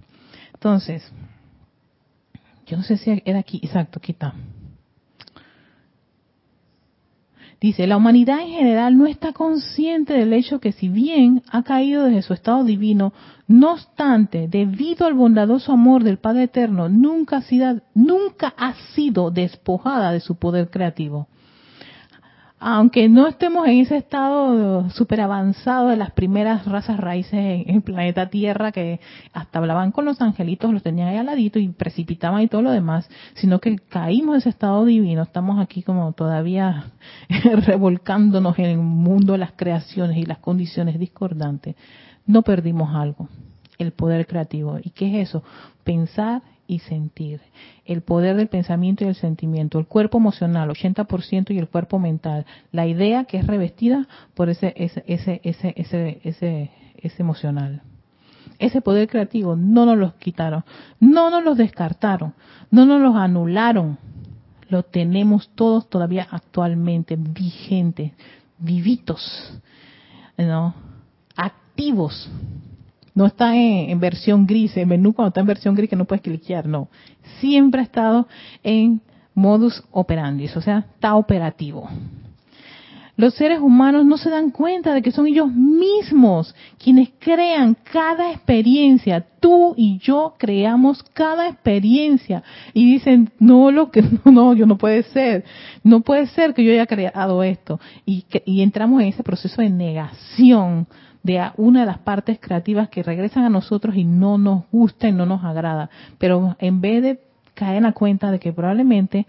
Entonces, 0.56 1.08
yo 2.66 2.78
no 2.78 2.84
sé 2.84 2.98
si 2.98 3.22
era 3.26 3.40
aquí, 3.40 3.60
exacto, 3.62 4.00
aquí 4.00 4.14
está. 4.14 4.34
Dice, 7.62 7.86
la 7.86 7.98
humanidad 7.98 8.42
en 8.42 8.50
general 8.50 8.98
no 8.98 9.06
está 9.06 9.34
consciente 9.34 10.14
del 10.14 10.34
hecho 10.34 10.60
que 10.60 10.72
si 10.72 10.90
bien 10.90 11.44
ha 11.50 11.62
caído 11.62 12.06
desde 12.06 12.24
su 12.24 12.34
estado 12.34 12.64
divino, 12.64 13.14
no 13.48 13.74
obstante, 13.74 14.48
debido 14.48 15.06
al 15.06 15.14
bondadoso 15.14 15.72
amor 15.72 16.04
del 16.04 16.18
Padre 16.18 16.44
Eterno, 16.44 16.90
nunca 16.90 17.38
ha 17.38 17.42
sido, 17.42 17.82
nunca 17.94 18.54
ha 18.58 18.74
sido 18.96 19.30
despojada 19.30 20.12
de 20.12 20.22
su 20.22 20.36
poder 20.36 20.72
creativo 20.72 21.28
aunque 22.60 23.08
no 23.08 23.28
estemos 23.28 23.68
en 23.68 23.80
ese 23.82 23.98
estado 23.98 24.90
súper 24.90 25.22
avanzado 25.22 25.90
de 25.90 25.98
las 25.98 26.12
primeras 26.12 26.66
razas 26.66 27.00
raíces 27.00 27.34
en 27.34 27.76
el 27.76 27.82
planeta 27.84 28.30
Tierra 28.30 28.72
que 28.72 29.00
hasta 29.32 29.60
hablaban 29.60 29.92
con 29.92 30.06
los 30.06 30.22
angelitos, 30.22 30.74
los 30.74 30.82
tenían 30.82 31.10
ahí 31.10 31.18
al 31.18 31.28
ladito 31.28 31.60
y 31.60 31.68
precipitaban 31.70 32.42
y 32.42 32.48
todo 32.48 32.64
lo 32.64 32.72
demás, 32.72 33.08
sino 33.36 33.60
que 33.60 33.78
caímos 33.78 34.36
en 34.36 34.40
ese 34.40 34.50
estado 34.50 34.86
divino, 34.86 35.22
estamos 35.22 35.60
aquí 35.60 35.84
como 35.84 36.14
todavía 36.14 36.86
revolcándonos 37.66 38.58
en 38.58 38.66
el 38.66 38.78
mundo 38.80 39.34
de 39.34 39.40
las 39.40 39.52
creaciones 39.52 40.18
y 40.18 40.26
las 40.26 40.40
condiciones 40.40 40.98
discordantes, 40.98 41.76
no 42.26 42.42
perdimos 42.42 42.96
algo, 42.96 43.30
el 43.78 43.92
poder 43.92 44.26
creativo. 44.26 44.80
¿Y 44.84 44.90
qué 44.90 45.22
es 45.22 45.30
eso? 45.30 45.44
Pensar 45.84 46.42
y 46.68 46.80
sentir. 46.80 47.42
El 47.86 48.02
poder 48.02 48.36
del 48.36 48.48
pensamiento 48.48 49.04
y 49.04 49.08
el 49.08 49.16
sentimiento. 49.16 49.80
El 49.80 49.88
cuerpo 49.88 50.18
emocional, 50.18 50.70
80% 50.70 51.52
y 51.52 51.58
el 51.58 51.68
cuerpo 51.68 52.00
mental. 52.00 52.46
La 52.72 52.86
idea 52.86 53.26
que 53.26 53.38
es 53.38 53.48
revestida 53.48 54.08
por 54.36 54.50
ese, 54.50 54.74
ese, 54.76 55.04
ese, 55.08 55.42
ese, 55.44 55.74
ese, 55.78 56.22
ese, 56.24 56.72
ese 56.98 57.22
emocional. 57.22 57.82
Ese 58.60 58.82
poder 58.82 59.08
creativo 59.08 59.56
no 59.56 59.86
nos 59.86 59.98
lo 59.98 60.18
quitaron, 60.18 60.64
no 61.00 61.30
nos 61.30 61.44
lo 61.44 61.56
descartaron, 61.56 62.34
no 62.72 62.86
nos 62.86 63.02
lo 63.02 63.16
anularon. 63.16 63.98
Lo 64.70 64.84
tenemos 64.84 65.50
todos 65.56 65.90
todavía 65.90 66.28
actualmente 66.30 67.16
vigentes, 67.18 68.12
vivitos, 68.58 69.60
¿no? 70.38 70.74
activos 71.78 72.30
no 73.18 73.26
está 73.26 73.56
en, 73.56 74.00
versión 74.00 74.46
gris, 74.46 74.78
el 74.78 74.86
menú 74.86 75.12
cuando 75.12 75.30
está 75.30 75.40
en 75.40 75.48
versión 75.48 75.74
gris 75.74 75.90
que 75.90 75.96
no 75.96 76.06
puedes 76.06 76.22
cliquear, 76.22 76.68
no. 76.68 76.88
Siempre 77.40 77.82
ha 77.82 77.84
estado 77.84 78.28
en 78.62 79.02
modus 79.34 79.84
operandi, 79.90 80.46
o 80.56 80.62
sea, 80.62 80.86
está 80.94 81.16
operativo. 81.16 81.90
Los 83.16 83.34
seres 83.34 83.60
humanos 83.60 84.06
no 84.06 84.18
se 84.18 84.30
dan 84.30 84.52
cuenta 84.52 84.94
de 84.94 85.02
que 85.02 85.12
son 85.12 85.26
ellos 85.26 85.52
mismos 85.52 86.54
quienes 86.78 87.10
crean 87.18 87.76
cada 87.92 88.32
experiencia. 88.32 89.26
Tú 89.40 89.74
y 89.76 89.98
yo 89.98 90.36
creamos 90.38 91.02
cada 91.14 91.50
experiencia. 91.50 92.44
Y 92.76 92.86
dicen, 92.86 93.32
no, 93.40 93.72
lo 93.72 93.90
que, 93.90 94.04
no, 94.26 94.54
yo 94.54 94.68
no 94.68 94.78
puede 94.78 95.02
ser. 95.02 95.44
No 95.84 96.02
puede 96.02 96.28
ser 96.28 96.54
que 96.54 96.64
yo 96.64 96.72
haya 96.72 96.86
creado 96.86 97.42
esto. 97.42 97.80
Y, 98.06 98.26
y 98.46 98.62
entramos 98.62 99.02
en 99.02 99.08
ese 99.08 99.24
proceso 99.24 99.64
de 99.64 99.72
negación 99.72 100.86
de 101.28 101.52
una 101.58 101.82
de 101.82 101.86
las 101.86 102.00
partes 102.00 102.40
creativas 102.40 102.88
que 102.88 103.04
regresan 103.04 103.44
a 103.44 103.50
nosotros 103.50 103.96
y 103.98 104.06
no 104.06 104.38
nos 104.38 104.64
gusta 104.72 105.10
y 105.10 105.12
no 105.12 105.26
nos 105.26 105.44
agrada. 105.44 105.90
Pero 106.18 106.56
en 106.60 106.80
vez 106.80 107.04
de 107.04 107.20
caer 107.54 107.78
en 107.78 107.84
la 107.84 107.92
cuenta 107.92 108.32
de 108.32 108.40
que 108.40 108.54
probablemente, 108.54 109.28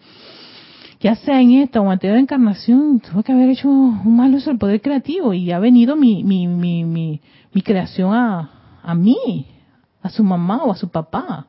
ya 1.01 1.17
sea 1.17 1.41
en 1.41 1.51
esta 1.55 1.81
o 1.81 1.91
anterior 1.91 2.17
encarnación, 2.17 3.01
tuve 3.01 3.25
que 3.25 3.33
haber 3.33 3.51
hecho 3.51 3.69
un 3.69 4.17
mal 4.17 4.33
uso 4.33 4.51
del 4.51 4.59
poder 4.59 4.81
creativo 4.81 5.35
y 5.35 5.51
ha 5.51 5.59
venido 5.59 5.97
mi, 5.97 6.23
mi, 6.23 6.47
mi, 6.47 6.85
mi, 6.85 7.21
mi 7.53 7.63
creación 7.63 8.15
a, 8.15 8.79
a 8.83 8.95
mí, 8.95 9.47
a 10.01 10.09
su 10.09 10.23
mamá 10.23 10.63
o 10.63 10.71
a 10.71 10.77
su 10.77 10.89
papá, 10.91 11.49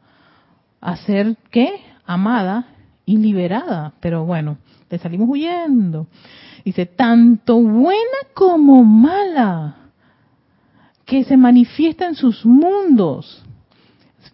a 0.82 0.96
ser, 0.98 1.38
¿qué? 1.52 1.74
Amada 2.08 2.66
y 3.06 3.18
liberada. 3.18 3.94
Pero 4.00 4.26
bueno, 4.26 4.58
le 4.90 4.98
salimos 4.98 5.30
huyendo. 5.30 6.08
Dice, 6.66 6.88
tanto 6.88 7.60
buena 7.62 8.18
como 8.34 8.84
mala 8.84 9.76
que 11.10 11.24
se 11.24 11.38
manifiesta 11.38 12.06
en 12.06 12.14
sus 12.14 12.46
mundos. 12.46 13.44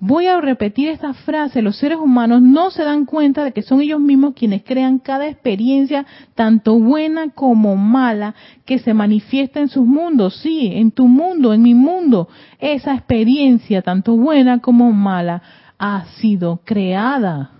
Voy 0.01 0.27
a 0.27 0.41
repetir 0.41 0.89
esta 0.89 1.13
frase, 1.13 1.61
los 1.61 1.77
seres 1.77 1.97
humanos 1.97 2.41
no 2.41 2.69
se 2.69 2.83
dan 2.83 3.05
cuenta 3.05 3.45
de 3.45 3.53
que 3.53 3.61
son 3.61 3.79
ellos 3.79 4.01
mismos 4.01 4.33
quienes 4.35 4.61
crean 4.63 4.99
cada 4.99 5.25
experiencia, 5.29 6.05
tanto 6.35 6.77
buena 6.77 7.29
como 7.29 7.77
mala, 7.77 8.35
que 8.65 8.77
se 8.79 8.93
manifiesta 8.93 9.61
en 9.61 9.69
sus 9.69 9.85
mundos, 9.85 10.35
sí, 10.41 10.69
en 10.73 10.91
tu 10.91 11.07
mundo, 11.07 11.53
en 11.53 11.61
mi 11.61 11.73
mundo. 11.73 12.27
Esa 12.59 12.93
experiencia, 12.93 13.81
tanto 13.81 14.17
buena 14.17 14.59
como 14.59 14.91
mala, 14.91 15.41
ha 15.79 16.03
sido 16.19 16.59
creada. 16.65 17.51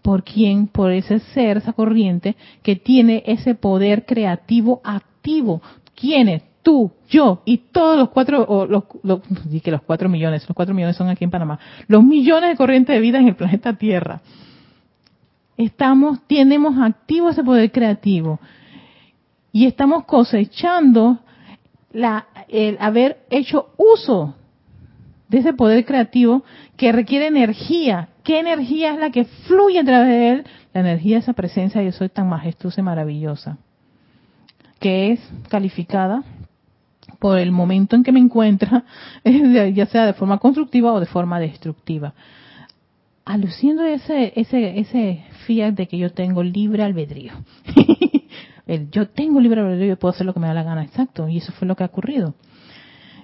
¿Por 0.00 0.24
quién? 0.24 0.66
Por 0.66 0.92
ese 0.92 1.18
ser, 1.18 1.58
esa 1.58 1.74
corriente 1.74 2.36
que 2.62 2.74
tiene 2.74 3.22
ese 3.26 3.54
poder 3.54 4.06
creativo 4.06 4.80
activo. 4.82 5.60
¿Quiénes? 5.94 6.42
Tú, 6.64 6.90
yo 7.08 7.42
y 7.44 7.58
todos 7.58 7.96
los 7.96 8.08
cuatro, 8.08 8.44
o 8.48 8.66
los, 8.66 8.84
los, 9.04 9.20
que 9.62 9.70
los 9.70 9.82
cuatro 9.82 10.08
millones, 10.08 10.48
los 10.48 10.56
cuatro 10.56 10.74
millones 10.74 10.96
son 10.96 11.08
aquí 11.08 11.22
en 11.22 11.30
Panamá, 11.30 11.60
los 11.86 12.02
millones 12.02 12.50
de 12.50 12.56
corrientes 12.56 12.96
de 12.96 13.00
vida 13.00 13.18
en 13.18 13.28
el 13.28 13.36
planeta 13.36 13.74
Tierra. 13.74 14.22
Estamos, 15.56 16.26
tenemos 16.26 16.76
activo 16.82 17.28
ese 17.28 17.44
poder 17.44 17.70
creativo 17.70 18.40
y 19.52 19.66
estamos 19.66 20.04
cosechando 20.06 21.20
la, 21.92 22.26
el 22.48 22.76
haber 22.80 23.18
hecho 23.30 23.68
uso 23.76 24.34
de 25.28 25.38
ese 25.38 25.52
poder 25.52 25.84
creativo 25.84 26.42
que 26.76 26.90
requiere 26.90 27.28
energía. 27.28 28.08
¿Qué 28.24 28.40
energía 28.40 28.94
es 28.94 28.98
la 28.98 29.10
que 29.10 29.24
fluye 29.24 29.78
a 29.78 29.84
través 29.84 30.08
de 30.08 30.30
él? 30.30 30.46
La 30.72 30.80
energía 30.80 31.16
de 31.16 31.20
esa 31.20 31.34
presencia 31.34 31.82
yo 31.82 31.92
soy 31.92 32.08
tan 32.08 32.28
majestuosa 32.28 32.80
y 32.80 32.84
maravillosa, 32.84 33.58
que 34.80 35.12
es 35.12 35.20
calificada 35.48 36.24
por 37.24 37.38
el 37.38 37.52
momento 37.52 37.96
en 37.96 38.02
que 38.02 38.12
me 38.12 38.20
encuentra, 38.20 38.84
ya 39.24 39.86
sea 39.86 40.04
de 40.04 40.12
forma 40.12 40.36
constructiva 40.36 40.92
o 40.92 41.00
de 41.00 41.06
forma 41.06 41.40
destructiva. 41.40 42.12
Aluciendo 43.24 43.82
ese, 43.82 44.34
ese, 44.36 44.78
ese 44.78 45.24
fiat 45.46 45.72
de 45.72 45.88
que 45.88 45.96
yo 45.96 46.12
tengo 46.12 46.42
libre 46.42 46.82
albedrío. 46.82 47.32
yo 48.92 49.08
tengo 49.08 49.40
libre 49.40 49.62
albedrío 49.62 49.94
y 49.94 49.96
puedo 49.96 50.12
hacer 50.12 50.26
lo 50.26 50.34
que 50.34 50.40
me 50.40 50.48
da 50.48 50.52
la 50.52 50.64
gana, 50.64 50.84
exacto, 50.84 51.26
y 51.26 51.38
eso 51.38 51.50
fue 51.52 51.66
lo 51.66 51.76
que 51.76 51.84
ha 51.84 51.86
ocurrido. 51.86 52.34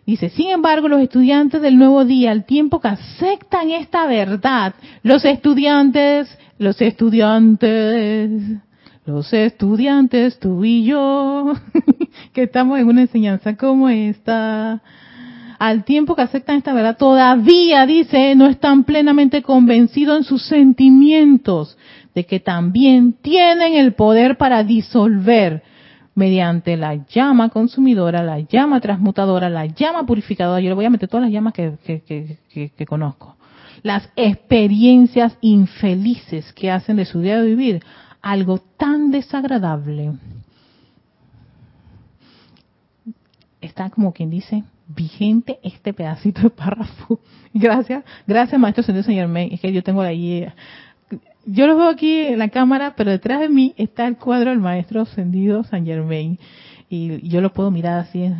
Dice, 0.06 0.30
sin 0.30 0.48
embargo, 0.48 0.88
los 0.88 1.02
estudiantes 1.02 1.60
del 1.60 1.76
nuevo 1.76 2.06
día, 2.06 2.30
al 2.30 2.46
tiempo 2.46 2.80
que 2.80 2.88
aceptan 2.88 3.70
esta 3.70 4.06
verdad, 4.06 4.76
los 5.02 5.26
estudiantes, 5.26 6.38
los 6.56 6.80
estudiantes, 6.80 8.30
los 9.06 9.32
estudiantes, 9.32 10.38
tú 10.38 10.64
y 10.64 10.84
yo, 10.84 11.52
que 12.32 12.44
estamos 12.44 12.78
en 12.78 12.88
una 12.88 13.02
enseñanza 13.02 13.56
como 13.56 13.88
esta, 13.88 14.80
al 15.58 15.84
tiempo 15.84 16.14
que 16.14 16.22
aceptan 16.22 16.56
esta 16.56 16.72
verdad, 16.72 16.96
todavía, 16.96 17.86
dice, 17.86 18.34
no 18.34 18.46
están 18.46 18.84
plenamente 18.84 19.42
convencidos 19.42 20.18
en 20.18 20.24
sus 20.24 20.42
sentimientos 20.42 21.76
de 22.14 22.26
que 22.26 22.40
también 22.40 23.14
tienen 23.14 23.74
el 23.74 23.94
poder 23.94 24.36
para 24.36 24.64
disolver 24.64 25.62
mediante 26.14 26.76
la 26.76 26.94
llama 27.06 27.48
consumidora, 27.48 28.22
la 28.22 28.40
llama 28.40 28.80
transmutadora, 28.80 29.48
la 29.48 29.66
llama 29.66 30.04
purificadora, 30.04 30.60
yo 30.60 30.68
le 30.68 30.74
voy 30.74 30.84
a 30.84 30.90
meter 30.90 31.08
todas 31.08 31.24
las 31.24 31.32
llamas 31.32 31.54
que, 31.54 32.86
conozco, 32.86 33.36
las 33.82 34.10
experiencias 34.16 35.38
infelices 35.40 36.52
que 36.52 36.70
hacen 36.70 36.96
de 36.96 37.06
su 37.06 37.20
día 37.20 37.40
de 37.40 37.46
vivir 37.46 37.82
algo 38.22 38.58
tan 38.58 39.10
desagradable. 39.10 40.12
Está 43.60 43.90
como 43.90 44.12
quien 44.12 44.30
dice, 44.30 44.64
vigente 44.88 45.58
este 45.62 45.92
pedacito 45.92 46.42
de 46.42 46.50
párrafo. 46.50 47.20
Gracias, 47.52 48.04
gracias 48.26 48.60
Maestro 48.60 48.84
Señor 48.84 49.04
Señor 49.04 49.28
May. 49.28 49.52
Es 49.52 49.60
que 49.60 49.72
yo 49.72 49.82
tengo 49.82 50.08
idea. 50.08 50.54
Yo 51.46 51.66
lo 51.66 51.76
veo 51.76 51.88
aquí 51.88 52.20
en 52.20 52.38
la 52.38 52.48
cámara, 52.48 52.94
pero 52.96 53.10
detrás 53.10 53.40
de 53.40 53.48
mí 53.48 53.74
está 53.76 54.06
el 54.06 54.16
cuadro 54.16 54.50
del 54.50 54.60
Maestro 54.60 55.00
Ascendido 55.00 55.64
San 55.64 55.84
Germain. 55.84 56.38
Y 56.88 57.26
yo 57.28 57.40
lo 57.40 57.52
puedo 57.52 57.70
mirar 57.70 57.98
así. 57.98 58.30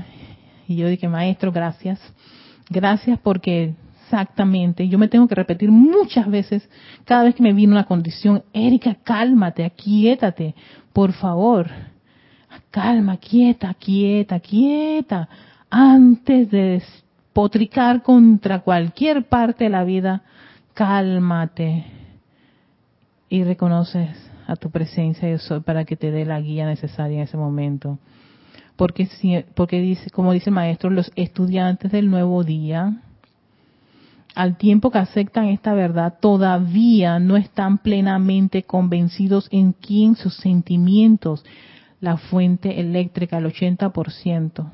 Y 0.68 0.76
yo 0.76 0.86
dije, 0.86 1.08
Maestro, 1.08 1.50
gracias. 1.50 1.98
Gracias 2.68 3.18
porque 3.18 3.74
Exactamente. 4.10 4.88
Yo 4.88 4.98
me 4.98 5.06
tengo 5.06 5.28
que 5.28 5.36
repetir 5.36 5.70
muchas 5.70 6.28
veces 6.28 6.68
cada 7.04 7.22
vez 7.22 7.36
que 7.36 7.44
me 7.44 7.52
viene 7.52 7.72
una 7.72 7.84
condición. 7.84 8.42
Erika, 8.52 8.96
cálmate, 9.04 9.64
aquietate, 9.64 10.56
por 10.92 11.12
favor. 11.12 11.68
Calma, 12.72 13.18
quieta, 13.18 13.72
quieta, 13.74 14.40
quieta. 14.40 15.28
Antes 15.70 16.50
de 16.50 16.82
potricar 17.32 18.02
contra 18.02 18.58
cualquier 18.58 19.28
parte 19.28 19.64
de 19.64 19.70
la 19.70 19.84
vida, 19.84 20.24
cálmate. 20.74 21.84
Y 23.28 23.44
reconoces 23.44 24.10
a 24.48 24.56
tu 24.56 24.70
presencia 24.70 25.30
yo 25.30 25.38
soy 25.38 25.60
para 25.60 25.84
que 25.84 25.94
te 25.94 26.10
dé 26.10 26.24
la 26.24 26.40
guía 26.40 26.66
necesaria 26.66 27.18
en 27.18 27.22
ese 27.22 27.36
momento. 27.36 28.00
Porque, 28.74 29.06
porque 29.54 29.80
dice, 29.80 30.10
como 30.10 30.32
dice 30.32 30.50
el 30.50 30.56
maestro, 30.56 30.90
los 30.90 31.12
estudiantes 31.14 31.92
del 31.92 32.10
nuevo 32.10 32.42
día, 32.42 33.02
al 34.34 34.56
tiempo 34.56 34.90
que 34.90 34.98
aceptan 34.98 35.46
esta 35.46 35.74
verdad, 35.74 36.18
todavía 36.20 37.18
no 37.18 37.36
están 37.36 37.78
plenamente 37.78 38.62
convencidos 38.62 39.48
en 39.50 39.72
quién 39.72 40.16
sus 40.16 40.36
sentimientos, 40.36 41.44
la 42.00 42.16
fuente 42.16 42.80
eléctrica, 42.80 43.38
el 43.38 43.46
80%. 43.46 44.70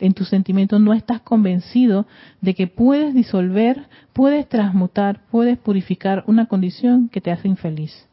En 0.00 0.12
tus 0.12 0.28
sentimientos 0.28 0.80
no 0.80 0.92
estás 0.92 1.20
convencido 1.20 2.06
de 2.40 2.54
que 2.54 2.66
puedes 2.66 3.14
disolver, 3.14 3.86
puedes 4.12 4.48
transmutar, 4.48 5.20
puedes 5.30 5.56
purificar 5.58 6.24
una 6.26 6.46
condición 6.46 7.08
que 7.08 7.20
te 7.20 7.30
hace 7.30 7.48
infeliz. 7.48 8.08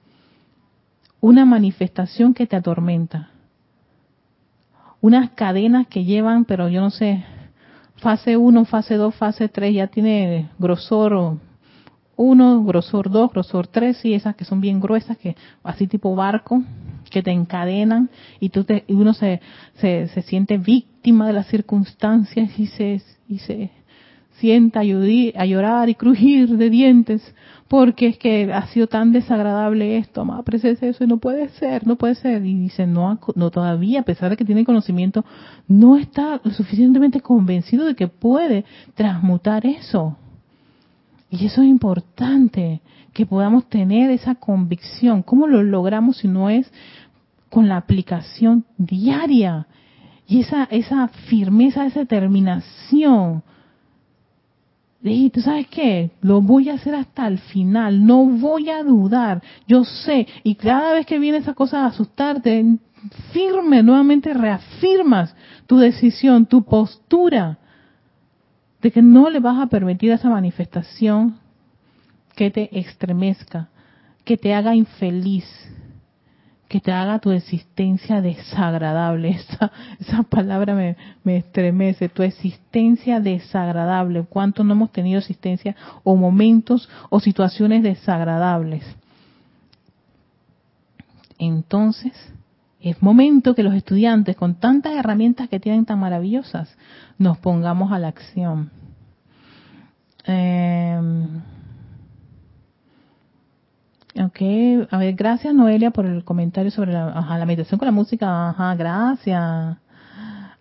Una 1.20 1.46
manifestación 1.46 2.34
que 2.34 2.48
te 2.48 2.56
atormenta. 2.56 3.32
Unas 5.02 5.32
cadenas 5.32 5.88
que 5.88 6.06
llevan, 6.06 6.46
pero 6.46 6.70
yo 6.70 6.82
no 6.82 6.92
sé, 6.92 7.26
fase 8.02 8.36
1, 8.36 8.66
fase 8.66 8.96
2, 8.96 9.16
fase 9.16 9.48
3 9.48 9.74
ya 9.74 9.88
tiene 9.88 10.50
grosor 10.58 11.38
1, 12.16 12.64
grosor 12.64 13.10
2, 13.10 13.32
grosor 13.32 13.68
3, 13.68 14.06
y 14.06 14.14
esas 14.16 14.36
que 14.36 14.44
son 14.44 14.60
bien 14.60 14.80
gruesas, 14.80 15.18
que 15.18 15.36
así 15.64 15.88
tipo 15.88 16.16
barco, 16.16 16.62
que 17.10 17.22
te 17.22 17.32
encadenan 17.32 18.10
y, 18.40 18.50
tú 18.50 18.64
te, 18.64 18.84
y 18.88 18.94
uno 18.94 19.14
se, 19.14 19.42
se, 19.76 20.08
se, 20.08 20.22
siente 20.24 20.58
víctima 20.58 21.28
de 21.28 21.34
las 21.34 21.48
circunstancias 21.48 22.58
y 22.58 22.68
se, 22.68 23.02
y 23.28 23.40
se 23.40 23.70
sienta 24.40 24.80
a, 24.80 24.84
a 24.84 25.46
llorar 25.46 25.90
y 25.90 25.96
crujir 25.96 26.58
de 26.58 26.70
dientes 26.70 27.36
porque 27.72 28.08
es 28.08 28.18
que 28.18 28.52
ha 28.52 28.68
sido 28.68 28.88
tan 28.88 29.14
desagradable 29.14 29.98
esto, 29.98 30.26
más 30.26 30.44
presencia 30.44 30.90
eso, 30.90 31.08
no 31.08 31.20
puede 31.20 31.48
ser, 31.52 31.88
no 31.88 31.96
puede 31.96 32.16
ser. 32.16 32.46
Y 32.46 32.54
dice, 32.54 32.86
no, 32.86 33.18
no 33.34 33.50
todavía, 33.50 34.02
a 34.02 34.04
pesar 34.04 34.30
de 34.30 34.36
que 34.36 34.44
tiene 34.44 34.66
conocimiento, 34.66 35.24
no 35.70 35.96
está 35.96 36.42
lo 36.44 36.52
suficientemente 36.52 37.22
convencido 37.22 37.86
de 37.86 37.96
que 37.96 38.10
puede 38.10 38.66
transmutar 38.94 39.66
eso. 39.66 40.18
Y 41.30 41.46
eso 41.46 41.62
es 41.62 41.70
importante, 41.70 42.82
que 43.14 43.26
podamos 43.26 43.70
tener 43.70 44.12
esa 44.12 44.36
convicción. 44.36 45.24
¿Cómo 45.24 45.48
lo 45.48 45.64
logramos 45.64 46.18
si 46.18 46.28
no 46.28 46.50
es 46.50 46.70
con 47.50 47.70
la 47.70 47.78
aplicación 47.78 48.66
diaria? 48.78 49.68
Y 50.28 50.42
esa, 50.42 50.66
esa 50.66 51.08
firmeza, 51.08 51.86
esa 51.86 52.02
determinación 52.02 53.44
y 55.04 55.30
tú 55.32 55.42
sabes 55.42 55.68
qué, 55.68 56.12
lo 56.22 56.42
voy 56.42 56.70
a 56.70 56.76
hacer 56.76 56.94
hasta 56.94 57.28
el 57.28 57.40
final, 57.40 58.06
no 58.06 58.26
voy 58.26 58.70
a 58.70 58.84
dudar, 58.84 59.42
yo 59.68 59.84
sé, 59.84 60.28
y 60.44 60.56
cada 60.56 60.94
vez 60.94 61.06
que 61.06 61.18
viene 61.18 61.40
esa 61.40 61.54
cosa 61.54 61.84
a 61.84 61.88
asustarte, 61.88 62.78
firme, 63.32 63.82
nuevamente 63.82 64.34
reafirmas 64.34 65.36
tu 65.66 65.78
decisión, 65.78 66.46
tu 66.46 66.64
postura, 66.64 67.58
de 68.82 68.92
que 68.92 69.02
no 69.02 69.30
le 69.30 69.40
vas 69.40 69.60
a 69.60 69.68
permitir 69.68 70.12
a 70.12 70.16
esa 70.16 70.30
manifestación 70.30 71.38
que 72.36 72.52
te 72.52 72.80
estremezca, 72.80 73.70
que 74.24 74.38
te 74.38 74.54
haga 74.54 74.76
infeliz, 74.76 75.46
que 76.72 76.80
te 76.80 76.94
haga 76.94 77.20
tu 77.20 77.32
existencia 77.32 78.22
desagradable. 78.22 79.32
Esa, 80.00 80.24
palabra 80.24 80.74
me, 80.74 80.96
me 81.22 81.36
estremece, 81.36 82.08
tu 82.08 82.24
existencia 82.24 83.20
desagradable. 83.20 84.24
¿Cuánto 84.24 84.64
no 84.64 84.72
hemos 84.72 84.90
tenido 84.90 85.20
existencia 85.20 85.76
o 86.06 86.16
momentos 86.16 86.88
o 87.10 87.20
situaciones 87.20 87.84
desagradables? 87.84 88.86
Entonces, 91.38 92.14
es 92.80 93.02
momento 93.04 93.54
que 93.54 93.64
los 93.64 93.74
estudiantes, 93.74 94.38
con 94.38 94.56
tantas 94.56 94.94
herramientas 94.94 95.50
que 95.50 95.60
tienen 95.60 95.84
tan 95.84 96.00
maravillosas, 96.00 96.74
nos 97.18 97.38
pongamos 97.40 97.92
a 97.92 98.00
la 98.00 98.08
acción. 98.08 98.72
Eh, 100.26 100.98
Ok, 104.14 104.42
a 104.92 104.98
ver, 104.98 105.16
gracias 105.16 105.54
Noelia 105.54 105.92
por 105.92 106.06
el 106.06 106.26
comentario 106.26 106.70
sobre 106.70 106.92
la, 106.92 107.08
ajá, 107.10 107.38
la 107.38 107.46
meditación 107.46 107.80
con 107.80 107.86
la 107.86 107.94
música, 107.94 108.50
ajá, 108.50 108.76
gracias. 108.76 109.78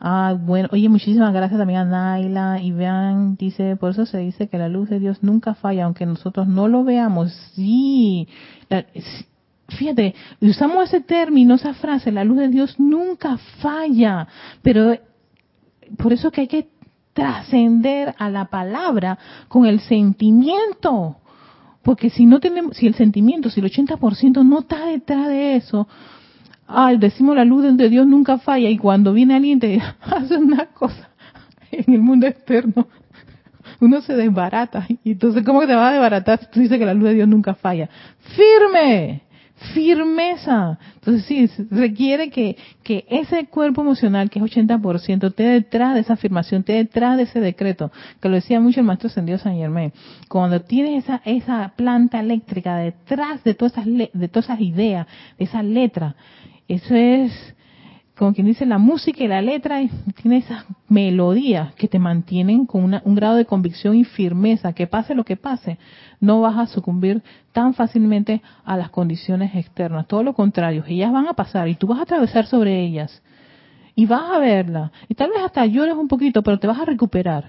Ah, 0.03 0.35
bueno, 0.39 0.69
oye, 0.73 0.89
muchísimas 0.89 1.33
gracias 1.35 1.59
también 1.59 1.81
a 1.81 1.85
Naila. 1.85 2.61
Y 2.63 2.73
vean, 2.73 3.37
dice, 3.37 3.77
por 3.77 3.91
eso 3.91 4.07
se 4.07 4.19
dice 4.19 4.49
que 4.49 4.57
la 4.57 4.69
luz 4.69 4.89
de 4.89 4.99
Dios 4.99 5.23
nunca 5.23 5.55
falla, 5.55 5.85
aunque 5.85 6.07
nosotros 6.07 6.49
no 6.49 6.69
lo 6.69 6.85
veamos. 6.85 7.33
Sí, 7.55 8.27
fíjate, 9.69 10.15
usamos 10.41 10.85
ese 10.85 11.01
término, 11.01 11.55
esa 11.55 11.75
frase, 11.75 12.13
la 12.13 12.25
luz 12.25 12.39
de 12.39 12.49
Dios 12.49 12.81
nunca 12.81 13.37
falla, 13.61 14.27
pero 14.63 14.97
por 15.99 16.15
eso 16.15 16.31
que 16.31 16.43
hay 16.43 16.49
que 16.49 16.69
trascender 17.13 18.15
a 18.19 18.31
la 18.31 18.47
palabra 18.47 19.19
con 19.49 19.67
el 19.67 19.81
sentimiento. 19.81 21.20
Porque 21.83 22.11
si 22.11 22.27
no 22.27 22.41
tenemos, 22.41 22.77
si 22.77 22.87
el 22.87 22.95
sentimiento, 22.95 23.51
si 23.51 23.61
el 23.61 23.71
80% 23.71 24.45
no 24.45 24.61
está 24.61 24.87
detrás 24.87 25.29
de 25.29 25.57
eso, 25.57 25.89
ay, 26.67 26.99
decimos 26.99 27.37
la 27.37 27.45
luz 27.45 27.77
de 27.77 27.89
Dios 27.89 28.07
nunca 28.07 28.39
falla 28.39 28.69
y 28.69 28.77
cuando 28.77 29.13
viene 29.13 29.35
alguien 29.35 29.59
te 29.61 29.81
hace 30.01 30.37
una 30.37 30.67
cosa 30.67 31.11
en 31.73 31.95
el 31.95 32.01
mundo 32.01 32.27
externo, 32.27 32.87
uno 33.81 34.01
se 34.01 34.15
desbarata. 34.15 34.87
Y 35.05 35.13
entonces, 35.13 35.45
¿cómo 35.45 35.67
te 35.67 35.75
va 35.75 35.89
a 35.89 35.93
desbaratar 35.93 36.41
si 36.41 36.47
tú 36.51 36.61
dices 36.61 36.79
que 36.79 36.87
la 36.87 36.95
luz 36.95 37.05
de 37.05 37.15
Dios 37.15 37.29
nunca 37.29 37.55
falla? 37.55 37.89
¡Firme! 38.37 39.23
Firmeza. 39.75 40.79
Entonces 40.95 41.25
sí, 41.27 41.51
requiere 41.71 42.31
que, 42.31 42.57
que 42.83 43.05
ese 43.09 43.47
cuerpo 43.47 43.83
emocional, 43.83 44.31
que 44.31 44.39
es 44.39 44.45
80%, 44.45 45.29
esté 45.29 45.43
detrás 45.45 45.95
de 45.95 46.01
esa 46.01 46.15
afirmación, 46.15 46.61
esté 46.61 46.75
detrás 46.75 47.17
de 47.17 47.25
ese 47.25 47.41
decreto, 47.41 47.93
que 48.21 48.29
lo 48.29 48.37
decía 48.37 48.61
mucho 48.61 48.81
el 48.81 48.87
maestro 48.87 49.09
Sendido 49.09 49.39
San 49.39 49.57
Germán. 49.57 49.93
Cuando 50.29 50.61
tienes 50.63 51.05
esa, 51.05 51.21
esa 51.25 51.73
planta 51.77 52.21
eléctrica 52.21 52.77
detrás 52.77 53.45
de 53.45 53.55
todas 53.55 53.73
esas, 53.73 53.87
de 53.87 54.29
todas 54.29 54.47
esas 54.47 54.61
ideas, 54.61 55.07
de 55.39 55.45
esa 55.45 55.63
letra, 55.63 56.17
eso 56.69 56.95
es 56.95 57.33
como 58.21 58.35
quien 58.35 58.49
dice, 58.49 58.67
la 58.67 58.77
música 58.77 59.25
y 59.25 59.29
la 59.29 59.41
letra 59.41 59.81
tiene 60.21 60.37
esas 60.37 60.67
melodías 60.91 61.75
que 61.77 61.89
te 61.89 61.99
mantienen 61.99 62.67
con 62.67 63.01
un 63.03 63.15
grado 63.15 63.37
de 63.37 63.47
convicción 63.47 63.97
y 63.97 64.05
firmeza, 64.05 64.75
que 64.75 64.87
pase 64.87 65.15
lo 65.15 65.25
que 65.25 65.39
pase, 65.39 65.79
no 66.21 66.43
vas 66.43 66.59
a 66.59 66.67
sucumbir 66.67 67.23
tan 67.53 67.73
fácilmente 67.73 68.43
a 68.63 68.77
las 68.77 68.91
condiciones 68.91 69.55
externas, 69.55 70.07
todo 70.07 70.23
lo 70.23 70.35
contrario, 70.35 70.85
ellas 70.87 71.11
van 71.11 71.29
a 71.29 71.33
pasar 71.33 71.67
y 71.69 71.77
tú 71.77 71.87
vas 71.87 71.99
a 71.99 72.03
atravesar 72.03 72.45
sobre 72.45 72.85
ellas 72.85 73.23
y 73.95 74.05
vas 74.05 74.31
a 74.31 74.39
verla. 74.39 74.93
Y 75.09 75.15
tal 75.15 75.31
vez 75.31 75.41
hasta 75.43 75.65
llores 75.65 75.95
un 75.95 76.07
poquito, 76.07 76.43
pero 76.43 76.59
te 76.59 76.67
vas 76.67 76.79
a 76.79 76.85
recuperar, 76.85 77.47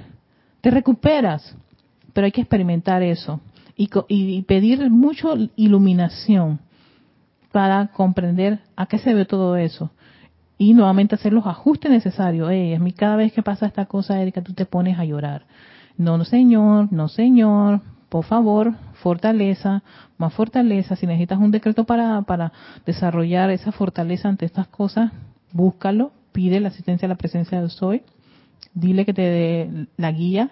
te 0.61 0.71
recuperas, 0.71 1.53
pero 2.13 2.23
hay 2.23 2.31
que 2.31 2.39
experimentar 2.39 3.03
eso 3.03 3.41
y, 3.75 3.89
y 4.07 4.41
pedir 4.43 4.89
mucho 4.89 5.35
iluminación 5.57 6.61
para 7.51 7.87
comprender 7.87 8.59
a 8.77 8.85
qué 8.85 8.99
se 8.99 9.13
ve 9.13 9.25
todo 9.25 9.57
eso 9.57 9.91
y 10.61 10.75
nuevamente 10.75 11.15
hacer 11.15 11.33
los 11.33 11.47
ajustes 11.47 11.89
necesarios. 11.89 12.47
Hey, 12.51 12.75
a 12.75 12.95
cada 12.95 13.15
vez 13.15 13.33
que 13.33 13.41
pasa 13.41 13.65
esta 13.65 13.87
cosa, 13.87 14.21
Erika, 14.21 14.43
tú 14.43 14.53
te 14.53 14.67
pones 14.67 14.99
a 14.99 15.05
llorar. 15.05 15.41
No, 15.97 16.19
no 16.19 16.23
señor, 16.23 16.93
no 16.93 17.07
señor, 17.07 17.81
por 18.09 18.25
favor, 18.25 18.75
fortaleza, 18.93 19.81
más 20.19 20.35
fortaleza. 20.35 20.95
Si 20.95 21.07
necesitas 21.07 21.39
un 21.39 21.49
decreto 21.49 21.85
para, 21.85 22.21
para 22.21 22.53
desarrollar 22.85 23.49
esa 23.49 23.71
fortaleza 23.71 24.29
ante 24.29 24.45
estas 24.45 24.67
cosas, 24.67 25.11
búscalo, 25.51 26.11
pide 26.31 26.59
la 26.59 26.67
asistencia 26.67 27.07
a 27.07 27.09
la 27.09 27.15
presencia 27.15 27.59
del 27.59 27.71
Soy, 27.71 28.03
dile 28.75 29.03
que 29.03 29.15
te 29.15 29.23
dé 29.23 29.87
la 29.97 30.11
guía 30.11 30.51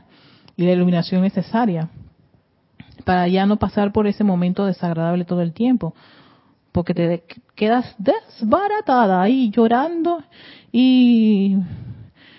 y 0.57 0.65
la 0.65 0.71
iluminación 0.71 1.21
necesaria 1.21 1.87
para 3.05 3.27
ya 3.27 3.45
no 3.45 3.57
pasar 3.57 3.91
por 3.91 4.07
ese 4.07 4.23
momento 4.23 4.65
desagradable 4.65 5.23
todo 5.23 5.43
el 5.43 5.53
tiempo 5.53 5.93
porque 6.71 6.93
te 6.93 7.23
quedas 7.55 7.95
desbaratada 7.97 9.21
ahí 9.21 9.49
llorando 9.51 10.23
y, 10.71 11.57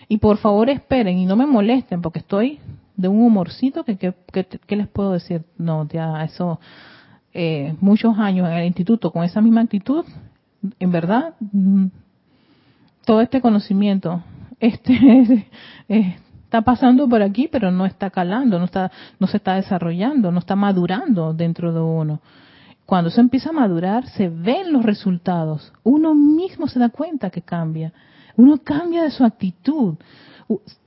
y 0.08 0.18
por 0.18 0.38
favor 0.38 0.70
esperen 0.70 1.18
y 1.18 1.26
no 1.26 1.36
me 1.36 1.46
molesten 1.46 2.00
porque 2.02 2.20
estoy 2.20 2.60
de 2.96 3.08
un 3.08 3.22
humorcito 3.22 3.84
que, 3.84 3.96
que, 3.96 4.76
les 4.76 4.88
puedo 4.88 5.12
decir, 5.12 5.44
no, 5.56 5.88
ya 5.88 6.22
eso, 6.22 6.60
eh, 7.32 7.74
muchos 7.80 8.18
años 8.18 8.46
en 8.48 8.54
el 8.54 8.66
instituto 8.66 9.10
con 9.10 9.24
esa 9.24 9.40
misma 9.40 9.62
actitud, 9.62 10.04
en 10.78 10.92
verdad, 10.92 11.34
mm, 11.40 11.86
todo 13.06 13.22
este 13.22 13.40
conocimiento, 13.40 14.22
este, 14.60 15.46
está 15.88 16.60
pasando 16.60 17.08
por 17.08 17.22
aquí, 17.22 17.48
pero 17.50 17.70
no 17.70 17.86
está 17.86 18.10
calando, 18.10 18.58
no 18.58 18.66
está, 18.66 18.90
no 19.18 19.26
se 19.26 19.38
está 19.38 19.54
desarrollando, 19.54 20.30
no 20.30 20.40
está 20.40 20.54
madurando 20.54 21.32
dentro 21.32 21.72
de 21.72 21.80
uno. 21.80 22.20
Cuando 22.90 23.08
eso 23.08 23.20
empieza 23.20 23.50
a 23.50 23.52
madurar, 23.52 24.04
se 24.08 24.28
ven 24.28 24.72
los 24.72 24.84
resultados. 24.84 25.72
Uno 25.84 26.12
mismo 26.12 26.66
se 26.66 26.80
da 26.80 26.88
cuenta 26.88 27.30
que 27.30 27.40
cambia. 27.40 27.92
Uno 28.36 28.58
cambia 28.64 29.04
de 29.04 29.12
su 29.12 29.22
actitud. 29.22 29.94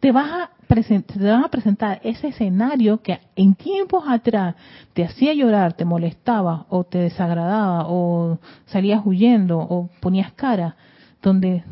Te 0.01 0.11
vas 0.11 0.29
a 0.29 0.49
te 0.67 1.31
van 1.31 1.45
a 1.45 1.47
presentar 1.47 2.01
ese 2.03 2.27
escenario 2.27 3.01
que 3.01 3.21
en 3.37 3.55
tiempos 3.55 4.03
atrás 4.05 4.55
te 4.91 5.05
hacía 5.05 5.33
llorar, 5.33 5.75
te 5.75 5.85
molestaba 5.85 6.65
o 6.67 6.83
te 6.83 6.97
desagradaba 6.97 7.85
o 7.87 8.37
salías 8.65 9.01
huyendo 9.05 9.59
o 9.59 9.89
ponías 10.01 10.33
cara, 10.33 10.75
donde 11.21 11.63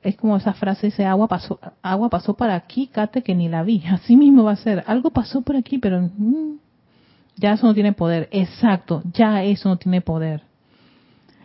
es 0.00 0.16
como 0.16 0.38
esa 0.38 0.54
frase 0.54 0.86
dice 0.86 1.04
agua 1.04 1.28
pasó 1.28 1.60
agua 1.82 2.08
pasó 2.08 2.32
para 2.32 2.54
aquí, 2.54 2.86
cate 2.86 3.22
que 3.22 3.34
ni 3.34 3.50
la 3.50 3.64
vi. 3.64 3.84
Así 3.90 4.16
mismo 4.16 4.44
va 4.44 4.52
a 4.52 4.56
ser. 4.56 4.82
Algo 4.86 5.10
pasó 5.10 5.42
por 5.42 5.56
aquí, 5.56 5.76
pero 5.76 6.00
mm, 6.00 6.56
ya 7.42 7.54
eso 7.54 7.66
no 7.66 7.74
tiene 7.74 7.92
poder. 7.92 8.28
Exacto, 8.30 9.02
ya 9.12 9.42
eso 9.42 9.68
no 9.68 9.76
tiene 9.76 10.00
poder. 10.00 10.42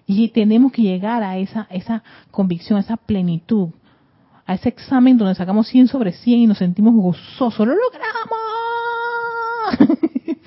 Y 0.06 0.30
tenemos 0.30 0.72
que 0.72 0.84
llegar 0.84 1.24
a 1.24 1.38
esa, 1.40 1.68
esa 1.72 2.04
convicción, 2.30 2.78
a 2.78 2.82
esa 2.82 2.98
plenitud, 2.98 3.70
a 4.46 4.54
ese 4.54 4.70
examen 4.70 5.18
donde 5.18 5.34
sacamos 5.34 5.68
100 5.68 5.88
sobre 5.88 6.12
100 6.14 6.40
y 6.40 6.48
nos 6.48 6.60
sentimos 6.60 6.94
gozosos. 6.94 7.68
¡Lo 7.68 7.74
logramos! 7.74 7.98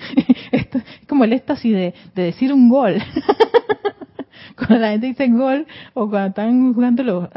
Es 0.51 1.07
como 1.07 1.23
el 1.25 1.33
éxtasis 1.33 1.73
de, 1.73 1.93
de 2.15 2.23
decir 2.23 2.51
un 2.53 2.69
gol. 2.69 2.95
cuando 4.67 4.79
la 4.79 4.91
gente 4.91 5.07
dice 5.07 5.27
gol 5.29 5.65
o 5.93 6.09
cuando 6.09 6.29
están 6.29 6.73
jugando 6.73 7.03
los 7.03 7.29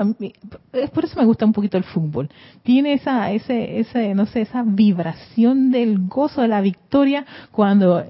es 0.73 0.91
por 0.91 1.05
eso 1.05 1.19
me 1.19 1.25
gusta 1.25 1.47
un 1.47 1.53
poquito 1.53 1.77
el 1.77 1.85
fútbol. 1.85 2.29
Tiene 2.63 2.95
esa 2.95 3.31
ese 3.33 3.81
ese 3.81 4.15
no 4.15 4.27
sé 4.27 4.43
esa 4.43 4.63
vibración 4.63 5.71
del 5.71 6.07
gozo 6.07 6.43
de 6.43 6.49
la 6.49 6.61
victoria 6.61 7.25
cuando 7.51 8.05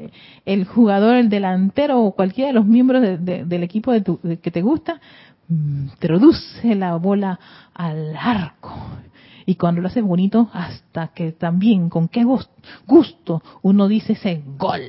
el 0.44 0.64
jugador 0.64 1.16
el 1.16 1.28
delantero 1.28 2.00
o 2.00 2.14
cualquiera 2.14 2.48
de 2.48 2.54
los 2.54 2.66
miembros 2.66 3.02
del 3.24 3.62
equipo 3.62 3.92
de 3.92 4.38
que 4.38 4.50
te 4.50 4.62
gusta 4.62 5.00
mm, 5.48 5.88
introduce 5.92 6.74
la 6.74 6.96
bola 6.96 7.38
al 7.74 8.16
arco. 8.16 8.74
Y 9.46 9.56
cuando 9.56 9.82
lo 9.82 9.88
hace 9.88 10.00
bonito 10.00 10.48
hasta 10.54 11.08
que 11.08 11.32
también 11.32 11.90
con 11.90 12.08
qué 12.08 12.24
gusto 12.24 13.42
uno 13.62 13.88
dice 13.88 14.14
ese 14.14 14.42
gol 14.58 14.80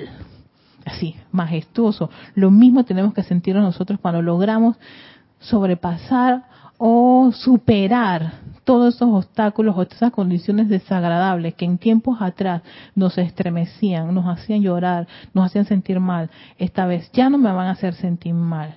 así, 0.85 1.15
majestuoso. 1.31 2.09
Lo 2.35 2.51
mismo 2.51 2.85
tenemos 2.85 3.13
que 3.13 3.23
sentir 3.23 3.55
nosotros 3.55 3.99
cuando 4.01 4.21
logramos 4.21 4.77
sobrepasar 5.39 6.43
o 6.77 7.31
superar 7.33 8.33
todos 8.63 8.95
esos 8.95 9.09
obstáculos 9.09 9.75
o 9.77 9.83
esas 9.83 10.11
condiciones 10.11 10.67
desagradables 10.69 11.53
que 11.53 11.65
en 11.65 11.77
tiempos 11.77 12.21
atrás 12.21 12.61
nos 12.95 13.17
estremecían, 13.17 14.13
nos 14.13 14.25
hacían 14.25 14.61
llorar, 14.61 15.07
nos 15.33 15.45
hacían 15.45 15.65
sentir 15.65 15.99
mal. 15.99 16.29
Esta 16.57 16.85
vez 16.85 17.09
ya 17.13 17.29
no 17.29 17.37
me 17.37 17.51
van 17.51 17.67
a 17.67 17.71
hacer 17.71 17.93
sentir 17.93 18.33
mal. 18.33 18.75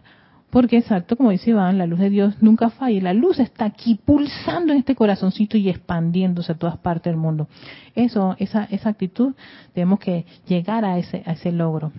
Porque 0.50 0.78
exacto, 0.78 1.16
como 1.16 1.30
dice 1.30 1.50
Iván, 1.50 1.76
la 1.76 1.86
luz 1.86 1.98
de 1.98 2.08
Dios 2.08 2.36
nunca 2.40 2.70
falla. 2.70 3.02
La 3.02 3.12
luz 3.12 3.38
está 3.38 3.66
aquí 3.66 4.00
pulsando 4.02 4.72
en 4.72 4.78
este 4.78 4.94
corazoncito 4.94 5.58
y 5.58 5.68
expandiéndose 5.68 6.52
a 6.52 6.54
todas 6.54 6.78
partes 6.78 7.12
del 7.12 7.20
mundo. 7.20 7.48
Eso, 7.94 8.34
esa, 8.38 8.64
esa 8.64 8.88
actitud, 8.88 9.34
tenemos 9.74 9.98
que 9.98 10.24
llegar 10.46 10.86
a 10.86 10.98
ese, 10.98 11.22
a 11.26 11.32
ese 11.32 11.52
logro. 11.52 11.92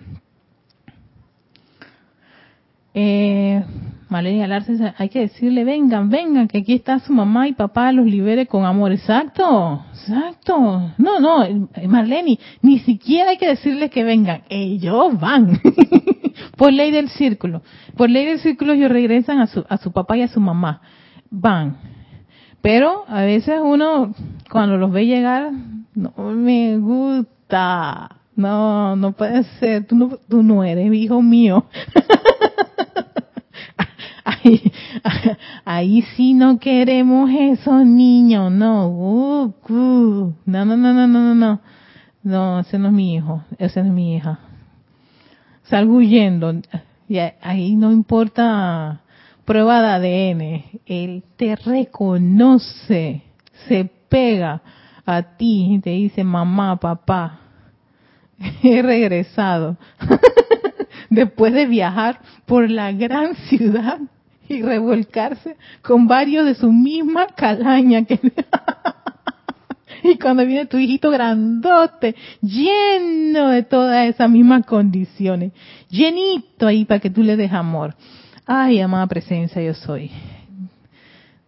Eh, 2.94 3.62
Malenia 4.08 4.46
Alarce, 4.46 4.92
hay 4.98 5.08
que 5.08 5.20
decirle, 5.20 5.62
vengan, 5.62 6.10
vengan, 6.10 6.48
que 6.48 6.58
aquí 6.58 6.74
está 6.74 6.98
su 6.98 7.12
mamá 7.12 7.46
y 7.46 7.52
papá, 7.52 7.92
los 7.92 8.06
libere 8.06 8.46
con 8.46 8.64
amor. 8.64 8.90
Exacto, 8.90 9.84
exacto. 9.92 10.92
No, 10.98 11.20
no, 11.20 11.68
Marlene, 11.86 12.38
ni 12.60 12.80
siquiera 12.80 13.30
hay 13.30 13.38
que 13.38 13.46
decirles 13.46 13.90
que 13.90 14.02
vengan, 14.02 14.42
ellos 14.48 15.18
van. 15.20 15.60
por 16.56 16.72
ley 16.72 16.90
del 16.90 17.08
círculo. 17.08 17.62
Por 17.96 18.10
ley 18.10 18.26
del 18.26 18.40
círculo 18.40 18.72
ellos 18.72 18.90
regresan 18.90 19.40
a 19.40 19.46
su, 19.46 19.64
a 19.68 19.76
su 19.76 19.92
papá 19.92 20.16
y 20.16 20.22
a 20.22 20.28
su 20.28 20.40
mamá. 20.40 20.82
Van. 21.30 21.76
Pero 22.62 23.04
a 23.06 23.22
veces 23.22 23.60
uno, 23.62 24.12
cuando 24.50 24.76
los 24.76 24.90
ve 24.90 25.06
llegar, 25.06 25.52
no 25.94 26.12
me 26.32 26.78
gusta. 26.78 28.16
No, 28.34 28.96
no 28.96 29.12
puede 29.12 29.44
ser. 29.60 29.86
Tú 29.86 29.94
no, 29.94 30.18
tú 30.28 30.42
no 30.42 30.64
eres 30.64 30.92
hijo 30.92 31.22
mío. 31.22 31.66
ahí, 35.64 36.02
sí 36.16 36.34
no 36.34 36.58
queremos 36.58 37.30
esos 37.30 37.84
niños. 37.84 38.50
No. 38.52 38.88
Uh, 38.88 39.54
uh. 39.68 40.34
No, 40.46 40.64
no, 40.64 40.76
no, 40.76 40.92
no, 40.92 41.06
no, 41.06 41.34
no, 41.34 41.60
no. 42.22 42.60
Ese 42.60 42.78
no 42.78 42.88
es 42.88 42.92
mi 42.94 43.14
hijo. 43.14 43.42
Ese 43.58 43.80
es 43.80 43.86
mi 43.86 44.16
hija 44.16 44.40
salgo 45.70 45.96
huyendo. 45.96 46.52
Y 47.08 47.18
ahí 47.18 47.76
no 47.76 47.92
importa, 47.92 49.00
prueba 49.44 49.98
de 49.98 50.32
ADN. 50.32 50.80
Él 50.84 51.24
te 51.36 51.56
reconoce, 51.56 53.22
se 53.68 53.84
pega 54.08 54.60
a 55.06 55.22
ti 55.36 55.74
y 55.74 55.78
te 55.78 55.90
dice, 55.90 56.24
mamá, 56.24 56.78
papá, 56.78 57.40
he 58.62 58.82
regresado. 58.82 59.76
Después 61.10 61.52
de 61.54 61.66
viajar 61.66 62.20
por 62.46 62.68
la 62.70 62.92
gran 62.92 63.34
ciudad 63.34 63.98
y 64.50 64.62
revolcarse 64.62 65.56
con 65.80 66.08
varios 66.08 66.44
de 66.44 66.54
su 66.56 66.72
misma 66.72 67.28
calaña 67.28 68.04
que 68.04 68.18
y 70.02 70.18
cuando 70.18 70.44
viene 70.44 70.66
tu 70.66 70.76
hijito 70.76 71.10
grandote, 71.10 72.16
lleno 72.42 73.50
de 73.50 73.62
todas 73.62 74.08
esas 74.08 74.28
mismas 74.28 74.66
condiciones, 74.66 75.52
llenito 75.88 76.66
ahí 76.66 76.84
para 76.84 77.00
que 77.00 77.10
tú 77.10 77.22
le 77.22 77.36
des 77.36 77.52
amor. 77.52 77.94
Ay, 78.44 78.80
amada 78.80 79.06
presencia, 79.06 79.62
yo 79.62 79.74
soy. 79.74 80.10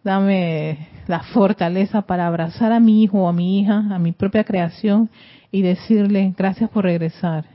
Dame 0.04 0.88
la 1.08 1.20
fortaleza 1.20 2.02
para 2.02 2.26
abrazar 2.28 2.72
a 2.72 2.80
mi 2.80 3.02
hijo 3.02 3.22
o 3.22 3.28
a 3.28 3.32
mi 3.32 3.60
hija, 3.60 3.84
a 3.90 3.98
mi 3.98 4.12
propia 4.12 4.44
creación 4.44 5.10
y 5.50 5.62
decirle 5.62 6.34
gracias 6.36 6.70
por 6.70 6.84
regresar. 6.84 7.46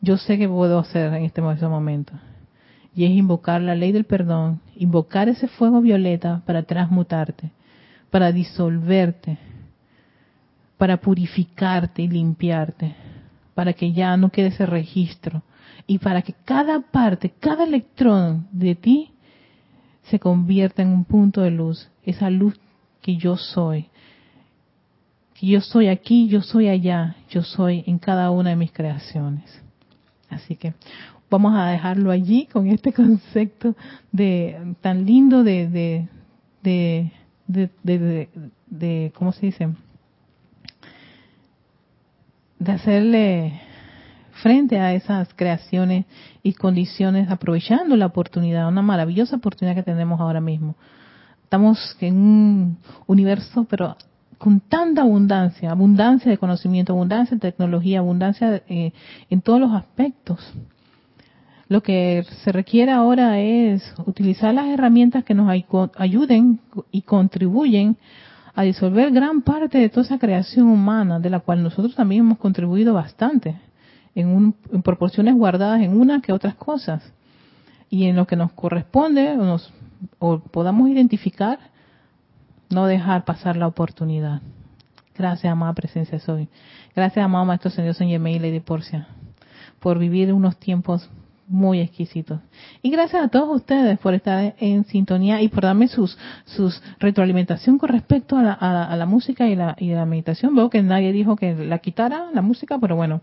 Yo 0.00 0.16
sé 0.16 0.38
que 0.38 0.48
puedo 0.48 0.78
hacer 0.78 1.12
en 1.12 1.24
este 1.24 1.42
momento. 1.42 2.14
Y 2.94 3.04
es 3.04 3.10
invocar 3.10 3.60
la 3.60 3.74
ley 3.74 3.92
del 3.92 4.04
perdón, 4.04 4.60
invocar 4.80 5.28
ese 5.28 5.46
fuego 5.46 5.82
violeta 5.82 6.42
para 6.46 6.62
transmutarte, 6.62 7.50
para 8.10 8.32
disolverte, 8.32 9.36
para 10.78 10.96
purificarte 10.96 12.00
y 12.00 12.08
limpiarte, 12.08 12.96
para 13.54 13.74
que 13.74 13.92
ya 13.92 14.16
no 14.16 14.30
quede 14.30 14.46
ese 14.46 14.64
registro 14.64 15.42
y 15.86 15.98
para 15.98 16.22
que 16.22 16.32
cada 16.46 16.80
parte, 16.80 17.30
cada 17.38 17.64
electrón 17.64 18.48
de 18.52 18.74
ti 18.74 19.10
se 20.04 20.18
convierta 20.18 20.80
en 20.80 20.88
un 20.88 21.04
punto 21.04 21.42
de 21.42 21.50
luz, 21.50 21.90
esa 22.02 22.30
luz 22.30 22.58
que 23.02 23.16
yo 23.16 23.36
soy, 23.36 23.90
que 25.34 25.46
yo 25.46 25.60
soy 25.60 25.88
aquí, 25.88 26.26
yo 26.28 26.40
soy 26.40 26.68
allá, 26.68 27.16
yo 27.28 27.42
soy 27.42 27.84
en 27.86 27.98
cada 27.98 28.30
una 28.30 28.48
de 28.48 28.56
mis 28.56 28.72
creaciones. 28.72 29.62
Así 30.30 30.56
que 30.56 30.72
vamos 31.30 31.54
a 31.54 31.66
dejarlo 31.66 32.10
allí 32.10 32.46
con 32.46 32.66
este 32.66 32.92
concepto 32.94 33.76
de 34.12 34.74
tan 34.80 35.06
lindo 35.06 35.42
de 35.44 35.68
de 36.62 37.12
de, 37.46 38.28
de, 38.66 39.12
¿cómo 39.16 39.32
se 39.32 39.46
dice? 39.46 39.68
de 42.58 42.72
hacerle 42.72 43.60
frente 44.42 44.78
a 44.78 44.92
esas 44.92 45.28
creaciones 45.34 46.04
y 46.42 46.52
condiciones 46.52 47.30
aprovechando 47.30 47.96
la 47.96 48.06
oportunidad, 48.06 48.68
una 48.68 48.82
maravillosa 48.82 49.36
oportunidad 49.36 49.74
que 49.74 49.82
tenemos 49.82 50.20
ahora 50.20 50.40
mismo. 50.40 50.76
Estamos 51.44 51.96
en 52.00 52.16
un 52.16 52.78
universo, 53.06 53.66
pero 53.68 53.96
con 54.38 54.60
tanta 54.60 55.02
abundancia, 55.02 55.70
abundancia 55.70 56.30
de 56.30 56.38
conocimiento, 56.38 56.92
abundancia 56.92 57.36
de 57.36 57.40
tecnología, 57.40 57.98
abundancia 57.98 58.62
eh, 58.68 58.92
en 59.30 59.40
todos 59.40 59.58
los 59.58 59.72
aspectos. 59.72 60.38
Lo 61.70 61.84
que 61.84 62.26
se 62.42 62.50
requiere 62.50 62.90
ahora 62.90 63.38
es 63.38 63.94
utilizar 64.04 64.52
las 64.52 64.66
herramientas 64.66 65.22
que 65.22 65.34
nos 65.34 65.48
ayuden 65.96 66.58
y 66.90 67.02
contribuyen 67.02 67.96
a 68.56 68.62
disolver 68.62 69.12
gran 69.12 69.42
parte 69.42 69.78
de 69.78 69.88
toda 69.88 70.02
esa 70.02 70.18
creación 70.18 70.66
humana, 70.66 71.20
de 71.20 71.30
la 71.30 71.38
cual 71.38 71.62
nosotros 71.62 71.94
también 71.94 72.22
hemos 72.22 72.38
contribuido 72.38 72.92
bastante, 72.92 73.56
en, 74.16 74.52
proporciones 74.82 75.36
guardadas 75.36 75.80
en 75.82 75.96
unas 75.96 76.22
que 76.22 76.32
otras 76.32 76.56
cosas. 76.56 77.12
Y 77.88 78.06
en 78.06 78.16
lo 78.16 78.26
que 78.26 78.34
nos 78.34 78.50
corresponde, 78.50 79.38
o, 79.38 79.44
nos, 79.44 79.72
o 80.18 80.40
podamos 80.40 80.88
identificar, 80.88 81.60
no 82.68 82.86
dejar 82.86 83.24
pasar 83.24 83.56
la 83.56 83.68
oportunidad. 83.68 84.42
Gracias, 85.16 85.52
amada 85.52 85.72
presencia 85.74 86.18
soy. 86.18 86.48
Gracias, 86.96 87.24
amado 87.24 87.44
Maestro 87.44 87.70
Señor 87.70 87.94
Señor 87.94 88.14
Yemei 88.14 88.34
y 88.34 88.38
Lady 88.40 88.58
Porcia, 88.58 89.06
por 89.78 90.00
vivir 90.00 90.32
unos 90.32 90.56
tiempos 90.56 91.08
muy 91.50 91.80
exquisitos. 91.80 92.40
Y 92.80 92.90
gracias 92.90 93.24
a 93.24 93.28
todos 93.28 93.56
ustedes 93.56 93.98
por 93.98 94.14
estar 94.14 94.54
en 94.58 94.84
sintonía 94.84 95.42
y 95.42 95.48
por 95.48 95.64
darme 95.64 95.88
sus, 95.88 96.16
sus 96.44 96.80
retroalimentación 97.00 97.76
con 97.76 97.88
respecto 97.88 98.36
a 98.36 98.42
la, 98.42 98.52
a, 98.52 98.96
la 98.96 99.04
música 99.04 99.48
y 99.48 99.56
la, 99.56 99.76
y 99.78 99.90
la 99.90 100.06
meditación. 100.06 100.54
Veo 100.54 100.70
que 100.70 100.80
nadie 100.80 101.12
dijo 101.12 101.34
que 101.34 101.54
la 101.54 101.80
quitara 101.80 102.30
la 102.32 102.40
música, 102.40 102.78
pero 102.78 102.94
bueno, 102.94 103.20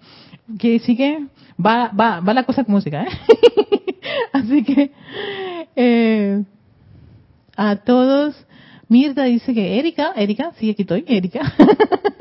que 0.60 0.80
sigue, 0.80 1.26
va, 1.64 1.90
va, 1.90 2.20
va 2.20 2.34
la 2.34 2.44
cosa 2.44 2.66
con 2.66 2.76
música, 2.76 3.04
¿eh? 3.04 3.08
Así 4.34 4.64
que, 4.64 4.92
eh, 5.76 6.44
a 7.56 7.78
todos, 7.78 8.36
Mirta 8.90 9.24
dice 9.24 9.54
que 9.54 9.80
Erika, 9.80 10.12
Erika, 10.16 10.52
sí, 10.58 10.70
aquí 10.70 10.82
estoy, 10.82 11.06
Erika. 11.08 11.54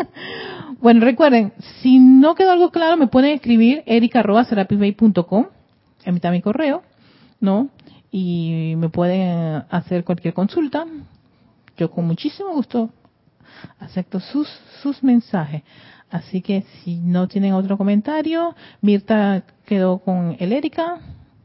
bueno, 0.80 1.04
recuerden, 1.04 1.52
si 1.82 1.98
no 1.98 2.36
quedó 2.36 2.52
algo 2.52 2.70
claro, 2.70 2.96
me 2.96 3.08
pueden 3.08 3.32
escribir 3.32 3.82
erika.com 3.86 5.46
mitad 6.12 6.30
mi 6.30 6.42
correo, 6.42 6.82
¿no? 7.40 7.68
Y 8.10 8.74
me 8.76 8.88
pueden 8.88 9.64
hacer 9.70 10.04
cualquier 10.04 10.34
consulta. 10.34 10.86
Yo 11.76 11.90
con 11.90 12.06
muchísimo 12.06 12.52
gusto 12.52 12.90
acepto 13.78 14.20
sus, 14.20 14.48
sus 14.82 15.02
mensajes. 15.02 15.62
Así 16.10 16.40
que 16.40 16.64
si 16.84 16.96
no 16.96 17.26
tienen 17.26 17.52
otro 17.52 17.76
comentario, 17.76 18.54
Mirta 18.80 19.42
quedó 19.64 19.98
con 19.98 20.36
el 20.38 20.52
Erika. 20.52 21.00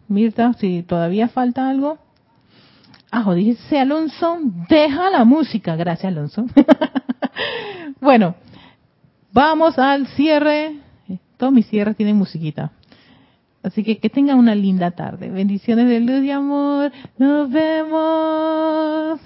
Mirta, 0.08 0.54
si 0.54 0.84
todavía 0.84 1.30
falta 1.30 1.70
algo. 1.70 1.98
Ah, 3.12 3.34
dice 3.34 3.80
Alonso, 3.80 4.38
deja 4.70 5.10
la 5.10 5.26
música. 5.26 5.76
Gracias, 5.76 6.12
Alonso. 6.12 6.46
bueno, 8.02 8.36
vamos 9.34 9.78
al 9.78 10.08
cierre. 10.08 10.80
Todos 11.38 11.52
mis 11.52 11.68
cierres 11.68 11.98
tienen 11.98 12.16
musiquita. 12.16 12.72
Así 13.64 13.84
que 13.84 14.00
que 14.00 14.10
tengan 14.10 14.40
una 14.40 14.56
linda 14.56 14.92
tarde. 14.92 15.30
Bendiciones 15.30 15.88
de 15.88 16.00
luz 16.00 16.24
y 16.24 16.32
amor. 16.32 16.92
Nos 17.18 17.52
vemos. 17.52 19.20